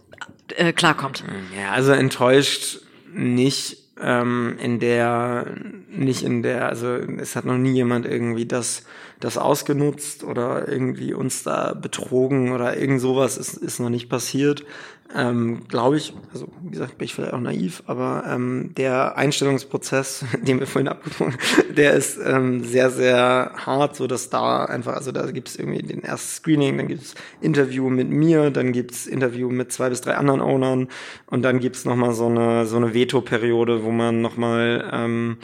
äh, 0.57 0.73
klarkommt. 0.73 1.25
Ja, 1.57 1.73
also 1.73 1.93
enttäuscht 1.93 2.81
nicht 3.13 3.79
ähm, 4.01 4.57
in 4.61 4.79
der, 4.81 5.47
nicht 5.91 6.23
in 6.23 6.43
der, 6.43 6.69
also 6.69 6.95
es 6.95 7.37
hat 7.37 7.45
noch 7.45 7.57
nie 7.57 7.73
jemand 7.73 8.07
irgendwie 8.07 8.47
das, 8.47 8.85
das 9.21 9.39
ausgenutzt 9.39 10.25
oder 10.25 10.69
irgendwie 10.69 11.15
uns 11.15 11.43
da 11.43 11.75
betrogen 11.75 12.53
oder 12.53 12.77
irgend 12.77 13.01
sowas 13.01 13.37
ist, 13.37 13.55
ist 13.55 13.81
noch 13.81 13.91
nicht 13.91 14.09
passiert 14.09 14.65
ähm, 15.15 15.67
glaube 15.69 15.97
ich, 15.97 16.13
also 16.33 16.49
wie 16.63 16.71
gesagt, 16.71 16.99
bin 16.99 17.07
ich 17.07 17.15
vielleicht 17.15 17.33
auch 17.33 17.41
naiv, 17.41 17.83
aber 17.87 18.25
ähm, 18.29 18.75
der 18.77 19.17
Einstellungsprozess, 19.17 20.25
den 20.43 20.61
wir 20.61 20.67
vorhin 20.67 20.89
abgesprochen 20.89 21.33
haben, 21.33 21.75
der 21.75 21.95
ist 21.95 22.19
ähm, 22.23 22.63
sehr, 22.65 22.91
sehr 22.91 23.53
hart, 23.57 23.97
so 23.97 24.07
dass 24.07 24.29
da 24.29 24.67
einfach, 24.67 24.95
also 24.95 25.11
da 25.11 25.31
gibt 25.31 25.49
es 25.49 25.57
irgendwie 25.57 25.83
den 25.83 26.05
ersten 26.05 26.29
Screening, 26.29 26.77
dann 26.77 26.89
gibt 26.89 27.03
es 27.03 27.15
Interview 27.41 27.89
mit 27.89 28.11
mir, 28.11 28.51
dann 28.51 28.73
gibt 28.73 28.93
es 28.93 29.07
Interview 29.07 29.49
mit 29.49 29.73
zwei 29.73 29.89
bis 29.89 30.03
drei 30.03 30.15
anderen 30.17 30.41
Ownern 30.41 30.89
und 31.27 31.43
dann 31.43 31.59
gibt 31.59 31.77
es 31.77 31.85
nochmal 31.85 32.13
so 32.13 32.27
eine, 32.27 32.67
so 32.67 32.77
eine 32.77 32.93
Veto-Periode, 32.93 33.85
wo 33.85 33.91
man 33.91 34.21
nochmal 34.21 34.91
ähm, 34.93 35.39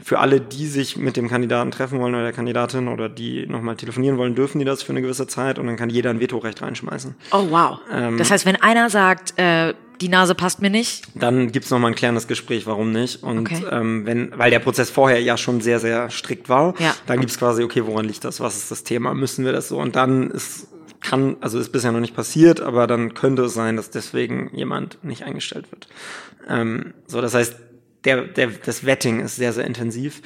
für 0.00 0.20
alle, 0.20 0.40
die 0.40 0.66
sich 0.66 0.96
mit 0.96 1.16
dem 1.16 1.28
Kandidaten 1.28 1.70
treffen 1.70 1.98
wollen 1.98 2.14
oder 2.14 2.22
der 2.22 2.32
Kandidatin 2.32 2.88
oder 2.88 3.08
die 3.08 3.46
nochmal 3.46 3.76
telefonieren 3.76 4.16
wollen, 4.16 4.34
dürfen 4.34 4.60
die 4.60 4.64
das 4.64 4.82
für 4.82 4.92
eine 4.92 5.02
gewisse 5.02 5.26
Zeit 5.26 5.58
und 5.58 5.66
dann 5.66 5.76
kann 5.76 5.90
jeder 5.90 6.10
ein 6.10 6.20
Vetorecht 6.20 6.62
reinschmeißen. 6.62 7.16
Oh 7.32 7.46
wow. 7.50 7.80
Ähm, 7.92 8.16
das 8.16 8.30
heißt, 8.30 8.46
wenn 8.46 8.56
einer 8.56 8.90
sagt, 8.90 9.38
äh, 9.38 9.74
die 10.00 10.08
Nase 10.08 10.36
passt 10.36 10.62
mir 10.62 10.70
nicht. 10.70 11.08
Dann 11.16 11.50
gibt's 11.50 11.70
noch 11.70 11.80
mal 11.80 11.88
ein 11.88 11.96
klärendes 11.96 12.28
Gespräch, 12.28 12.66
warum 12.66 12.92
nicht. 12.92 13.24
Und 13.24 13.40
okay. 13.40 13.64
ähm, 13.72 14.06
wenn, 14.06 14.32
weil 14.38 14.52
der 14.52 14.60
Prozess 14.60 14.90
vorher 14.90 15.20
ja 15.20 15.36
schon 15.36 15.60
sehr, 15.60 15.80
sehr 15.80 16.10
strikt 16.10 16.48
war, 16.48 16.74
ja. 16.78 16.94
dann 17.06 17.18
gibt's 17.18 17.36
quasi, 17.36 17.64
okay, 17.64 17.84
woran 17.84 18.04
liegt 18.04 18.24
das? 18.24 18.38
Was 18.38 18.56
ist 18.56 18.70
das 18.70 18.84
Thema? 18.84 19.14
Müssen 19.14 19.44
wir 19.44 19.52
das 19.52 19.68
so? 19.68 19.78
Und 19.78 19.96
dann 19.96 20.30
ist 20.30 20.68
kann, 21.00 21.36
also 21.40 21.58
ist 21.58 21.70
bisher 21.70 21.92
noch 21.92 22.00
nicht 22.00 22.16
passiert, 22.16 22.60
aber 22.60 22.86
dann 22.86 23.14
könnte 23.14 23.42
es 23.42 23.54
sein, 23.54 23.76
dass 23.76 23.90
deswegen 23.90 24.50
jemand 24.52 25.02
nicht 25.04 25.22
eingestellt 25.22 25.70
wird. 25.70 25.88
Ähm, 26.48 26.92
so, 27.06 27.20
das 27.20 27.34
heißt, 27.34 27.54
der, 28.04 28.22
der, 28.26 28.48
das 28.48 28.84
Vetting 28.84 29.20
ist 29.20 29.36
sehr, 29.36 29.52
sehr 29.52 29.64
intensiv. 29.64 30.22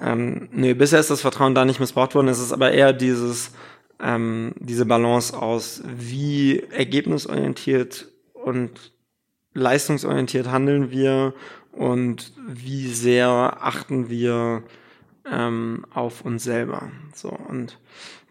Ähm, 0.00 0.48
nee, 0.52 0.74
bisher 0.74 1.00
ist 1.00 1.10
das 1.10 1.20
Vertrauen 1.20 1.54
da 1.54 1.64
nicht 1.64 1.80
missbraucht 1.80 2.14
worden. 2.14 2.28
Es 2.28 2.40
ist 2.40 2.52
aber 2.52 2.72
eher 2.72 2.92
dieses, 2.92 3.52
ähm, 4.00 4.54
diese 4.58 4.86
Balance 4.86 5.36
aus, 5.36 5.82
wie 5.84 6.60
ergebnisorientiert 6.70 8.08
und 8.32 8.92
leistungsorientiert 9.54 10.50
handeln 10.50 10.90
wir 10.90 11.34
und 11.72 12.32
wie 12.46 12.88
sehr 12.88 13.58
achten 13.60 14.10
wir 14.10 14.62
ähm, 15.30 15.86
auf 15.92 16.22
uns 16.24 16.44
selber. 16.44 16.90
So 17.14 17.28
und 17.30 17.78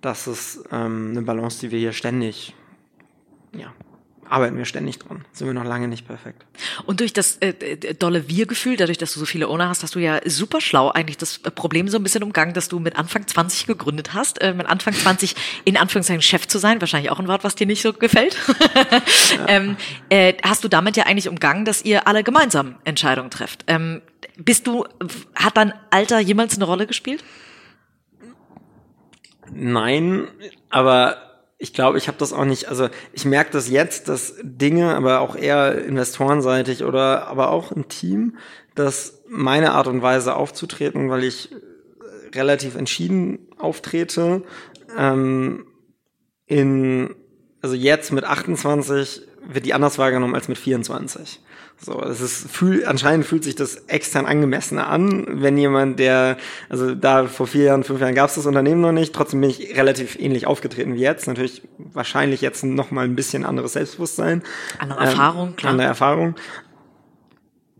das 0.01 0.27
ist 0.27 0.63
ähm, 0.71 1.09
eine 1.11 1.21
Balance, 1.21 1.59
die 1.61 1.71
wir 1.71 1.79
hier 1.79 1.93
ständig 1.93 2.55
ja, 3.53 3.73
arbeiten 4.31 4.57
wir 4.57 4.65
ständig 4.65 4.97
dran. 4.99 5.25
Sind 5.33 5.47
wir 5.47 5.53
noch 5.53 5.65
lange 5.65 5.87
nicht 5.87 6.07
perfekt. 6.07 6.45
Und 6.85 7.01
durch 7.01 7.11
das 7.11 7.37
äh, 7.41 7.53
dolle 7.95 8.29
Wir-Gefühl, 8.29 8.77
dadurch, 8.77 8.97
dass 8.97 9.13
du 9.13 9.19
so 9.19 9.25
viele 9.25 9.49
Owner 9.49 9.67
hast, 9.67 9.83
hast 9.83 9.93
du 9.95 9.99
ja 9.99 10.21
super 10.25 10.61
schlau 10.61 10.89
eigentlich 10.89 11.17
das 11.17 11.39
Problem 11.39 11.89
so 11.89 11.97
ein 11.97 12.03
bisschen 12.03 12.23
umgangen, 12.23 12.53
dass 12.53 12.69
du 12.69 12.79
mit 12.79 12.97
Anfang 12.97 13.27
20 13.27 13.67
gegründet 13.67 14.13
hast, 14.13 14.41
äh, 14.41 14.53
mit 14.53 14.67
Anfang 14.67 14.93
20 14.93 15.35
in 15.65 15.75
Anführungszeichen 15.75 16.21
Chef 16.21 16.47
zu 16.47 16.59
sein, 16.59 16.79
wahrscheinlich 16.79 17.11
auch 17.11 17.19
ein 17.19 17.27
Wort, 17.27 17.43
was 17.43 17.55
dir 17.55 17.67
nicht 17.67 17.81
so 17.81 17.93
gefällt. 17.93 18.37
Ja. 19.31 19.47
ähm, 19.47 19.77
äh, 20.09 20.33
hast 20.43 20.63
du 20.63 20.67
damit 20.67 20.97
ja 20.97 21.05
eigentlich 21.05 21.29
umgangen, 21.29 21.63
dass 21.63 21.83
ihr 21.83 22.07
alle 22.07 22.23
gemeinsam 22.23 22.75
Entscheidungen 22.83 23.29
trefft. 23.29 23.63
Ähm, 23.67 24.01
bist 24.37 24.67
du, 24.67 24.85
hat 25.35 25.57
dein 25.57 25.73
Alter 25.89 26.19
jemals 26.19 26.55
eine 26.55 26.65
Rolle 26.65 26.87
gespielt? 26.87 27.23
Nein, 29.53 30.27
aber 30.69 31.30
ich 31.61 31.73
glaube, 31.73 31.99
ich 31.99 32.07
habe 32.07 32.17
das 32.17 32.33
auch 32.33 32.43
nicht, 32.43 32.69
also 32.69 32.89
ich 33.13 33.23
merke 33.23 33.51
das 33.51 33.69
jetzt, 33.69 34.09
dass 34.09 34.33
Dinge, 34.41 34.95
aber 34.95 35.19
auch 35.19 35.35
eher 35.35 35.85
investorenseitig 35.85 36.83
oder 36.83 37.27
aber 37.27 37.51
auch 37.51 37.71
im 37.71 37.87
Team, 37.87 38.37
dass 38.73 39.21
meine 39.29 39.73
Art 39.73 39.85
und 39.85 40.01
Weise 40.01 40.35
aufzutreten, 40.35 41.11
weil 41.11 41.23
ich 41.23 41.49
relativ 42.33 42.75
entschieden 42.75 43.47
auftrete, 43.59 44.41
ähm, 44.97 45.67
in, 46.47 47.13
also 47.61 47.75
jetzt 47.75 48.11
mit 48.11 48.23
28 48.23 49.21
wird 49.47 49.65
die 49.67 49.75
anders 49.75 49.99
wahrgenommen 49.99 50.33
als 50.33 50.47
mit 50.47 50.57
24. 50.57 51.41
So, 51.83 51.99
es 52.03 52.21
ist 52.21 52.51
fühl, 52.51 52.85
anscheinend 52.85 53.25
fühlt 53.25 53.43
sich 53.43 53.55
das 53.55 53.75
extern 53.87 54.27
angemessener 54.27 54.87
an, 54.87 55.25
wenn 55.27 55.57
jemand, 55.57 55.97
der, 55.97 56.37
also 56.69 56.93
da 56.93 57.25
vor 57.25 57.47
vier 57.47 57.63
Jahren, 57.63 57.83
fünf 57.83 57.99
Jahren 57.99 58.13
gab 58.13 58.29
es 58.29 58.35
das 58.35 58.45
Unternehmen 58.45 58.81
noch 58.81 58.91
nicht, 58.91 59.15
trotzdem 59.15 59.41
bin 59.41 59.49
ich 59.49 59.75
relativ 59.75 60.15
ähnlich 60.19 60.45
aufgetreten 60.45 60.93
wie 60.93 60.99
jetzt. 60.99 61.25
Natürlich 61.25 61.63
wahrscheinlich 61.77 62.41
jetzt 62.41 62.63
noch 62.63 62.91
mal 62.91 63.05
ein 63.05 63.15
bisschen 63.15 63.45
anderes 63.45 63.73
Selbstbewusstsein. 63.73 64.43
Andere 64.77 64.99
ähm, 64.99 65.05
Erfahrung, 65.07 65.55
klar. 65.55 65.71
Andere 65.71 65.87
Erfahrung. 65.87 66.35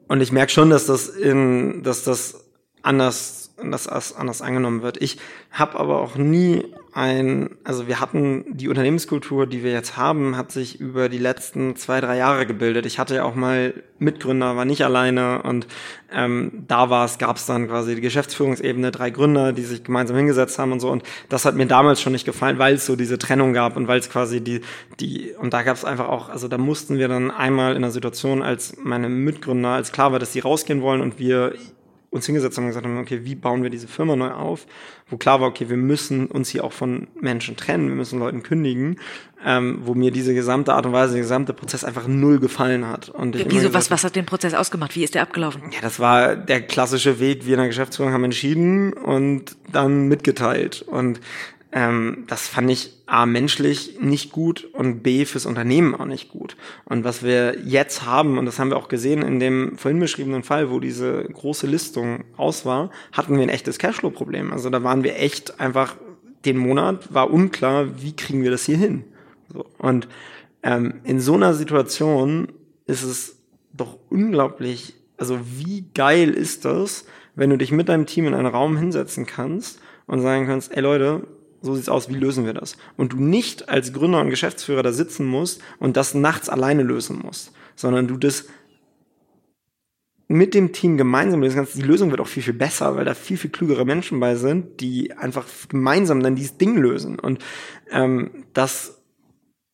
Und 0.08 0.20
ich 0.20 0.32
merke 0.32 0.52
schon, 0.52 0.72
dass 0.72 0.88
das 0.88 1.08
in, 1.08 1.84
dass 1.84 2.04
das 2.04 2.43
anders, 2.82 3.54
dass 3.64 3.88
anders 3.88 4.41
angenommen 4.41 4.82
wird. 4.82 4.99
Ich 4.99 5.20
habe 5.52 5.80
aber 5.80 5.99
auch 6.02 6.16
nie 6.16 6.66
ein, 6.94 7.52
also 7.64 7.88
wir 7.88 8.02
hatten 8.02 8.46
die 8.50 8.68
Unternehmenskultur, 8.68 9.48
die 9.48 9.64
wir 9.64 9.72
jetzt 9.72 9.96
haben, 9.96 10.36
hat 10.36 10.52
sich 10.52 10.82
über 10.82 11.08
die 11.08 11.18
letzten 11.18 11.78
zwei, 11.78 12.02
drei 12.02 12.18
Jahre 12.18 12.46
gebildet. 12.46 12.86
Ich 12.86 13.00
hatte 13.00 13.16
ja 13.16 13.24
auch 13.24 13.36
mal 13.36 13.74
Mitgründer, 13.98 14.58
war 14.58 14.66
nicht 14.66 14.84
alleine 14.84 15.42
und 15.44 15.68
ähm, 16.12 16.66
da 16.68 16.89
war 16.89 17.06
es, 17.06 17.18
gab 17.18 17.38
es 17.38 17.46
dann 17.46 17.68
quasi 17.68 17.96
die 17.96 18.02
Geschäftsführungsebene, 18.02 18.92
drei 18.92 19.10
Gründer, 19.10 19.54
die 19.54 19.62
sich 19.62 19.86
gemeinsam 19.86 20.18
hingesetzt 20.18 20.60
haben 20.60 20.74
und 20.74 20.82
so. 20.82 20.89
Und 20.89 21.04
das 21.30 21.46
hat 21.46 21.56
mir 21.56 21.66
damals 21.66 22.02
schon 22.02 22.12
nicht 22.12 22.26
gefallen, 22.26 22.60
weil 22.60 22.76
es 22.76 22.86
so 22.86 22.98
diese 22.98 23.18
Trennung 23.18 23.54
gab 23.54 23.78
und 23.78 23.88
weil 23.88 24.00
es 24.00 24.10
quasi 24.10 24.42
die, 24.42 24.60
die, 25.00 25.34
und 25.39 25.54
da 25.54 25.64
gab 25.64 25.78
es 25.78 25.86
einfach 25.86 26.10
auch, 26.10 26.28
also 26.28 26.50
da 26.50 26.58
mussten 26.58 26.98
wir 26.98 27.08
dann 27.08 27.32
einmal 27.32 27.72
in 27.72 27.78
einer 27.78 27.92
Situation, 27.92 28.42
als 28.42 28.76
meine 28.84 29.08
Mitgründer, 29.08 29.70
als 29.70 29.94
klar 29.94 30.12
war, 30.12 30.20
dass 30.20 30.34
sie 30.34 30.39
rausgehen 30.39 30.82
wollen 30.82 31.00
und 31.00 31.20
wir 31.20 31.54
uns 32.12 32.26
hingesetzt 32.26 32.57
haben 32.57 32.66
und 32.66 32.72
gesagt 32.72 32.86
haben, 32.86 32.97
okay, 32.97 33.22
wie 33.24 33.36
bauen 33.36 33.64
wir 33.64 33.70
diese 33.70 33.88
Firma 33.88 34.18
neu 34.18 34.32
auf? 34.32 34.68
Wo 35.09 35.16
klar 35.16 35.39
war, 35.39 35.47
okay, 35.47 35.70
wir 35.70 35.78
müssen 35.78 36.28
uns 36.28 36.49
hier 36.49 36.66
auch 36.66 36.74
von 36.74 37.07
Menschen 37.20 37.55
trennen, 37.55 37.88
wir 37.88 37.95
müssen 37.95 38.20
Leuten 38.20 38.43
kündigen, 38.43 38.99
ähm, 39.45 39.80
wo 39.86 39.93
mir 39.93 40.12
diese 40.12 40.34
gesamte 40.34 40.74
Art 40.74 40.86
und 40.86 40.91
Weise, 40.91 41.14
der 41.14 41.22
gesamte 41.22 41.53
Prozess 41.53 41.86
einfach 41.86 42.07
null 42.07 42.39
gefallen 42.39 42.86
hat. 42.86 43.07
Und 43.07 43.38
ich 43.38 43.49
Wieso, 43.49 43.74
was, 43.74 43.89
was 43.91 44.03
hat 44.03 44.18
den 44.18 44.26
Prozess 44.26 44.53
ausgemacht? 44.53 44.93
Wie 44.95 45.05
ist 45.05 45.16
der 45.16 45.22
abgelaufen? 45.22 45.62
Ja, 45.72 45.80
das 45.82 46.01
war 46.01 46.36
der 46.36 46.62
klassische 46.62 47.22
Weg, 47.22 47.45
wir 47.45 47.53
in 47.53 47.59
der 47.59 47.68
Geschäftsführung 47.68 48.12
haben 48.12 48.26
entschieden 48.26 48.91
und 48.91 49.55
dann 49.72 50.09
mitgeteilt. 50.09 50.82
Und 50.82 51.22
ähm, 51.72 52.26
das 52.28 52.48
fand 52.48 52.70
ich 52.70 52.92
A 53.06 53.26
menschlich 53.26 54.00
nicht 54.02 54.32
gut 54.32 54.68
und 54.74 55.04
B 55.04 55.26
fürs 55.26 55.46
Unternehmen 55.46 55.96
auch 55.96 56.06
nicht 56.06 56.30
gut. 56.30 56.58
Und 56.86 57.04
was 57.04 57.24
wir 57.24 57.60
jetzt 57.64 58.06
haben, 58.06 58.38
und 58.38 58.46
das 58.46 58.60
haben 58.60 58.70
wir 58.70 58.78
auch 58.78 58.90
gesehen 58.90 59.22
in 59.22 59.40
dem 59.40 59.78
vorhin 59.78 60.00
beschriebenen 60.00 60.44
Fall, 60.44 60.70
wo 60.70 60.80
diese 60.80 61.24
große 61.24 61.68
Listung 61.68 62.26
aus 62.36 62.66
war, 62.66 62.92
hatten 63.14 63.36
wir 63.36 63.44
ein 63.44 63.50
echtes 63.50 63.78
Cashflow-Problem. 63.78 64.52
Also 64.52 64.70
da 64.70 64.84
waren 64.84 65.04
wir 65.04 65.18
echt 65.18 65.60
einfach, 65.60 65.96
den 66.46 66.58
Monat 66.58 67.14
war 67.14 67.32
unklar, 67.32 68.02
wie 68.02 68.16
kriegen 68.16 68.44
wir 68.44 68.52
das 68.52 68.66
hier 68.66 68.78
hin. 68.78 69.06
So. 69.54 69.66
Und 69.78 70.10
ähm, 70.64 70.96
in 71.04 71.20
so 71.20 71.36
einer 71.36 71.54
Situation 71.54 72.50
ist 72.86 73.04
es 73.04 73.38
doch 73.74 73.98
unglaublich, 74.10 74.96
also 75.18 75.40
wie 75.58 75.86
geil 75.94 76.32
ist 76.32 76.66
das, 76.66 77.06
wenn 77.36 77.50
du 77.50 77.58
dich 77.58 77.72
mit 77.72 77.88
deinem 77.88 78.06
Team 78.06 78.28
in 78.28 78.34
einen 78.34 78.48
Raum 78.48 78.76
hinsetzen 78.76 79.26
kannst 79.26 79.80
und 80.06 80.22
sagen 80.22 80.48
kannst, 80.48 80.76
ey 80.76 80.82
Leute, 80.82 81.26
so 81.62 81.76
sieht's 81.76 81.89
aus, 81.89 82.09
wie 82.09 82.16
lösen 82.16 82.45
wir 82.45 82.53
das? 82.53 82.78
Und 82.97 83.14
du 83.14 83.18
nicht 83.18 83.70
als 83.70 83.93
Gründer 83.93 84.22
und 84.22 84.30
Geschäftsführer 84.30 84.84
da 84.84 84.91
sitzen 84.91 85.26
musst 85.26 85.62
und 85.80 85.95
das 85.95 86.14
nachts 86.14 86.49
alleine 86.49 86.84
lösen 86.84 87.20
musst, 87.24 87.51
sondern 87.76 88.07
du 88.07 88.18
das 88.18 88.45
mit 90.28 90.53
dem 90.53 90.72
Team 90.72 90.97
gemeinsam 90.97 91.41
lösen 91.41 91.57
kannst. 91.57 91.76
Die 91.76 91.82
Lösung 91.82 92.09
wird 92.09 92.22
auch 92.22 92.28
viel, 92.28 92.41
viel 92.41 92.53
besser, 92.53 92.95
weil 92.95 93.05
da 93.05 93.14
viel, 93.14 93.38
viel 93.38 93.51
klügere 93.51 93.86
Menschen 93.86 94.20
bei 94.20 94.36
sind, 94.36 94.80
die 94.80 95.14
einfach 95.14 95.45
gemeinsam 95.68 96.24
dann 96.24 96.36
dieses 96.36 96.57
Ding 96.57 96.78
lösen. 96.78 97.20
Und 97.20 97.43
ähm, 97.91 98.45
das 98.53 99.01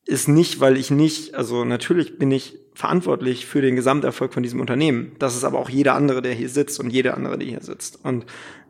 ist 0.06 0.28
nicht, 0.28 0.60
weil 0.60 0.78
ich 0.78 0.90
nicht, 0.90 1.36
also 1.36 1.64
natürlich 1.64 2.18
bin 2.18 2.32
ich 2.32 2.58
verantwortlich 2.74 3.46
für 3.46 3.62
den 3.62 3.76
Gesamterfolg 3.76 4.34
von 4.34 4.42
diesem 4.42 4.60
Unternehmen. 4.60 5.12
Das 5.20 5.36
ist 5.36 5.44
aber 5.44 5.60
auch 5.60 5.70
jeder 5.70 5.94
andere, 5.94 6.22
der 6.22 6.34
hier 6.34 6.50
sitzt 6.50 6.80
und 6.80 6.90
jede 6.90 7.14
andere, 7.14 7.38
die 7.38 7.48
hier 7.48 7.62
sitzt. 7.62 8.04
Und 8.04 8.26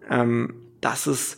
ähm, 0.10 0.56
das 0.82 1.08
ist 1.08 1.38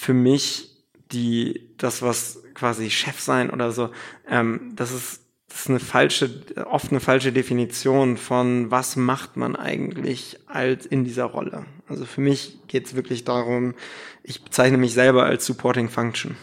für 0.00 0.14
mich 0.14 0.70
die, 1.12 1.68
das, 1.76 2.00
was 2.00 2.42
quasi 2.54 2.88
Chef 2.88 3.20
sein 3.20 3.50
oder 3.50 3.70
so, 3.70 3.90
ähm, 4.26 4.72
das 4.74 4.92
ist, 4.92 5.20
das 5.46 5.60
ist 5.60 5.68
eine 5.68 5.78
falsche, 5.78 6.42
oft 6.70 6.90
eine 6.90 7.00
falsche 7.00 7.32
Definition 7.32 8.16
von, 8.16 8.70
was 8.70 8.96
macht 8.96 9.36
man 9.36 9.56
eigentlich 9.56 10.38
als 10.46 10.86
in 10.86 11.04
dieser 11.04 11.24
Rolle. 11.24 11.66
Also 11.86 12.06
für 12.06 12.22
mich 12.22 12.60
geht 12.66 12.86
es 12.86 12.94
wirklich 12.94 13.24
darum, 13.24 13.74
ich 14.22 14.42
bezeichne 14.42 14.78
mich 14.78 14.94
selber 14.94 15.24
als 15.24 15.44
Supporting 15.44 15.90
Function. 15.90 16.34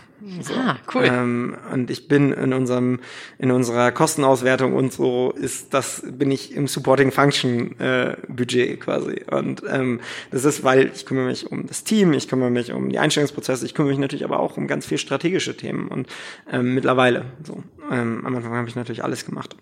So. 0.42 0.54
Ah, 0.54 0.78
cool. 0.94 1.06
Ähm, 1.06 1.58
und 1.72 1.90
ich 1.90 2.08
bin 2.08 2.34
in 2.34 2.54
unserem, 2.54 3.00
in 3.38 3.52
unserer 3.52 3.92
Kostenauswertung 3.92 4.74
und 4.74 4.92
so 4.92 5.32
ist 5.32 5.74
das, 5.74 6.04
bin 6.06 6.32
ich 6.32 6.54
im 6.54 6.68
Supporting 6.68 7.12
Function 7.12 7.80
äh, 7.80 8.18
Budget 8.28 8.82
quasi. 8.82 9.24
Und 9.30 9.64
ähm, 9.70 10.02
das 10.32 10.44
ist, 10.46 10.64
weil 10.64 10.92
ich 10.94 11.06
kümmere 11.06 11.28
mich 11.28 11.50
um 11.52 11.68
das 11.68 11.84
Team, 11.84 12.14
ich 12.14 12.28
kümmere 12.28 12.50
mich 12.50 12.74
um 12.74 12.90
die 12.90 13.00
Einstellungsprozesse, 13.00 13.66
ich 13.66 13.74
kümmere 13.74 13.92
mich 13.92 14.00
natürlich 14.00 14.26
aber 14.26 14.40
auch 14.40 14.58
um 14.58 14.68
ganz 14.68 14.86
viel 14.86 14.98
strategische 14.98 15.56
Themen 15.56 15.88
und 15.88 16.08
ähm, 16.52 16.74
mittlerweile. 16.74 17.26
So. 17.44 17.64
Ähm, 17.90 18.26
am 18.26 18.36
Anfang 18.36 18.54
habe 18.54 18.68
ich 18.68 18.76
natürlich 18.76 19.04
alles 19.04 19.26
gemacht. 19.26 19.56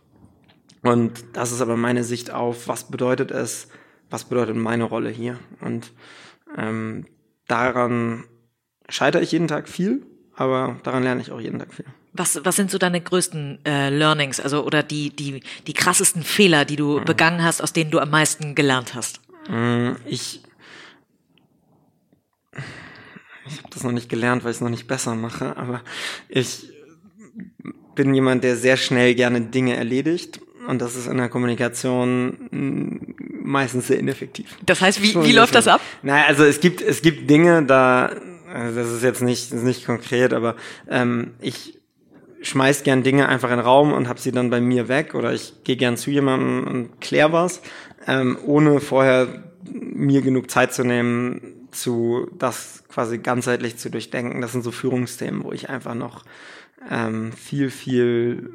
Und 0.81 1.25
das 1.33 1.51
ist 1.51 1.61
aber 1.61 1.77
meine 1.77 2.03
Sicht 2.03 2.31
auf, 2.31 2.67
was 2.67 2.85
bedeutet 2.89 3.31
es, 3.31 3.67
was 4.09 4.25
bedeutet 4.25 4.55
meine 4.55 4.83
Rolle 4.83 5.09
hier? 5.09 5.39
Und 5.61 5.91
ähm, 6.57 7.05
daran 7.47 8.23
scheitere 8.87 9.23
ich 9.23 9.31
jeden 9.31 9.47
Tag 9.47 9.67
viel, 9.67 10.05
aber 10.35 10.77
daran 10.83 11.03
lerne 11.03 11.21
ich 11.21 11.31
auch 11.31 11.39
jeden 11.39 11.59
Tag 11.59 11.73
viel. 11.73 11.85
Was, 12.13 12.39
was 12.43 12.55
sind 12.55 12.71
so 12.71 12.77
deine 12.77 13.01
größten 13.01 13.59
äh, 13.65 13.89
Learnings, 13.89 14.39
also 14.39 14.63
oder 14.63 14.83
die, 14.83 15.09
die, 15.09 15.41
die 15.67 15.73
krassesten 15.73 16.23
Fehler, 16.23 16.63
die 16.63 16.77
du 16.77 16.99
mhm. 16.99 17.05
begangen 17.05 17.43
hast, 17.43 17.61
aus 17.61 17.73
denen 17.73 17.91
du 17.91 17.99
am 17.99 18.09
meisten 18.09 18.55
gelernt 18.55 18.95
hast? 18.95 19.19
Mm, 19.49 19.91
ich 20.05 20.41
ich 23.47 23.57
habe 23.59 23.69
das 23.71 23.83
noch 23.83 23.91
nicht 23.91 24.09
gelernt, 24.09 24.43
weil 24.43 24.51
ich 24.51 24.57
es 24.57 24.61
noch 24.61 24.69
nicht 24.69 24.87
besser 24.87 25.13
mache, 25.15 25.55
aber 25.55 25.81
ich 26.29 26.69
bin 27.95 28.13
jemand, 28.13 28.43
der 28.43 28.55
sehr 28.55 28.77
schnell 28.77 29.13
gerne 29.15 29.41
Dinge 29.41 29.75
erledigt 29.75 30.39
und 30.67 30.81
das 30.81 30.95
ist 30.95 31.07
in 31.07 31.17
der 31.17 31.29
Kommunikation 31.29 33.13
meistens 33.43 33.87
sehr 33.87 33.99
ineffektiv. 33.99 34.57
Das 34.65 34.81
heißt, 34.81 35.01
wie, 35.01 35.15
wie 35.23 35.31
läuft 35.31 35.53
das 35.53 35.67
ab? 35.67 35.81
Naja, 36.01 36.25
also 36.27 36.43
es 36.43 36.59
gibt, 36.59 36.81
es 36.81 37.01
gibt 37.01 37.29
Dinge, 37.29 37.63
da, 37.63 38.11
also 38.55 38.79
das 38.79 38.91
ist 38.91 39.03
jetzt 39.03 39.21
nicht, 39.21 39.51
ist 39.51 39.63
nicht 39.63 39.85
konkret, 39.85 40.33
aber 40.33 40.55
ähm, 40.89 41.33
ich 41.41 41.79
schmeiß 42.41 42.83
gern 42.83 43.03
Dinge 43.03 43.27
einfach 43.27 43.49
in 43.49 43.57
den 43.57 43.65
Raum 43.65 43.91
und 43.91 44.07
hab 44.07 44.19
sie 44.19 44.31
dann 44.31 44.49
bei 44.49 44.61
mir 44.61 44.87
weg 44.87 45.13
oder 45.15 45.33
ich 45.33 45.63
gehe 45.63 45.75
gern 45.75 45.97
zu 45.97 46.11
jemandem 46.11 46.65
und 46.67 47.01
klär 47.01 47.33
was, 47.33 47.61
ähm, 48.07 48.37
ohne 48.45 48.79
vorher 48.79 49.43
mir 49.69 50.21
genug 50.21 50.49
Zeit 50.49 50.73
zu 50.73 50.83
nehmen, 50.83 51.67
zu 51.71 52.29
das 52.37 52.83
quasi 52.87 53.17
ganzheitlich 53.17 53.77
zu 53.77 53.89
durchdenken. 53.89 54.41
Das 54.41 54.53
sind 54.53 54.63
so 54.63 54.71
Führungsthemen, 54.71 55.43
wo 55.43 55.51
ich 55.51 55.69
einfach 55.69 55.95
noch 55.95 56.23
ähm, 56.89 57.33
viel, 57.33 57.69
viel 57.69 58.51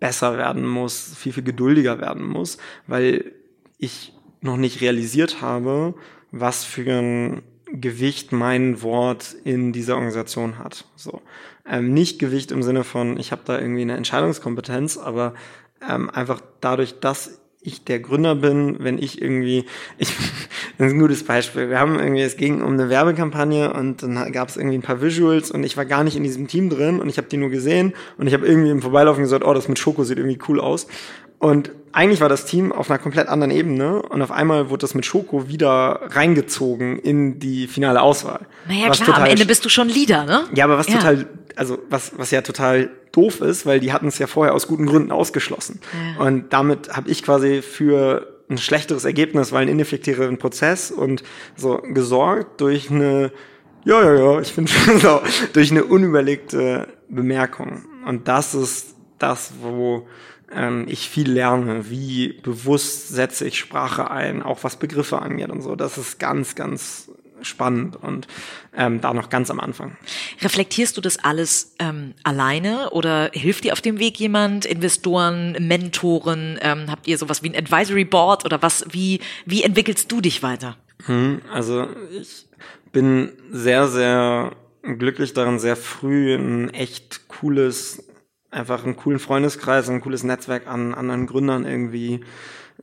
besser 0.00 0.38
werden 0.38 0.66
muss, 0.66 1.14
viel, 1.16 1.32
viel 1.32 1.42
geduldiger 1.42 2.00
werden 2.00 2.24
muss, 2.24 2.56
weil 2.86 3.32
ich 3.78 4.12
noch 4.40 4.56
nicht 4.56 4.80
realisiert 4.80 5.42
habe, 5.42 5.94
was 6.30 6.64
für 6.64 6.90
ein 6.90 7.42
Gewicht 7.80 8.32
mein 8.32 8.82
Wort 8.82 9.34
in 9.44 9.72
dieser 9.72 9.94
Organisation 9.94 10.58
hat. 10.58 10.84
So. 10.96 11.22
Ähm, 11.66 11.94
nicht 11.94 12.18
Gewicht 12.18 12.52
im 12.52 12.62
Sinne 12.62 12.84
von, 12.84 13.18
ich 13.18 13.32
habe 13.32 13.42
da 13.44 13.58
irgendwie 13.58 13.82
eine 13.82 13.96
Entscheidungskompetenz, 13.96 14.98
aber 14.98 15.34
ähm, 15.88 16.10
einfach 16.10 16.40
dadurch, 16.60 17.00
dass 17.00 17.40
ich 17.66 17.82
der 17.82 17.98
Gründer 17.98 18.34
bin, 18.34 18.76
wenn 18.80 18.98
ich 18.98 19.22
irgendwie, 19.22 19.64
ich, 19.98 20.08
das 20.78 20.88
ist 20.88 20.92
ein 20.92 21.00
gutes 21.00 21.24
Beispiel. 21.24 21.70
Wir 21.70 21.80
haben 21.80 21.98
irgendwie, 21.98 22.20
es 22.20 22.36
ging 22.36 22.62
um 22.62 22.74
eine 22.74 22.90
Werbekampagne 22.90 23.72
und 23.72 24.02
dann 24.02 24.30
gab 24.32 24.48
es 24.48 24.56
irgendwie 24.56 24.76
ein 24.76 24.82
paar 24.82 25.00
Visuals 25.00 25.50
und 25.50 25.64
ich 25.64 25.76
war 25.76 25.86
gar 25.86 26.04
nicht 26.04 26.16
in 26.16 26.22
diesem 26.22 26.46
Team 26.46 26.68
drin 26.68 27.00
und 27.00 27.08
ich 27.08 27.16
habe 27.16 27.28
die 27.28 27.38
nur 27.38 27.50
gesehen 27.50 27.94
und 28.18 28.26
ich 28.26 28.34
habe 28.34 28.46
irgendwie 28.46 28.70
im 28.70 28.82
Vorbeilaufen 28.82 29.22
gesagt, 29.22 29.44
oh, 29.44 29.54
das 29.54 29.68
mit 29.68 29.78
Schoko 29.78 30.04
sieht 30.04 30.18
irgendwie 30.18 30.38
cool 30.48 30.60
aus. 30.60 30.86
Und 31.44 31.72
eigentlich 31.92 32.22
war 32.22 32.30
das 32.30 32.46
Team 32.46 32.72
auf 32.72 32.90
einer 32.90 32.98
komplett 32.98 33.28
anderen 33.28 33.50
Ebene 33.50 34.00
und 34.00 34.22
auf 34.22 34.30
einmal 34.30 34.70
wurde 34.70 34.80
das 34.80 34.94
mit 34.94 35.04
Schoko 35.04 35.46
wieder 35.46 36.00
reingezogen 36.06 36.98
in 36.98 37.38
die 37.38 37.66
finale 37.66 38.00
Auswahl. 38.00 38.46
Naja, 38.66 38.88
klar, 38.88 39.18
am 39.18 39.26
Ende 39.26 39.44
bist 39.44 39.62
du 39.62 39.68
schon 39.68 39.90
Leader, 39.90 40.24
ne? 40.24 40.44
Ja, 40.54 40.64
aber 40.64 40.78
was 40.78 40.88
ja. 40.88 40.94
total, 40.94 41.26
also 41.54 41.78
was, 41.90 42.12
was 42.16 42.30
ja 42.30 42.40
total 42.40 42.88
doof 43.12 43.42
ist, 43.42 43.66
weil 43.66 43.78
die 43.78 43.92
hatten 43.92 44.06
es 44.06 44.18
ja 44.18 44.26
vorher 44.26 44.54
aus 44.54 44.66
guten 44.66 44.86
Gründen 44.86 45.12
ausgeschlossen. 45.12 45.80
Ja. 46.16 46.24
Und 46.24 46.54
damit 46.54 46.96
habe 46.96 47.10
ich 47.10 47.22
quasi 47.22 47.60
für 47.60 48.40
ein 48.48 48.56
schlechteres 48.56 49.04
Ergebnis, 49.04 49.52
weil 49.52 49.64
ein 49.64 49.68
ineffektiveren 49.68 50.38
Prozess 50.38 50.90
und 50.90 51.24
so 51.56 51.76
gesorgt 51.82 52.62
durch 52.62 52.90
eine, 52.90 53.32
ja, 53.84 54.02
ja, 54.02 54.14
ja, 54.14 54.40
ich 54.40 54.50
finde 54.50 54.72
so, 54.98 55.20
durch 55.52 55.70
eine 55.70 55.84
unüberlegte 55.84 56.88
Bemerkung. 57.10 57.84
Und 58.06 58.28
das 58.28 58.54
ist 58.54 58.94
das, 59.18 59.52
wo 59.60 60.06
ähm, 60.52 60.86
ich 60.88 61.08
viel 61.08 61.30
lerne, 61.30 61.90
wie 61.90 62.32
bewusst 62.42 63.08
setze 63.08 63.46
ich 63.46 63.58
Sprache 63.58 64.10
ein, 64.10 64.42
auch 64.42 64.64
was 64.64 64.76
Begriffe 64.76 65.20
angeht 65.20 65.50
und 65.50 65.62
so. 65.62 65.76
Das 65.76 65.98
ist 65.98 66.18
ganz, 66.18 66.54
ganz 66.54 67.10
spannend 67.42 67.96
und 67.96 68.26
ähm, 68.76 69.00
da 69.00 69.12
noch 69.12 69.28
ganz 69.28 69.50
am 69.50 69.60
Anfang. 69.60 69.96
Reflektierst 70.40 70.96
du 70.96 71.00
das 71.00 71.18
alles 71.22 71.74
ähm, 71.78 72.14
alleine 72.22 72.90
oder 72.90 73.30
hilft 73.32 73.64
dir 73.64 73.72
auf 73.72 73.80
dem 73.80 73.98
Weg 73.98 74.18
jemand, 74.18 74.64
Investoren, 74.64 75.52
Mentoren? 75.60 76.58
Ähm, 76.62 76.90
habt 76.90 77.06
ihr 77.06 77.18
sowas 77.18 77.42
wie 77.42 77.50
ein 77.50 77.56
Advisory 77.56 78.04
Board 78.04 78.44
oder 78.44 78.62
was? 78.62 78.84
Wie, 78.90 79.20
wie 79.44 79.62
entwickelst 79.62 80.10
du 80.10 80.20
dich 80.20 80.42
weiter? 80.42 80.76
Hm, 81.06 81.42
also 81.52 81.88
ich 82.18 82.46
bin 82.92 83.32
sehr, 83.50 83.88
sehr 83.88 84.52
glücklich 84.82 85.32
darin, 85.32 85.58
sehr 85.58 85.76
früh 85.76 86.34
ein 86.34 86.72
echt 86.72 87.28
cooles, 87.28 88.04
einfach 88.54 88.84
einen 88.84 88.96
coolen 88.96 89.18
Freundeskreis, 89.18 89.88
ein 89.88 90.00
cooles 90.00 90.24
Netzwerk 90.24 90.66
an 90.66 90.94
anderen 90.94 91.26
Gründern 91.26 91.66
irgendwie 91.66 92.20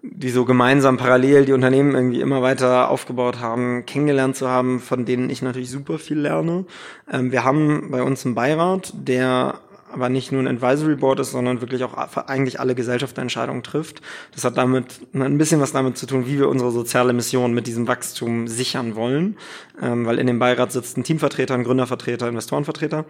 die 0.02 0.30
so 0.30 0.46
gemeinsam 0.46 0.98
parallel 0.98 1.46
die 1.46 1.54
Unternehmen 1.54 1.94
irgendwie 1.94 2.22
immer 2.22 2.42
weiter 2.42 2.90
aufgebaut 2.90 3.40
haben, 3.40 3.86
kennengelernt 3.86 4.36
zu 4.36 4.48
haben, 4.48 4.80
von 4.80 5.06
denen 5.06 5.30
ich 5.30 5.42
natürlich 5.42 5.70
super 5.70 6.00
viel 6.00 6.20
lerne. 6.20 6.66
Ähm, 7.12 7.32
wir 7.32 7.44
haben 7.44 7.92
bei 7.92 8.02
uns 8.02 8.26
einen 8.26 8.36
Beirat, 8.36 8.94
der 8.96 9.60
aber 9.94 10.10
nicht 10.10 10.32
nur 10.32 10.42
ein 10.42 10.48
Advisory 10.48 10.96
Board 10.96 11.20
ist, 11.20 11.32
sondern 11.32 11.62
wirklich 11.62 11.84
auch 11.84 11.96
eigentlich 12.28 12.60
alle 12.60 12.76
Gesellschaftsentscheidungen 12.76 13.64
trifft. 13.64 14.02
Das 14.34 14.44
hat 14.44 14.58
damit 14.58 15.00
ein 15.14 15.38
bisschen 15.38 15.62
was 15.62 15.72
damit 15.72 15.98
zu 15.98 16.06
tun, 16.06 16.28
wie 16.28 16.40
wir 16.40 16.50
unsere 16.50 16.72
soziale 16.72 17.14
Mission 17.14 17.54
mit 17.54 17.68
diesem 17.68 17.88
Wachstum 17.88 18.48
sichern 18.48 18.96
wollen, 18.96 19.38
ähm, 19.82 20.06
weil 20.06 20.20
in 20.20 20.28
dem 20.28 20.40
Beirat 20.40 20.72
sitzt 20.72 20.98
ein 20.98 21.04
Teamvertreter, 21.04 21.58
Gründervertreter, 21.58 22.28
Investorenvertreter. 22.28 23.06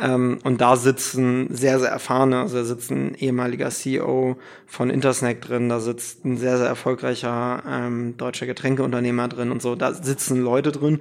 Ähm, 0.00 0.38
und 0.44 0.60
da 0.60 0.76
sitzen 0.76 1.48
sehr, 1.54 1.78
sehr 1.78 1.90
erfahrene, 1.90 2.40
also 2.40 2.56
da 2.56 2.64
sitzt 2.64 2.90
ein 2.90 3.14
ehemaliger 3.14 3.70
CEO 3.70 4.36
von 4.66 4.90
Intersnack 4.90 5.40
drin, 5.40 5.68
da 5.68 5.80
sitzt 5.80 6.24
ein 6.24 6.36
sehr, 6.38 6.58
sehr 6.58 6.68
erfolgreicher 6.68 7.62
ähm, 7.68 8.16
deutscher 8.16 8.46
Getränkeunternehmer 8.46 9.28
drin 9.28 9.50
und 9.50 9.60
so, 9.60 9.74
da 9.74 9.92
sitzen 9.92 10.40
Leute 10.40 10.72
drin, 10.72 11.00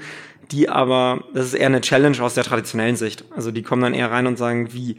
die 0.52 0.70
aber, 0.70 1.24
das 1.34 1.48
ist 1.48 1.54
eher 1.54 1.68
eine 1.68 1.82
Challenge 1.82 2.22
aus 2.22 2.34
der 2.34 2.44
traditionellen 2.44 2.96
Sicht. 2.96 3.26
Also 3.36 3.52
die 3.52 3.62
kommen 3.62 3.82
dann 3.82 3.94
eher 3.94 4.12
rein 4.12 4.28
und 4.28 4.38
sagen, 4.38 4.74
wie 4.74 4.98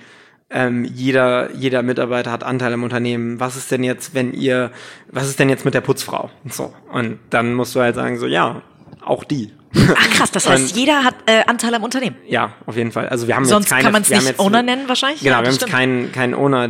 ähm, 0.51 0.85
jeder, 0.85 1.55
jeder 1.55 1.83
Mitarbeiter 1.83 2.33
hat 2.33 2.43
Anteil 2.43 2.73
im 2.73 2.83
Unternehmen. 2.83 3.39
Was 3.41 3.57
ist 3.57 3.71
denn 3.71 3.85
jetzt, 3.85 4.15
wenn 4.15 4.33
ihr, 4.33 4.71
was 5.11 5.29
ist 5.29 5.39
denn 5.39 5.49
jetzt 5.49 5.65
mit 5.65 5.75
der 5.75 5.81
Putzfrau? 5.81 6.31
Und 6.45 6.53
so. 6.53 6.75
Und 6.93 7.19
dann 7.31 7.55
musst 7.55 7.75
du 7.75 7.81
halt 7.81 7.95
sagen, 7.95 8.19
so, 8.19 8.27
ja, 8.27 8.63
auch 9.05 9.25
die. 9.25 9.53
Ach 9.75 10.11
krass, 10.11 10.31
das 10.33 10.49
heißt, 10.49 10.73
und, 10.73 10.77
jeder 10.77 11.05
hat 11.05 11.15
äh, 11.27 11.43
Anteil 11.47 11.75
am 11.75 11.85
Unternehmen. 11.85 12.17
Ja, 12.27 12.53
auf 12.67 12.77
jeden 12.77 12.91
Fall. 12.91 13.09
Also 13.09 13.29
wir 13.29 13.37
haben 13.37 13.45
Sonst 13.45 13.67
jetzt 13.67 13.71
keine, 13.71 13.85
kann 13.85 13.93
man 13.93 14.03
es 14.03 14.11
nicht 14.11 14.23
jetzt, 14.23 14.41
Owner 14.41 14.63
nennen 14.63 14.89
wahrscheinlich. 14.89 15.21
Genau, 15.21 15.37
ja, 15.37 15.43
wir 15.43 15.47
haben 15.47 15.53
jetzt 15.53 15.67
keinen 15.67 16.13
keinen 16.13 16.35
Owner, 16.35 16.69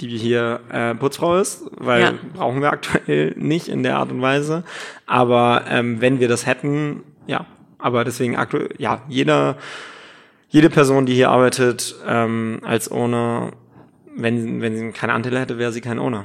die 0.00 0.18
hier 0.18 0.60
äh, 0.70 0.94
Putzfrau 0.94 1.38
ist, 1.38 1.62
weil 1.78 2.02
ja. 2.02 2.12
brauchen 2.34 2.60
wir 2.60 2.70
aktuell 2.70 3.34
nicht 3.36 3.68
in 3.68 3.82
der 3.82 3.96
Art 3.96 4.10
und 4.10 4.20
Weise. 4.20 4.64
Aber 5.06 5.64
ähm, 5.70 6.02
wenn 6.02 6.20
wir 6.20 6.28
das 6.28 6.44
hätten, 6.44 7.02
ja, 7.26 7.46
aber 7.84 8.02
deswegen 8.04 8.34
aktuell, 8.36 8.70
ja, 8.78 9.02
jeder, 9.08 9.58
jede 10.48 10.70
Person, 10.70 11.04
die 11.04 11.14
hier 11.14 11.28
arbeitet 11.30 11.94
ähm, 12.06 12.60
als 12.62 12.90
Owner, 12.90 13.52
wenn, 14.16 14.62
wenn 14.62 14.76
sie 14.76 14.92
keine 14.92 15.12
Anteile 15.12 15.38
hätte, 15.38 15.58
wäre 15.58 15.70
sie 15.70 15.82
kein 15.82 15.98
Owner. 15.98 16.24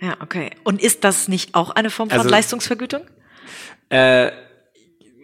Ja, 0.00 0.16
okay. 0.20 0.50
Und 0.62 0.80
ist 0.80 1.02
das 1.02 1.26
nicht 1.26 1.56
auch 1.56 1.70
eine 1.70 1.90
Form 1.90 2.08
von 2.08 2.18
also, 2.18 2.30
Leistungsvergütung? 2.30 3.02
Äh, 3.88 4.30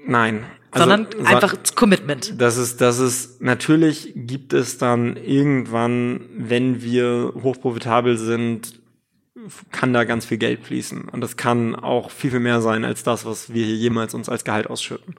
nein. 0.04 0.44
Also, 0.72 0.88
Sondern 0.88 1.26
einfach 1.26 1.54
Commitment. 1.76 2.34
Das 2.40 2.56
ist, 2.56 2.80
das 2.80 2.98
ist, 2.98 3.40
natürlich 3.40 4.12
gibt 4.14 4.52
es 4.52 4.78
dann 4.78 5.16
irgendwann, 5.16 6.26
wenn 6.36 6.82
wir 6.82 7.32
hochprofitabel 7.40 8.18
sind, 8.18 8.77
kann 9.70 9.92
da 9.92 10.04
ganz 10.04 10.26
viel 10.26 10.38
Geld 10.38 10.64
fließen. 10.64 11.08
Und 11.08 11.20
das 11.20 11.36
kann 11.36 11.74
auch 11.74 12.10
viel, 12.10 12.30
viel 12.30 12.40
mehr 12.40 12.60
sein 12.60 12.84
als 12.84 13.02
das, 13.02 13.24
was 13.24 13.52
wir 13.52 13.64
hier 13.64 13.76
jemals 13.76 14.14
uns 14.14 14.28
als 14.28 14.44
Gehalt 14.44 14.68
ausschütten. 14.68 15.14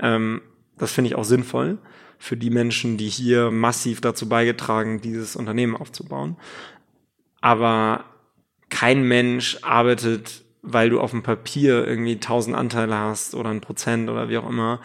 Ähm, 0.00 0.42
das 0.78 0.92
finde 0.92 1.08
ich 1.08 1.16
auch 1.16 1.24
sinnvoll 1.24 1.78
für 2.18 2.36
die 2.36 2.50
Menschen, 2.50 2.96
die 2.96 3.08
hier 3.08 3.50
massiv 3.50 4.00
dazu 4.00 4.28
beigetragen, 4.28 5.00
dieses 5.00 5.34
Unternehmen 5.34 5.76
aufzubauen. 5.76 6.36
Aber 7.40 8.04
kein 8.70 9.02
Mensch 9.02 9.58
arbeitet, 9.62 10.44
weil 10.62 10.88
du 10.88 11.00
auf 11.00 11.10
dem 11.10 11.24
Papier 11.24 11.86
irgendwie 11.86 12.20
tausend 12.20 12.56
Anteile 12.56 12.96
hast 12.96 13.34
oder 13.34 13.50
ein 13.50 13.60
Prozent 13.60 14.08
oder 14.08 14.28
wie 14.28 14.38
auch 14.38 14.48
immer, 14.48 14.80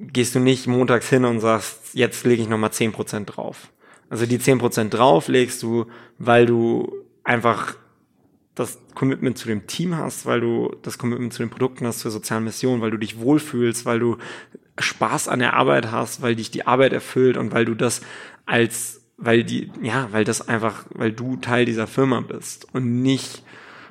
gehst 0.00 0.34
du 0.34 0.40
nicht 0.40 0.66
montags 0.66 1.08
hin 1.08 1.24
und 1.24 1.40
sagst, 1.40 1.94
jetzt 1.94 2.24
lege 2.26 2.42
ich 2.42 2.48
nochmal 2.48 2.72
zehn 2.72 2.92
Prozent 2.92 3.36
drauf. 3.36 3.70
Also 4.10 4.26
die 4.26 4.38
zehn 4.38 4.58
Prozent 4.58 4.94
drauf 4.94 5.28
legst 5.28 5.62
du, 5.62 5.86
weil 6.18 6.46
du 6.46 6.92
einfach 7.28 7.76
das 8.54 8.78
Commitment 8.94 9.38
zu 9.38 9.46
dem 9.46 9.66
Team 9.66 9.96
hast, 9.96 10.26
weil 10.26 10.40
du 10.40 10.74
das 10.82 10.98
Commitment 10.98 11.32
zu 11.32 11.42
den 11.42 11.50
Produkten 11.50 11.86
hast, 11.86 12.00
zur 12.00 12.10
sozialen 12.10 12.44
Mission, 12.44 12.80
weil 12.80 12.90
du 12.90 12.96
dich 12.96 13.20
wohlfühlst, 13.20 13.86
weil 13.86 14.00
du 14.00 14.16
Spaß 14.78 15.28
an 15.28 15.38
der 15.38 15.54
Arbeit 15.54 15.92
hast, 15.92 16.22
weil 16.22 16.34
dich 16.34 16.50
die 16.50 16.66
Arbeit 16.66 16.92
erfüllt 16.92 17.36
und 17.36 17.52
weil 17.52 17.66
du 17.66 17.74
das 17.74 18.00
als, 18.46 19.02
weil 19.16 19.44
die, 19.44 19.70
ja, 19.82 20.08
weil 20.10 20.24
das 20.24 20.48
einfach, 20.48 20.86
weil 20.90 21.12
du 21.12 21.36
Teil 21.36 21.66
dieser 21.66 21.86
Firma 21.86 22.20
bist 22.22 22.66
und 22.74 23.02
nicht, 23.02 23.42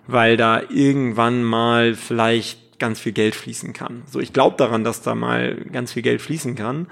weil 0.07 0.35
da 0.35 0.61
irgendwann 0.67 1.43
mal 1.43 1.93
vielleicht 1.93 2.79
ganz 2.79 2.99
viel 2.99 3.13
Geld 3.13 3.35
fließen 3.35 3.71
kann. 3.73 4.03
So, 4.07 4.19
ich 4.19 4.33
glaube 4.33 4.57
daran, 4.57 4.83
dass 4.83 5.01
da 5.01 5.15
mal 5.15 5.63
ganz 5.71 5.93
viel 5.93 6.03
Geld 6.03 6.21
fließen 6.21 6.55
kann, 6.55 6.87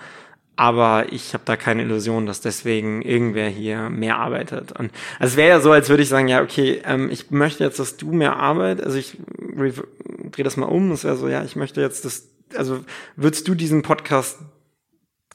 aber 0.56 1.12
ich 1.12 1.34
habe 1.34 1.44
da 1.46 1.58
keine 1.58 1.84
Illusion, 1.84 2.26
dass 2.26 2.42
deswegen 2.42 3.02
irgendwer 3.02 3.50
hier 3.50 3.90
mehr 3.90 4.18
arbeitet. 4.18 4.72
Und 4.72 4.92
also 5.20 5.34
es 5.34 5.38
wäre 5.38 5.50
ja 5.50 5.60
so, 5.60 5.72
als 5.72 5.90
würde 5.90 6.04
ich 6.04 6.10
sagen, 6.10 6.28
ja, 6.28 6.42
okay, 6.42 6.82
ähm, 6.86 7.10
ich 7.10 7.32
möchte 7.32 7.64
jetzt, 7.64 7.80
dass 7.80 7.98
du 7.98 8.12
mehr 8.12 8.38
arbeitest. 8.38 8.86
Also 8.86 8.98
ich 8.98 9.18
drehe 10.32 10.44
das 10.44 10.58
mal 10.58 10.68
um. 10.68 10.92
Es 10.92 11.04
wäre 11.04 11.18
so, 11.18 11.28
ja, 11.28 11.44
ich 11.44 11.56
möchte 11.56 11.82
jetzt, 11.82 12.06
dass, 12.06 12.30
also 12.56 12.86
würdest 13.16 13.48
du 13.48 13.56
diesen 13.56 13.82
Podcast 13.82 14.40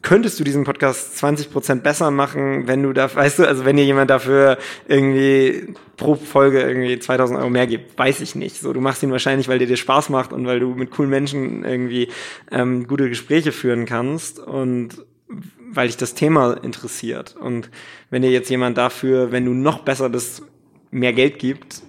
könntest 0.03 0.41
du 0.41 0.45
diesen 0.45 0.65
Podcast 0.65 1.19
20 1.19 1.53
Prozent 1.53 1.83
besser 1.83 2.11
machen, 2.11 2.67
wenn 2.67 2.83
du 2.83 2.93
da, 2.93 3.15
weißt 3.15 3.41
du, 3.41 3.47
also 3.47 3.65
wenn 3.65 3.77
dir 3.77 3.85
jemand 3.85 4.09
dafür 4.09 4.57
irgendwie 4.89 5.75
pro 5.97 6.15
Folge 6.15 6.63
irgendwie 6.63 6.99
2000 6.99 7.39
Euro 7.39 7.51
mehr 7.51 7.67
gibt, 7.67 7.99
weiß 7.99 8.23
ich 8.23 8.35
nicht. 8.35 8.61
So, 8.61 8.73
du 8.73 8.81
machst 8.81 9.03
ihn 9.03 9.13
wahrscheinlich, 9.13 9.49
weil 9.49 9.59
dir 9.59 9.67
dir 9.67 9.77
Spaß 9.77 10.09
macht 10.09 10.33
und 10.33 10.47
weil 10.47 10.59
du 10.59 10.75
mit 10.75 10.91
coolen 10.91 11.11
Menschen 11.11 11.65
irgendwie 11.65 12.09
ähm, 12.51 12.87
gute 12.87 13.11
Gespräche 13.11 13.53
führen 13.53 13.85
kannst 13.85 14.39
und 14.39 15.05
weil 15.73 15.87
dich 15.87 15.97
das 15.97 16.15
Thema 16.15 16.53
interessiert. 16.63 17.37
Und 17.37 17.71
wenn 18.11 18.23
dir 18.23 18.31
jetzt 18.31 18.51
jemand 18.51 18.77
dafür, 18.79 19.33
wenn 19.33 19.45
du 19.45 19.55
noch 19.55 19.81
besser 19.81 20.09
bist, 20.09 20.43
mehr 20.91 21.13
Geld 21.13 21.39
gibt, 21.39 21.83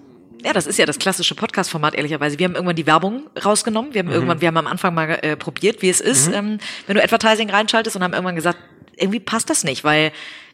ja, 0.43 0.53
das 0.53 0.65
ist 0.65 0.79
ja 0.79 0.87
das 0.87 0.97
klassische 0.97 1.35
Podcast-Format, 1.35 1.93
ehrlicherweise. 1.93 2.39
Wir 2.39 2.45
haben 2.45 2.55
irgendwann 2.55 2.75
die 2.75 2.87
Werbung 2.87 3.29
rausgenommen. 3.45 3.93
Wir 3.93 3.99
haben 3.99 4.07
mhm. 4.07 4.13
irgendwann, 4.13 4.41
wir 4.41 4.47
haben 4.47 4.57
am 4.57 4.65
Anfang 4.65 4.93
mal 4.93 5.19
äh, 5.21 5.35
probiert, 5.35 5.83
wie 5.83 5.89
es 5.89 6.01
ist, 6.01 6.29
mhm. 6.29 6.33
ähm, 6.33 6.57
wenn 6.87 6.95
du 6.95 7.03
Advertising 7.03 7.51
reinschaltest 7.51 7.95
und 7.95 8.03
haben 8.03 8.13
irgendwann 8.13 8.35
gesagt, 8.35 8.57
irgendwie 8.95 9.19
passt 9.19 9.49
das 9.49 9.63
nicht, 9.63 9.83
weil 9.83 10.11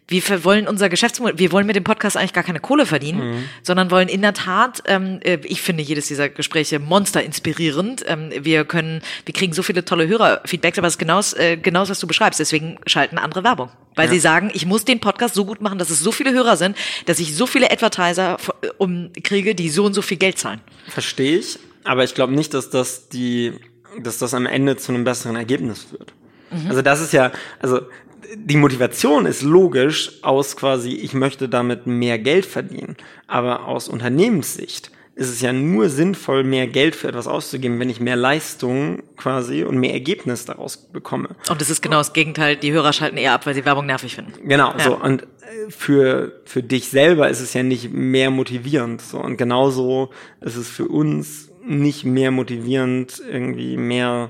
wir 0.08 0.44
wollen 0.46 0.68
unser 0.68 0.88
Geschäftsmodell, 0.88 1.38
wir 1.38 1.52
wollen 1.52 1.68
mit 1.68 1.76
dem 1.76 1.84
Podcast 1.84 2.16
eigentlich 2.16 2.34
gar 2.34 2.44
keine 2.44 2.62
Kohle 2.62 2.86
verdienen, 2.86 3.32
mhm. 3.32 3.44
sondern 3.62 3.92
wollen 3.92 4.08
in 4.08 4.22
der 4.22 4.34
Tat, 4.34 4.82
ähm, 4.86 5.20
äh, 5.22 5.40
ich 5.44 5.62
finde 5.62 5.84
jedes 5.84 6.08
dieser 6.08 6.30
Gespräche 6.30 6.80
monster 6.80 7.22
inspirierend. 7.22 8.04
Ähm, 8.08 8.32
wir 8.40 8.64
können, 8.64 9.02
wir 9.26 9.34
kriegen 9.34 9.52
so 9.52 9.64
viele 9.64 9.84
tolle 9.84 10.08
Hörerfeedbacks, 10.08 10.78
aber 10.78 10.88
es 10.88 10.94
ist 10.94 11.00
genau, 11.00 11.20
äh, 11.36 11.58
genau 11.58 11.88
was 11.90 12.00
du 12.00 12.08
beschreibst. 12.08 12.40
Deswegen 12.40 12.78
schalten 12.86 13.18
andere 13.18 13.44
Werbung. 13.44 13.70
Weil 13.96 14.06
ja. 14.06 14.14
sie 14.14 14.20
sagen, 14.20 14.50
ich 14.54 14.66
muss 14.66 14.86
den 14.86 15.00
Podcast 15.02 15.36
so 15.36 15.44
gut 15.44 15.60
machen, 15.60 15.78
dass 15.78 15.90
es 15.90 16.00
so 16.00 16.12
viele 16.12 16.32
Hörer 16.32 16.56
sind, 16.56 16.78
dass 17.06 17.20
ich 17.20 17.36
so 17.36 17.46
viele 17.46 17.70
Advertiser 17.70 18.38
äh, 18.62 18.68
um, 18.78 19.12
kriege, 19.24 19.56
die 19.56 19.70
so 19.70 19.84
und 19.84 19.94
so 19.94 20.02
viel 20.02 20.18
Geld 20.18 20.40
zahlen. 20.40 20.62
Verstehe 20.88 21.40
ich, 21.40 21.60
aber 21.84 22.06
ich 22.06 22.14
glaube 22.14 22.34
nicht, 22.34 22.54
dass 22.54 22.70
das 22.70 23.10
die, 23.10 23.54
dass 24.00 24.20
das 24.20 24.34
am 24.34 24.46
Ende 24.46 24.78
zu 24.78 24.94
einem 24.94 25.04
besseren 25.04 25.36
Ergebnis 25.36 25.84
führt. 25.84 26.14
Mhm. 26.52 26.70
Also 26.70 26.82
das 26.82 27.02
ist 27.02 27.12
ja, 27.12 27.32
also 27.60 27.82
die 28.36 28.58
Motivation 28.58 29.26
ist 29.26 29.42
logisch 29.44 30.12
aus 30.22 30.56
quasi, 30.56 30.92
ich 30.92 31.14
möchte 31.14 31.50
damit 31.50 31.88
mehr 31.88 32.20
Geld 32.20 32.46
verdienen. 32.46 32.96
Aber 33.28 33.68
aus 33.68 33.90
Unternehmenssicht 33.90 34.92
ist 35.18 35.30
es 35.30 35.42
ja 35.42 35.52
nur 35.52 35.90
sinnvoll, 35.90 36.44
mehr 36.44 36.68
Geld 36.68 36.96
für 36.96 37.08
etwas 37.08 37.28
auszugeben, 37.28 37.80
wenn 37.80 37.90
ich 37.90 38.00
mehr 38.00 38.16
Leistung 38.16 39.02
quasi 39.18 39.64
und 39.64 39.78
mehr 39.78 39.94
Ergebnis 39.94 40.46
daraus 40.46 40.78
bekomme. 40.78 41.30
Und 41.50 41.60
das 41.60 41.72
ist 41.72 41.82
genau 41.82 41.98
das 41.98 42.14
Gegenteil. 42.14 42.56
Die 42.56 42.72
Hörer 42.72 42.94
schalten 42.94 43.18
eher 43.18 43.34
ab, 43.34 43.48
weil 43.48 43.56
sie 43.56 43.66
Werbung 43.66 43.88
nervig 43.88 44.14
finden. 44.14 44.48
Genau, 44.48 44.74
ja. 44.78 44.80
so. 44.80 44.96
Und 44.96 45.24
äh, 45.24 45.26
für, 45.70 46.40
für 46.46 46.62
dich 46.62 46.90
selber 46.90 47.30
ist 47.30 47.40
es 47.40 47.56
ja 47.56 47.64
nicht 47.64 47.92
mehr 47.92 48.30
motivierend. 48.30 49.02
So. 49.02 49.18
Und 49.18 49.38
genauso 49.38 50.12
ist 50.40 50.56
es 50.56 50.70
für 50.70 50.86
uns 50.86 51.50
nicht 51.66 52.06
mehr 52.06 52.30
motivierend, 52.30 53.20
irgendwie 53.28 53.76
mehr 53.76 54.30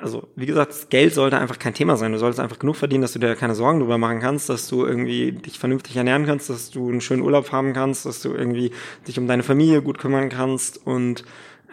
also 0.00 0.28
wie 0.36 0.46
gesagt, 0.46 0.72
das 0.72 0.88
Geld 0.88 1.14
sollte 1.14 1.38
einfach 1.38 1.58
kein 1.58 1.74
Thema 1.74 1.96
sein. 1.96 2.12
Du 2.12 2.18
solltest 2.18 2.40
einfach 2.40 2.58
genug 2.58 2.76
verdienen, 2.76 3.02
dass 3.02 3.12
du 3.12 3.18
dir 3.18 3.34
keine 3.34 3.54
Sorgen 3.54 3.80
darüber 3.80 3.98
machen 3.98 4.20
kannst, 4.20 4.48
dass 4.48 4.68
du 4.68 4.84
irgendwie 4.84 5.32
dich 5.32 5.58
vernünftig 5.58 5.96
ernähren 5.96 6.26
kannst, 6.26 6.50
dass 6.50 6.70
du 6.70 6.88
einen 6.88 7.00
schönen 7.00 7.22
Urlaub 7.22 7.52
haben 7.52 7.72
kannst, 7.72 8.04
dass 8.04 8.20
du 8.20 8.34
irgendwie 8.34 8.72
dich 9.08 9.18
um 9.18 9.26
deine 9.26 9.42
Familie 9.42 9.82
gut 9.82 9.98
kümmern 9.98 10.28
kannst 10.28 10.86
und 10.86 11.24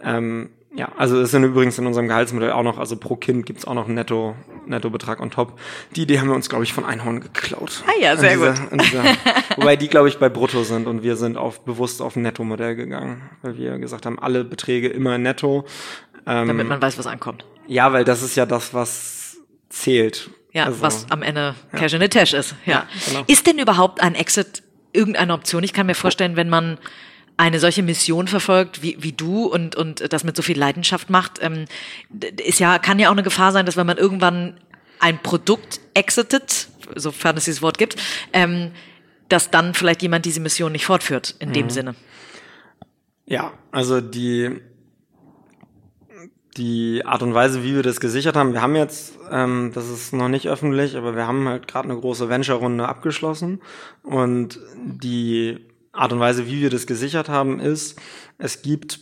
ähm, 0.03 0.49
ja, 0.76 0.91
also 0.97 1.21
es 1.21 1.30
sind 1.30 1.43
übrigens 1.43 1.78
in 1.78 1.86
unserem 1.86 2.07
Gehaltsmodell 2.07 2.51
auch 2.51 2.63
noch, 2.63 2.80
also 2.80 2.97
pro 2.97 3.15
Kind 3.15 3.45
gibt's 3.45 3.65
auch 3.65 3.76
noch 3.76 3.86
einen 3.86 3.93
Netto, 3.93 4.36
Nettobetrag 4.65 5.19
on 5.21 5.30
top. 5.30 5.59
Die 5.95 6.01
Idee 6.01 6.19
haben 6.19 6.30
wir 6.30 6.36
uns, 6.36 6.49
glaube 6.49 6.63
ich, 6.63 6.74
von 6.74 6.84
Einhorn 6.84 7.19
geklaut. 7.21 7.84
Ah 7.86 7.91
ja, 8.01 8.17
sehr 8.17 8.32
dieser, 8.32 8.53
gut. 8.53 8.82
Dieser, 8.82 9.03
wobei 9.57 9.76
die, 9.76 9.88
glaube 9.88 10.07
ich, 10.07 10.17
bei 10.17 10.30
Brutto 10.30 10.63
sind 10.63 10.88
und 10.88 11.03
wir 11.03 11.15
sind 11.15 11.38
auf 11.38 11.63
bewusst 11.63 12.01
auf 12.01 12.15
ein 12.15 12.24
Netto-Modell 12.24 12.76
gegangen, 12.76 13.21
weil 13.43 13.55
wir 13.57 13.78
gesagt 13.78 14.07
haben, 14.07 14.17
alle 14.17 14.43
Beträge 14.43 14.88
immer 14.88 15.19
netto. 15.19 15.65
Ähm, 16.26 16.47
Damit 16.47 16.67
man 16.67 16.82
weiß, 16.82 16.97
was 16.97 17.05
ankommt. 17.05 17.45
Ja, 17.68 17.93
weil 17.93 18.03
das 18.03 18.22
ist 18.22 18.36
ja 18.36 18.45
das, 18.45 18.74
was 18.74 19.38
zählt. 19.70 20.30
Ja, 20.51 20.66
also, 20.66 20.82
was 20.82 21.09
am 21.09 21.24
Ende 21.24 21.55
Cash 21.72 21.93
ja. 21.93 21.97
in 21.97 22.01
the 22.01 22.09
Tash 22.09 22.34
ist. 22.34 22.55
Ja. 22.66 22.74
ja 22.74 22.88
genau. 23.07 23.24
Ist 23.28 23.47
denn 23.47 23.57
überhaupt 23.57 24.01
ein 24.01 24.16
Exit 24.16 24.64
irgendeine 24.91 25.34
Option? 25.34 25.64
Ich 25.64 25.74
kann 25.74 25.88
mir 25.88 25.95
vorstellen, 25.95 26.36
wenn 26.36 26.49
man 26.49 26.78
eine 27.38 27.59
solche 27.59 27.82
Mission 27.82 28.28
verfolgt 28.28 28.84
wie, 28.84 28.97
wie 29.01 29.11
du 29.11 29.45
und, 29.45 29.76
und 29.76 30.14
das 30.14 30.24
mit 30.24 30.36
so 30.36 30.43
viel 30.43 30.57
Leidenschaft 30.57 31.09
macht, 31.09 31.39
ähm, 31.41 31.66
ist 32.45 32.59
ja, 32.59 32.78
kann 32.78 32.99
ja 32.99 33.07
auch 33.07 33.14
eine 33.14 33.24
Gefahr 33.24 33.51
sein, 33.51 33.66
dass 33.66 33.76
wenn 33.76 33.88
man 33.88 33.97
irgendwann 33.97 34.59
ein 34.99 35.18
Produkt 35.22 35.80
exitet, 35.95 36.68
sofern 36.95 37.36
es 37.38 37.45
dieses 37.45 37.64
Wort 37.64 37.80
gibt, 37.80 37.95
ähm, 38.34 38.72
dass 39.30 39.49
dann 39.49 39.74
vielleicht 39.74 40.03
jemand 40.03 40.26
diese 40.26 40.39
Mission 40.39 40.72
nicht 40.72 40.86
fortführt 40.86 41.36
in 41.39 41.49
mhm. 41.49 41.53
dem 41.53 41.70
Sinne. 41.72 41.95
Ja, 43.26 43.53
also 43.72 43.99
die 43.99 44.61
die 46.58 47.06
Art 47.06 47.24
und 47.24 47.34
Weise, 47.34 47.64
wie 47.64 47.76
wir 47.76 47.84
das 47.84 47.99
gesichert 47.99 48.36
haben, 48.36 48.54
wir 48.54 48.62
haben 48.62 48.76
jetzt, 48.76 49.18
ähm, 49.32 49.72
das 49.74 49.89
ist 49.89 50.14
noch 50.14 50.30
nicht 50.30 50.47
öffentlich, 50.47 50.95
aber 50.95 51.16
wir 51.16 51.28
haben 51.28 51.47
halt 51.47 51.68
gerade 51.68 51.89
eine 51.89 51.99
große 51.99 52.30
Venture-Runde 52.30 52.88
abgeschlossen. 52.88 53.62
Und 54.04 54.60
die 54.76 55.60
Art 55.91 56.14
und 56.14 56.20
Weise, 56.20 56.47
wie 56.47 56.62
wir 56.62 56.70
das 56.70 56.88
gesichert 56.88 57.30
haben, 57.30 57.60
ist, 57.60 57.99
es 58.38 58.62
gibt 58.62 58.99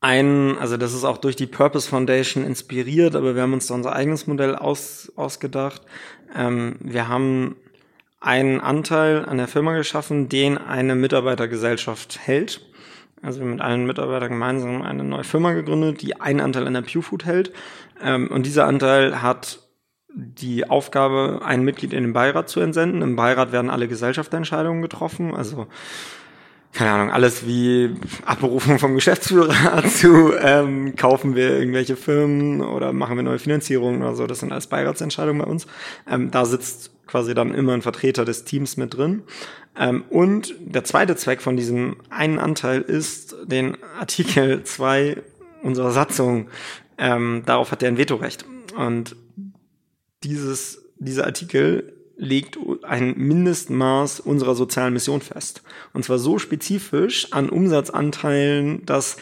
ein, 0.00 0.58
also 0.58 0.76
das 0.76 0.92
ist 0.92 1.04
auch 1.04 1.18
durch 1.18 1.36
die 1.36 1.46
Purpose 1.46 1.88
Foundation 1.88 2.44
inspiriert, 2.44 3.16
aber 3.16 3.34
wir 3.34 3.42
haben 3.42 3.54
uns 3.54 3.68
da 3.68 3.74
unser 3.74 3.94
eigenes 3.94 4.26
Modell 4.26 4.54
aus, 4.54 5.12
ausgedacht. 5.16 5.82
Ähm, 6.36 6.76
wir 6.80 7.08
haben 7.08 7.56
einen 8.20 8.60
Anteil 8.60 9.24
an 9.24 9.38
der 9.38 9.48
Firma 9.48 9.74
geschaffen, 9.76 10.28
den 10.28 10.58
eine 10.58 10.94
Mitarbeitergesellschaft 10.94 12.18
hält 12.18 12.60
also 13.22 13.44
mit 13.44 13.60
allen 13.60 13.86
Mitarbeitern 13.86 14.30
gemeinsam 14.30 14.82
eine 14.82 15.04
neue 15.04 15.24
Firma 15.24 15.52
gegründet, 15.52 16.02
die 16.02 16.20
einen 16.20 16.40
Anteil 16.40 16.66
an 16.66 16.74
der 16.74 16.82
PewFood 16.82 17.24
hält. 17.24 17.52
Ähm, 18.02 18.28
und 18.28 18.46
dieser 18.46 18.66
Anteil 18.66 19.22
hat 19.22 19.60
die 20.14 20.68
Aufgabe, 20.68 21.40
ein 21.44 21.64
Mitglied 21.64 21.92
in 21.92 22.04
den 22.04 22.12
Beirat 22.12 22.48
zu 22.48 22.60
entsenden. 22.60 23.02
Im 23.02 23.16
Beirat 23.16 23.50
werden 23.52 23.70
alle 23.70 23.88
Gesellschaftsentscheidungen 23.88 24.82
getroffen, 24.82 25.34
also 25.34 25.66
keine 26.72 26.90
Ahnung, 26.90 27.10
alles 27.12 27.46
wie 27.46 27.94
Abberufung 28.24 28.78
vom 28.78 28.94
Geschäftsführer 28.96 29.84
zu 29.84 30.34
ähm, 30.36 30.96
kaufen 30.96 31.36
wir 31.36 31.56
irgendwelche 31.58 31.96
Firmen 31.96 32.60
oder 32.60 32.92
machen 32.92 33.16
wir 33.16 33.22
neue 33.22 33.38
Finanzierungen 33.38 34.02
oder 34.02 34.14
so. 34.14 34.26
Das 34.26 34.40
sind 34.40 34.52
alles 34.52 34.66
Beiratsentscheidungen 34.66 35.40
bei 35.40 35.48
uns. 35.48 35.66
Ähm, 36.10 36.32
da 36.32 36.44
sitzt 36.44 36.90
quasi 37.06 37.34
dann 37.34 37.54
immer 37.54 37.72
ein 37.72 37.82
Vertreter 37.82 38.24
des 38.24 38.44
Teams 38.44 38.76
mit 38.76 38.96
drin. 38.96 39.22
Ähm, 39.76 40.04
und 40.10 40.54
der 40.60 40.84
zweite 40.84 41.16
Zweck 41.16 41.42
von 41.42 41.56
diesem 41.56 41.96
einen 42.10 42.38
Anteil 42.38 42.80
ist, 42.80 43.36
den 43.44 43.76
Artikel 43.98 44.62
2 44.64 45.22
unserer 45.62 45.90
Satzung, 45.90 46.48
ähm, 46.98 47.42
darauf 47.46 47.72
hat 47.72 47.82
er 47.82 47.88
ein 47.88 47.98
Vetorecht. 47.98 48.44
Und 48.76 49.16
dieses, 50.22 50.82
dieser 50.98 51.24
Artikel 51.26 51.92
legt 52.16 52.58
ein 52.82 53.14
Mindestmaß 53.16 54.20
unserer 54.20 54.54
sozialen 54.54 54.92
Mission 54.92 55.20
fest. 55.20 55.62
Und 55.92 56.04
zwar 56.04 56.18
so 56.18 56.38
spezifisch 56.38 57.32
an 57.32 57.48
Umsatzanteilen, 57.48 58.86
dass 58.86 59.16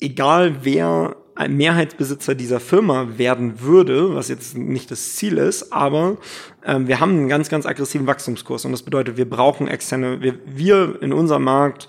egal 0.00 0.64
wer 0.64 1.16
ein 1.36 1.56
Mehrheitsbesitzer 1.56 2.34
dieser 2.34 2.60
Firma 2.60 3.18
werden 3.18 3.60
würde, 3.60 4.14
was 4.14 4.28
jetzt 4.28 4.56
nicht 4.56 4.90
das 4.90 5.14
Ziel 5.16 5.38
ist, 5.38 5.72
aber 5.72 6.16
ähm, 6.64 6.88
wir 6.88 6.98
haben 6.98 7.10
einen 7.10 7.28
ganz, 7.28 7.48
ganz 7.48 7.66
aggressiven 7.66 8.06
Wachstumskurs 8.06 8.64
und 8.64 8.72
das 8.72 8.82
bedeutet, 8.82 9.16
wir 9.16 9.28
brauchen 9.28 9.68
externe, 9.68 10.22
wir, 10.22 10.38
wir 10.46 11.00
in 11.02 11.12
unserem 11.12 11.44
Markt 11.44 11.88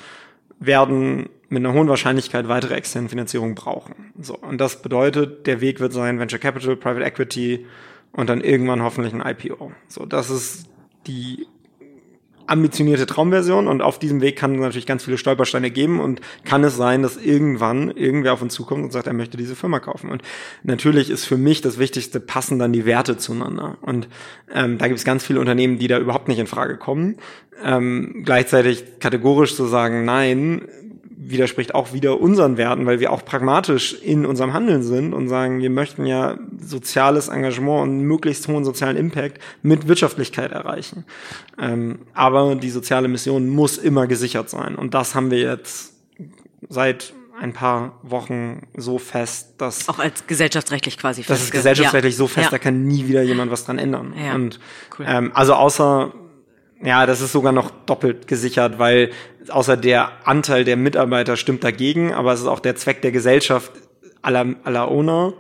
werden 0.60 1.30
mit 1.50 1.66
einer 1.66 1.74
hohen 1.74 1.88
Wahrscheinlichkeit 1.88 2.50
weitere 2.50 2.76
externe 2.76 3.08
Finanzierung 3.08 3.56
brauchen. 3.56 4.12
So, 4.22 4.38
und 4.38 4.60
das 4.60 4.82
bedeutet, 4.82 5.48
der 5.48 5.62
Weg 5.62 5.80
wird 5.80 5.94
sein 5.94 6.20
Venture 6.20 6.40
Capital, 6.40 6.76
Private 6.76 7.06
Equity 7.06 7.66
und 8.12 8.30
dann 8.30 8.42
irgendwann 8.42 8.84
hoffentlich 8.84 9.14
ein 9.14 9.22
IPO. 9.22 9.72
So, 9.88 10.06
das 10.06 10.30
ist 10.30 10.66
die 11.08 11.48
ambitionierte 12.48 13.06
Traumversion 13.06 13.68
und 13.68 13.82
auf 13.82 14.00
diesem 14.00 14.22
Weg 14.22 14.38
kann 14.38 14.56
es 14.56 14.62
natürlich 14.62 14.86
ganz 14.86 15.04
viele 15.04 15.18
Stolpersteine 15.18 15.70
geben 15.70 16.00
und 16.00 16.22
kann 16.46 16.64
es 16.64 16.76
sein, 16.76 17.04
dass 17.04 17.18
irgendwann 17.18 17.92
irgendwer 17.92 18.34
auf 18.34 18.42
uns 18.42 18.54
zukommt 18.54 18.84
und 18.84 18.92
sagt, 18.92 19.08
er 19.08 19.14
möchte 19.14 19.38
diese 19.38 19.56
Firma 19.56 19.80
kaufen. 19.80 20.10
Und 20.10 20.24
natürlich 20.64 21.10
ist 21.10 21.26
für 21.26 21.38
mich 21.38 21.62
das 21.62 21.78
Wichtigste, 21.78 22.20
passen 22.20 22.58
dann 22.58 22.74
die 22.74 22.86
Werte 22.86 23.18
zueinander. 23.18 23.78
Und 23.82 24.08
ähm, 24.54 24.78
da 24.78 24.88
gibt 24.88 24.98
es 24.98 25.06
ganz 25.06 25.26
viele 25.26 25.40
Unternehmen, 25.40 25.78
die 25.78 25.88
da 25.88 26.00
überhaupt 26.00 26.28
nicht 26.28 26.40
in 26.40 26.48
Frage 26.48 26.78
kommen. 26.78 27.18
Ähm, 27.64 28.24
gleichzeitig 28.24 29.00
kategorisch 29.00 29.56
zu 29.56 29.66
sagen, 29.66 30.06
nein, 30.06 30.62
widerspricht 31.30 31.76
auch 31.76 31.94
wieder 31.94 32.20
unseren 32.20 32.58
Werten, 32.58 32.86
weil 32.86 33.00
wir 33.00 33.12
auch 33.12 33.24
pragmatisch 33.26 33.94
in 33.94 34.26
unserem 34.26 34.54
Handeln 34.54 34.84
sind 34.84 35.14
und 35.14 35.28
sagen, 35.28 35.60
wir 35.60 35.70
möchten 35.70 36.06
ja 36.06 36.38
soziales 36.60 37.28
Engagement 37.28 37.84
und 37.84 38.02
möglichst 38.02 38.48
hohen 38.48 38.64
sozialen 38.66 38.98
Impact 38.98 39.40
mit 39.62 39.88
Wirtschaftlichkeit 39.88 40.52
erreichen. 40.52 41.06
Ähm, 41.60 42.00
aber 42.14 42.56
die 42.56 42.70
soziale 42.70 43.08
Mission 43.08 43.50
muss 43.50 43.78
immer 43.78 44.08
gesichert 44.08 44.50
sein. 44.50 44.76
Und 44.76 44.94
das 44.94 45.16
haben 45.16 45.32
wir 45.32 45.40
jetzt 45.40 45.94
seit 46.70 47.14
ein 47.40 47.54
paar 47.54 48.00
Wochen 48.02 48.68
so 48.76 48.98
fest, 48.98 49.54
dass 49.58 49.88
auch 49.90 50.00
als 50.00 50.26
gesellschaftsrechtlich 50.26 50.98
quasi 50.98 51.22
fest. 51.22 51.30
Das 51.30 51.44
ist 51.44 51.52
gesellschaftsrechtlich 51.52 52.16
ja. 52.16 52.18
so 52.18 52.28
fest, 52.28 52.46
ja. 52.46 52.52
da 52.52 52.58
kann 52.58 52.84
nie 52.84 53.08
wieder 53.08 53.22
jemand 53.22 53.52
was 53.52 53.66
dran 53.66 53.78
ändern. 53.78 54.14
Ja. 54.18 54.34
Und 54.36 54.60
cool. 54.98 55.06
ähm, 55.08 55.32
also 55.34 55.54
außer 55.54 56.14
ja, 56.84 57.06
das 57.06 57.22
ist 57.22 57.32
sogar 57.32 57.52
noch 57.52 57.72
doppelt 57.86 58.28
gesichert, 58.28 58.80
weil 58.80 59.12
außer 59.50 59.78
der 59.78 60.12
Anteil 60.26 60.64
der 60.64 60.78
Mitarbeiter 60.78 61.38
stimmt 61.38 61.64
dagegen, 61.64 62.14
aber 62.14 62.34
es 62.34 62.42
ist 62.42 62.48
auch 62.48 62.60
der 62.60 62.76
Zweck 62.76 63.02
der 63.02 63.12
Gesellschaft 63.12 63.72
aller, 64.22 64.56
aller 64.64 64.90
Owner, 64.90 65.34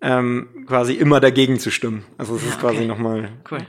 ähm, 0.00 0.48
quasi 0.66 0.94
immer 0.94 1.20
dagegen 1.20 1.58
zu 1.58 1.70
stimmen. 1.70 2.04
Also 2.16 2.36
es 2.36 2.44
ist 2.44 2.60
quasi 2.60 2.78
okay. 2.78 2.86
nochmal. 2.86 3.28
Cool. 3.50 3.66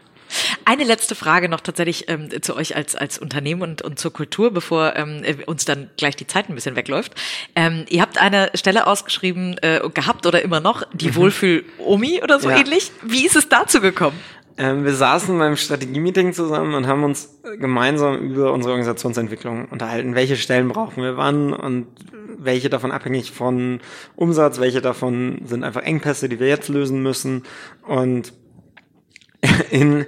Eine 0.64 0.86
letzte 0.86 1.16
Frage 1.16 1.50
noch 1.50 1.60
tatsächlich 1.60 2.06
ähm, 2.08 2.30
zu 2.42 2.56
euch 2.56 2.76
als, 2.76 2.96
als 2.96 3.18
Unternehmen 3.18 3.62
und, 3.62 3.82
und 3.82 4.00
zur 4.00 4.14
Kultur, 4.14 4.52
bevor 4.52 4.96
ähm, 4.96 5.24
uns 5.46 5.66
dann 5.66 5.90
gleich 5.98 6.16
die 6.16 6.28
Zeit 6.28 6.48
ein 6.48 6.56
bisschen 6.56 6.78
wegläuft. 6.78 7.14
Ähm, 7.56 7.86
ihr 7.90 8.02
habt 8.02 8.18
eine 8.18 8.50
Stelle 8.54 8.88
ausgeschrieben, 8.88 9.58
äh, 9.62 9.82
gehabt 9.94 10.26
oder 10.26 10.42
immer 10.42 10.62
noch, 10.62 10.84
die 10.94 11.10
mhm. 11.10 11.16
Wohlfühl-Omi 11.16 12.22
oder 12.24 12.40
so 12.40 12.50
ja. 12.50 12.58
ähnlich. 12.58 12.92
Wie 13.04 13.26
ist 13.26 13.36
es 13.36 13.50
dazu 13.50 13.82
gekommen? 13.82 14.18
Ähm, 14.62 14.86
wir 14.86 14.94
saßen 14.94 15.40
beim 15.40 15.56
Strategie-Meeting 15.56 16.34
zusammen 16.34 16.76
und 16.76 16.86
haben 16.86 17.04
uns 17.04 17.42
gemeinsam 17.60 18.20
über 18.20 18.54
unsere 18.54 18.74
Organisationsentwicklung 18.74 19.66
unterhalten. 19.70 20.14
Welche 20.14 20.36
Stellen 20.38 20.68
brauchen 20.68 21.02
wir 21.02 21.18
wann 21.18 21.52
und 21.52 21.88
welche 22.38 22.70
davon 22.70 22.92
abhängig 22.92 23.32
von 23.32 23.80
Umsatz, 24.16 24.60
welche 24.60 24.80
davon 24.80 25.42
sind 25.46 25.64
einfach 25.64 25.82
Engpässe, 25.82 26.30
die 26.30 26.40
wir 26.40 26.48
jetzt 26.48 26.70
lösen 26.70 27.02
müssen. 27.02 27.42
Und 27.88 28.34
in, 29.72 30.06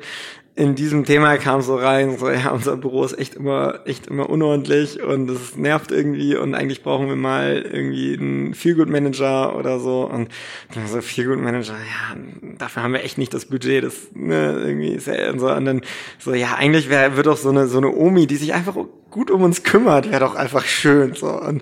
in 0.55 0.75
diesem 0.75 1.03
Thema 1.03 1.37
kam 1.37 1.61
so 1.61 1.75
rein, 1.75 2.17
so, 2.17 2.29
ja, 2.29 2.51
unser 2.51 2.77
Büro 2.77 3.03
ist 3.03 3.17
echt 3.17 3.35
immer, 3.35 3.79
echt 3.85 4.07
immer 4.07 4.29
unordentlich 4.29 5.01
und 5.01 5.27
es 5.29 5.57
nervt 5.57 5.91
irgendwie 5.91 6.35
und 6.35 6.53
eigentlich 6.53 6.83
brauchen 6.83 7.07
wir 7.07 7.15
mal 7.15 7.65
irgendwie 7.71 8.15
einen 8.15 8.53
Feelgood-Manager 8.53 9.55
oder 9.57 9.79
so 9.79 10.03
und 10.03 10.29
dann 10.75 10.87
so, 10.87 11.01
Feelgood-Manager, 11.01 11.73
ja, 11.73 12.17
dafür 12.59 12.83
haben 12.83 12.93
wir 12.93 13.03
echt 13.03 13.17
nicht 13.17 13.33
das 13.33 13.45
Budget, 13.45 13.83
das, 13.83 14.09
ne, 14.13 14.61
irgendwie 14.63 14.89
ist 14.89 15.07
ja 15.07 15.31
und 15.31 15.39
so, 15.39 15.51
und 15.51 15.65
dann 15.65 15.81
so, 16.19 16.35
ja, 16.35 16.53
eigentlich 16.55 16.87
wäre, 16.87 17.15
wird 17.15 17.25
doch 17.25 17.37
so 17.37 17.49
eine, 17.49 17.65
so 17.67 17.79
eine 17.79 17.91
Omi, 17.91 18.27
die 18.27 18.35
sich 18.35 18.53
einfach 18.53 18.75
gut 19.13 19.29
um 19.29 19.43
uns 19.43 19.61
kümmert, 19.61 20.09
wäre 20.09 20.19
doch 20.19 20.35
einfach 20.35 20.65
schön, 20.65 21.13
so, 21.13 21.27
und, 21.27 21.61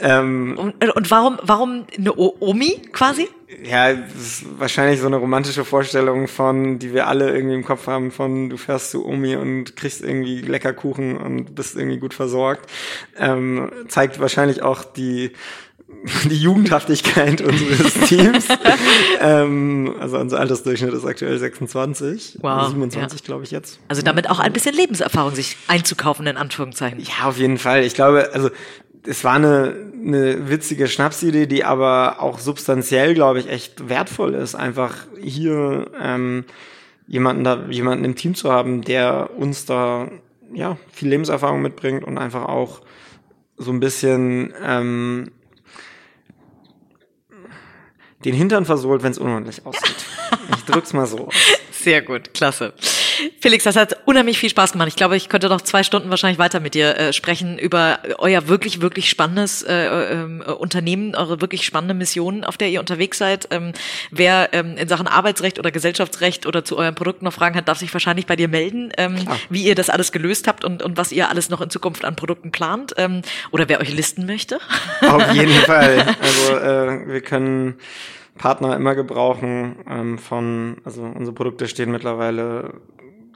ähm, 0.00 0.56
und, 0.56 0.96
und 0.96 1.10
warum, 1.10 1.38
warum 1.42 1.84
eine 1.98 2.16
o 2.16 2.36
Omi 2.38 2.80
quasi? 2.92 3.28
Ja, 3.64 3.92
das 3.92 4.14
ist 4.14 4.44
wahrscheinlich 4.58 5.00
so 5.00 5.08
eine 5.08 5.16
romantische 5.16 5.64
Vorstellung 5.64 6.28
von, 6.28 6.78
die 6.78 6.94
wir 6.94 7.08
alle 7.08 7.34
irgendwie 7.34 7.56
im 7.56 7.64
Kopf 7.64 7.88
haben, 7.88 8.12
von 8.12 8.48
du 8.48 8.56
fährst 8.56 8.92
zu 8.92 9.04
Omi 9.04 9.36
und 9.36 9.76
kriegst 9.76 10.02
irgendwie 10.02 10.40
lecker 10.40 10.72
Kuchen 10.72 11.18
und 11.18 11.54
bist 11.54 11.76
irgendwie 11.76 11.98
gut 11.98 12.14
versorgt. 12.14 12.70
Ähm, 13.18 13.70
zeigt 13.88 14.20
wahrscheinlich 14.20 14.62
auch 14.62 14.84
die 14.84 15.32
die 16.24 16.36
Jugendhaftigkeit 16.36 17.40
unseres 17.40 17.94
Teams. 18.08 18.46
ähm, 19.20 19.94
also 20.00 20.18
unser 20.18 20.40
Altersdurchschnitt 20.40 20.92
ist 20.92 21.04
aktuell 21.04 21.38
26, 21.38 22.38
Wow, 22.40 22.68
27 22.68 23.20
ja. 23.20 23.24
glaube 23.24 23.44
ich 23.44 23.50
jetzt. 23.50 23.78
Also 23.88 24.02
damit 24.02 24.28
auch 24.28 24.40
ein 24.40 24.52
bisschen 24.52 24.74
Lebenserfahrung 24.74 25.34
sich 25.34 25.56
einzukaufen, 25.68 26.26
in 26.26 26.36
Anführungszeichen. 26.36 27.00
Ja, 27.00 27.28
auf 27.28 27.38
jeden 27.38 27.58
Fall. 27.58 27.84
Ich 27.84 27.94
glaube, 27.94 28.30
also 28.32 28.50
es 29.06 29.24
war 29.24 29.34
eine, 29.34 29.74
eine 30.04 30.48
witzige 30.48 30.88
Schnapsidee, 30.88 31.46
die 31.46 31.64
aber 31.64 32.20
auch 32.20 32.38
substanziell, 32.38 33.14
glaube 33.14 33.40
ich, 33.40 33.48
echt 33.48 33.88
wertvoll 33.88 34.34
ist. 34.34 34.54
Einfach 34.54 34.94
hier 35.20 35.90
ähm, 36.00 36.44
jemanden 37.06 37.44
da, 37.44 37.64
jemanden 37.68 38.04
im 38.04 38.14
Team 38.14 38.34
zu 38.34 38.52
haben, 38.52 38.82
der 38.82 39.30
uns 39.36 39.66
da 39.66 40.08
ja 40.52 40.76
viel 40.92 41.08
Lebenserfahrung 41.08 41.62
mitbringt 41.62 42.04
und 42.04 42.18
einfach 42.18 42.44
auch 42.44 42.82
so 43.56 43.70
ein 43.70 43.80
bisschen 43.80 44.52
ähm, 44.64 45.30
den 48.24 48.34
Hintern 48.34 48.64
versohlt, 48.64 49.02
wenn 49.02 49.12
es 49.12 49.18
unordentlich 49.18 49.60
aussieht. 49.66 50.04
ich 50.56 50.64
drück's 50.64 50.92
mal 50.92 51.06
so 51.06 51.26
aus. 51.26 51.34
Sehr 51.70 52.02
gut, 52.02 52.32
klasse. 52.34 52.72
Felix, 53.40 53.64
das 53.64 53.76
hat 53.76 53.96
unheimlich 54.06 54.38
viel 54.38 54.50
Spaß 54.50 54.72
gemacht. 54.72 54.88
Ich 54.88 54.96
glaube, 54.96 55.16
ich 55.16 55.28
könnte 55.28 55.48
noch 55.48 55.60
zwei 55.60 55.82
Stunden 55.82 56.10
wahrscheinlich 56.10 56.38
weiter 56.38 56.60
mit 56.60 56.74
dir 56.74 56.96
äh, 56.96 57.12
sprechen 57.12 57.58
über 57.58 58.00
euer 58.18 58.48
wirklich, 58.48 58.80
wirklich 58.80 59.08
spannendes 59.08 59.62
äh, 59.62 59.86
äh, 59.86 60.52
Unternehmen, 60.52 61.14
eure 61.14 61.40
wirklich 61.40 61.64
spannende 61.64 61.94
Mission, 61.94 62.44
auf 62.44 62.56
der 62.56 62.68
ihr 62.68 62.80
unterwegs 62.80 63.18
seid. 63.18 63.48
Ähm, 63.50 63.72
wer 64.10 64.50
ähm, 64.52 64.76
in 64.76 64.88
Sachen 64.88 65.06
Arbeitsrecht 65.06 65.58
oder 65.58 65.70
Gesellschaftsrecht 65.70 66.46
oder 66.46 66.64
zu 66.64 66.76
euren 66.76 66.94
Produkten 66.94 67.24
noch 67.24 67.32
Fragen 67.32 67.56
hat, 67.56 67.68
darf 67.68 67.78
sich 67.78 67.92
wahrscheinlich 67.92 68.26
bei 68.26 68.36
dir 68.36 68.48
melden, 68.48 68.92
ähm, 68.96 69.16
wie 69.50 69.64
ihr 69.64 69.74
das 69.74 69.90
alles 69.90 70.12
gelöst 70.12 70.48
habt 70.48 70.64
und, 70.64 70.82
und 70.82 70.96
was 70.96 71.12
ihr 71.12 71.28
alles 71.28 71.50
noch 71.50 71.60
in 71.60 71.70
Zukunft 71.70 72.04
an 72.04 72.16
Produkten 72.16 72.52
plant. 72.52 72.94
Ähm, 72.96 73.22
oder 73.50 73.68
wer 73.68 73.80
euch 73.80 73.92
listen 73.92 74.26
möchte. 74.26 74.58
Auf 75.00 75.32
jeden 75.32 75.52
Fall. 75.66 76.16
Also 76.20 76.56
äh, 76.56 77.06
wir 77.08 77.20
können 77.20 77.74
Partner 78.38 78.74
immer 78.76 78.94
gebrauchen 78.94 79.76
ähm, 79.88 80.18
von, 80.18 80.78
also 80.84 81.02
unsere 81.02 81.34
Produkte 81.34 81.68
stehen 81.68 81.90
mittlerweile 81.90 82.74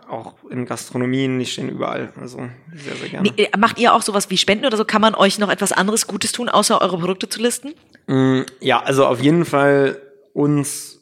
auch 0.09 0.35
in 0.51 0.67
Gastronomien, 0.67 1.39
die 1.39 1.47
stehen 1.47 1.69
überall. 1.69 2.13
Also 2.21 2.39
sehr, 2.75 2.97
sehr 2.97 3.09
gerne. 3.09 3.31
Nee, 3.37 3.49
macht 3.59 3.79
ihr 3.79 3.95
auch 3.95 4.03
sowas 4.03 4.31
wie 4.31 4.37
Spenden 4.37 4.65
oder 4.67 4.77
so? 4.77 4.85
Kann 4.85 5.01
man 5.01 5.15
euch 5.15 5.39
noch 5.39 5.49
etwas 5.51 5.73
anderes 5.73 6.07
Gutes 6.07 6.33
tun, 6.33 6.49
außer 6.49 6.81
eure 6.81 6.99
Produkte 6.99 7.29
zu 7.29 7.41
listen? 7.41 7.75
Mm, 8.07 8.43
Ja, 8.61 8.81
also 8.83 9.07
auf 9.07 9.21
jeden 9.21 9.45
Fall 9.45 10.01
uns 10.33 10.97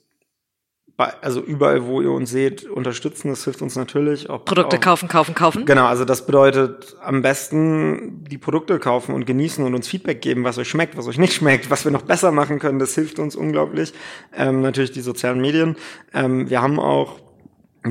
bei, 0.97 1.13
also 1.23 1.41
überall, 1.41 1.87
wo 1.87 2.01
ihr 2.01 2.13
uns 2.13 2.31
seht, 2.31 2.65
unterstützen. 2.65 3.29
Das 3.29 3.43
hilft 3.43 3.63
uns 3.63 3.75
natürlich. 3.75 4.31
Ob, 4.31 4.45
Produkte 4.45 4.77
auch, 4.77 4.81
kaufen, 4.81 5.09
kaufen, 5.09 5.35
kaufen. 5.35 5.65
Genau, 5.67 5.87
also 5.87 6.05
das 6.05 6.25
bedeutet 6.25 6.97
am 7.03 7.21
besten 7.21 8.25
die 8.31 8.39
Produkte 8.39 8.79
kaufen 8.79 9.13
und 9.13 9.27
genießen 9.27 9.65
und 9.65 9.75
uns 9.75 9.89
Feedback 9.89 10.23
geben, 10.23 10.45
was 10.45 10.57
euch 10.57 10.69
schmeckt, 10.69 10.97
was 10.97 11.09
euch 11.09 11.19
nicht 11.19 11.33
schmeckt, 11.33 11.69
was 11.69 11.85
wir 11.85 11.91
noch 11.91 12.03
besser 12.03 12.31
machen 12.31 12.61
können. 12.61 12.79
Das 12.79 12.95
hilft 12.95 13.19
uns 13.19 13.35
unglaublich. 13.35 13.93
Ähm, 14.37 14.63
natürlich 14.63 14.93
die 14.93 15.01
sozialen 15.01 15.41
Medien. 15.41 15.75
Ähm, 16.13 16.49
wir 16.49 16.63
haben 16.63 16.79
auch 16.79 17.19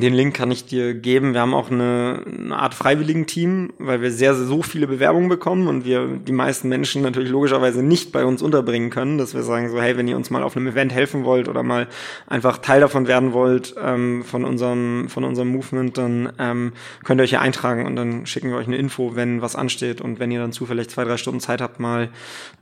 den 0.01 0.13
Link 0.13 0.33
kann 0.33 0.49
ich 0.49 0.65
dir 0.65 0.95
geben. 0.95 1.33
Wir 1.33 1.41
haben 1.41 1.53
auch 1.53 1.69
eine, 1.69 2.23
eine 2.25 2.57
Art 2.57 2.73
Freiwilligen-Team, 2.73 3.73
weil 3.77 4.01
wir 4.01 4.11
sehr, 4.11 4.33
sehr 4.33 4.47
so 4.47 4.63
viele 4.63 4.87
Bewerbungen 4.87 5.29
bekommen 5.29 5.67
und 5.67 5.85
wir 5.85 6.07
die 6.07 6.31
meisten 6.31 6.67
Menschen 6.67 7.03
natürlich 7.03 7.29
logischerweise 7.29 7.83
nicht 7.83 8.11
bei 8.11 8.25
uns 8.25 8.41
unterbringen 8.41 8.89
können, 8.89 9.19
dass 9.19 9.35
wir 9.35 9.43
sagen 9.43 9.69
so, 9.69 9.79
hey, 9.79 9.95
wenn 9.95 10.07
ihr 10.07 10.15
uns 10.15 10.31
mal 10.31 10.41
auf 10.41 10.57
einem 10.57 10.65
Event 10.65 10.91
helfen 10.91 11.25
wollt 11.25 11.47
oder 11.47 11.61
mal 11.61 11.87
einfach 12.25 12.57
Teil 12.57 12.81
davon 12.81 13.07
werden 13.07 13.33
wollt, 13.33 13.75
ähm, 13.79 14.23
von 14.23 14.45
unserem, 14.45 15.09
von 15.09 15.23
unserem 15.23 15.49
Movement, 15.49 15.95
dann 15.95 16.33
ähm, 16.39 16.73
könnt 17.03 17.21
ihr 17.21 17.25
euch 17.25 17.29
hier 17.29 17.41
eintragen 17.41 17.85
und 17.85 17.95
dann 17.95 18.25
schicken 18.25 18.49
wir 18.49 18.57
euch 18.57 18.67
eine 18.67 18.77
Info, 18.77 19.15
wenn 19.15 19.43
was 19.43 19.55
ansteht 19.55 20.01
und 20.01 20.19
wenn 20.19 20.31
ihr 20.31 20.39
dann 20.39 20.53
zufällig 20.53 20.89
zwei, 20.89 21.03
drei 21.03 21.17
Stunden 21.17 21.39
Zeit 21.39 21.61
habt, 21.61 21.79
mal 21.79 22.09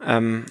ähm, 0.05 0.43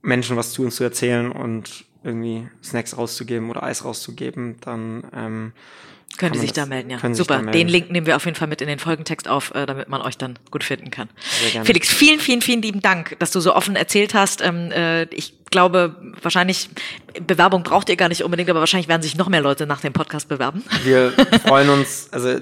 Menschen 0.00 0.38
was 0.38 0.52
zu 0.52 0.62
uns 0.62 0.76
zu 0.76 0.84
erzählen 0.84 1.30
und 1.30 1.84
irgendwie 2.04 2.48
Snacks 2.64 2.96
rauszugeben 2.96 3.50
oder 3.50 3.62
Eis 3.62 3.84
rauszugeben, 3.84 4.56
dann 4.62 5.04
ähm, 5.14 5.52
Können 6.18 6.32
die 6.32 6.38
sich 6.38 6.52
das- 6.52 6.64
da 6.64 6.68
melden, 6.68 6.90
ja. 6.90 7.14
Super. 7.14 7.36
melden. 7.38 7.52
Den 7.52 7.68
Link 7.68 7.90
nehmen 7.90 8.06
wir 8.06 8.16
auf 8.16 8.24
jeden 8.24 8.36
Fall 8.36 8.48
mit 8.48 8.60
in 8.60 8.68
den 8.68 8.78
Folgentext 8.78 9.28
auf, 9.28 9.54
äh, 9.54 9.66
damit 9.66 9.88
man 9.88 10.02
euch 10.02 10.16
dann 10.18 10.38
gut 10.50 10.64
finden 10.64 10.90
kann. 10.90 11.08
Felix, 11.64 11.88
vielen, 11.88 12.20
vielen, 12.20 12.42
vielen 12.42 12.62
lieben 12.62 12.80
Dank, 12.80 13.16
dass 13.18 13.30
du 13.30 13.40
so 13.40 13.54
offen 13.54 13.76
erzählt 13.76 14.14
hast. 14.14 14.42
Ähm, 14.42 14.70
äh, 14.72 15.04
ich 15.04 15.34
glaube, 15.50 15.96
wahrscheinlich, 16.22 16.70
Bewerbung 17.26 17.62
braucht 17.62 17.88
ihr 17.90 17.96
gar 17.96 18.08
nicht 18.08 18.22
unbedingt, 18.24 18.48
aber 18.48 18.60
wahrscheinlich 18.60 18.88
werden 18.88 19.02
sich 19.02 19.16
noch 19.16 19.28
mehr 19.28 19.42
Leute 19.42 19.66
nach 19.66 19.80
dem 19.80 19.92
Podcast 19.92 20.28
bewerben. 20.28 20.64
Wir 20.84 21.12
freuen 21.46 21.68
uns, 21.68 22.08
also 22.10 22.38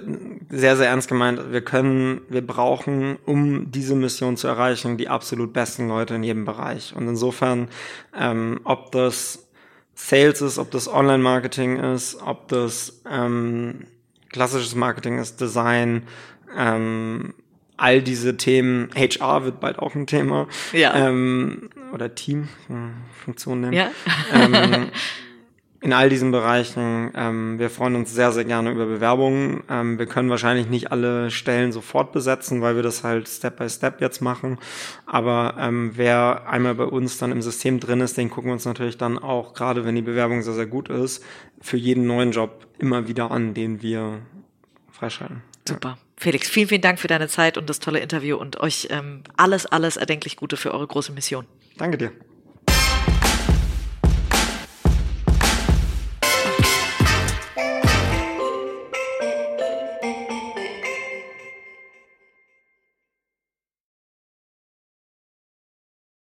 sehr, 0.49 0.77
sehr 0.77 0.89
ernst 0.89 1.09
gemeint, 1.09 1.41
wir 1.51 1.61
können, 1.61 2.21
wir 2.29 2.47
brauchen, 2.47 3.17
um 3.27 3.71
diese 3.71 3.95
Mission 3.97 4.37
zu 4.37 4.47
erreichen, 4.49 4.97
die 4.97 5.09
absolut 5.09 5.53
besten 5.53 5.89
Leute 5.89 6.15
in 6.15 6.23
jedem 6.23 6.45
Bereich. 6.45 6.95
Und 6.95 7.09
insofern, 7.09 7.69
ähm, 8.19 8.61
ob 8.65 8.93
das 8.93 9.47
Sales 9.95 10.41
ist, 10.41 10.59
ob 10.59 10.71
das 10.71 10.89
Online-Marketing 10.89 11.79
ist, 11.79 12.21
ob 12.25 12.49
das 12.49 13.03
ähm, 13.09 13.87
klassisches 14.31 14.75
Marketing 14.75 15.19
ist, 15.19 15.41
Design, 15.41 16.05
ähm, 16.57 17.35
all 17.77 18.03
diese 18.03 18.37
Themen, 18.37 18.91
HR 18.95 19.45
wird 19.45 19.61
bald 19.61 19.79
auch 19.79 19.95
ein 19.95 20.07
Thema. 20.07 20.49
Ja. 20.73 20.95
Ähm, 20.95 21.71
oder 21.93 22.15
Team, 22.15 22.49
hm, 22.67 22.93
Funktion 23.25 23.63
nennen. 23.63 23.73
Ja. 23.73 23.91
Ähm, 24.33 24.91
in 25.83 25.93
all 25.93 26.11
diesen 26.11 26.31
Bereichen. 26.31 27.11
Ähm, 27.15 27.59
wir 27.59 27.71
freuen 27.71 27.97
uns 27.97 28.13
sehr, 28.13 28.33
sehr 28.33 28.45
gerne 28.45 28.71
über 28.71 28.87
Bewerbungen. 28.87 29.63
Ähm, 29.71 29.99
wir 29.99 30.07
können 30.07 30.29
wahrscheinlich 30.29 30.69
nicht 30.69 30.93
alle 30.93 31.31
Stellen 31.31 31.73
sofort 31.73 32.13
besetzen, 32.13 32.61
weil 32.61 32.77
wir 32.77 32.83
das 32.83 33.03
halt 33.03 33.29
Step 33.29 33.57
by 33.57 33.69
Step 33.69 34.01
jetzt 34.01 34.21
machen. 34.21 34.59
Aber 35.07 35.57
ähm, 35.59 35.93
wer 35.95 36.47
einmal 36.49 36.75
bei 36.75 36.85
uns 36.85 37.17
dann 37.19 37.33
im 37.33 37.41
System 37.41 37.81
drin 37.81 38.01
ist, 38.01 38.19
den 38.19 38.29
gucken 38.29 38.51
wir 38.51 38.55
uns 38.55 38.67
natürlich 38.67 38.99
dann 38.99 39.19
auch, 39.19 39.55
gerade 39.55 39.87
wenn 39.87 39.95
die 39.95 40.03
Bewerbung 40.03 40.43
sehr, 40.43 40.55
sehr 40.55 40.67
gut 40.67 40.91
ist, 40.91 41.25
für 41.63 41.79
jeden 41.79 42.07
neuen 42.07 42.33
Job 42.33 42.67
immer 42.79 43.09
wieder 43.09 43.31
an, 43.31 43.55
den 43.55 43.81
wir 43.81 44.19
freischalten. 44.91 45.43
Super. 45.67 45.97
Felix, 46.17 46.51
vielen, 46.51 46.69
vielen 46.69 46.83
Dank 46.83 46.99
für 46.99 47.09
deine 47.09 47.29
Zeit 47.29 47.57
und 47.57 47.71
das 47.71 47.79
tolle 47.79 48.01
Interview 48.01 48.37
und 48.37 48.61
euch 48.61 48.89
ähm, 48.91 49.23
alles, 49.39 49.65
alles 49.65 49.97
erdenklich 49.97 50.37
Gute 50.37 50.59
für 50.59 50.75
eure 50.75 50.87
große 50.87 51.13
Mission. 51.13 51.47
Danke 51.79 51.97
dir. 51.97 52.13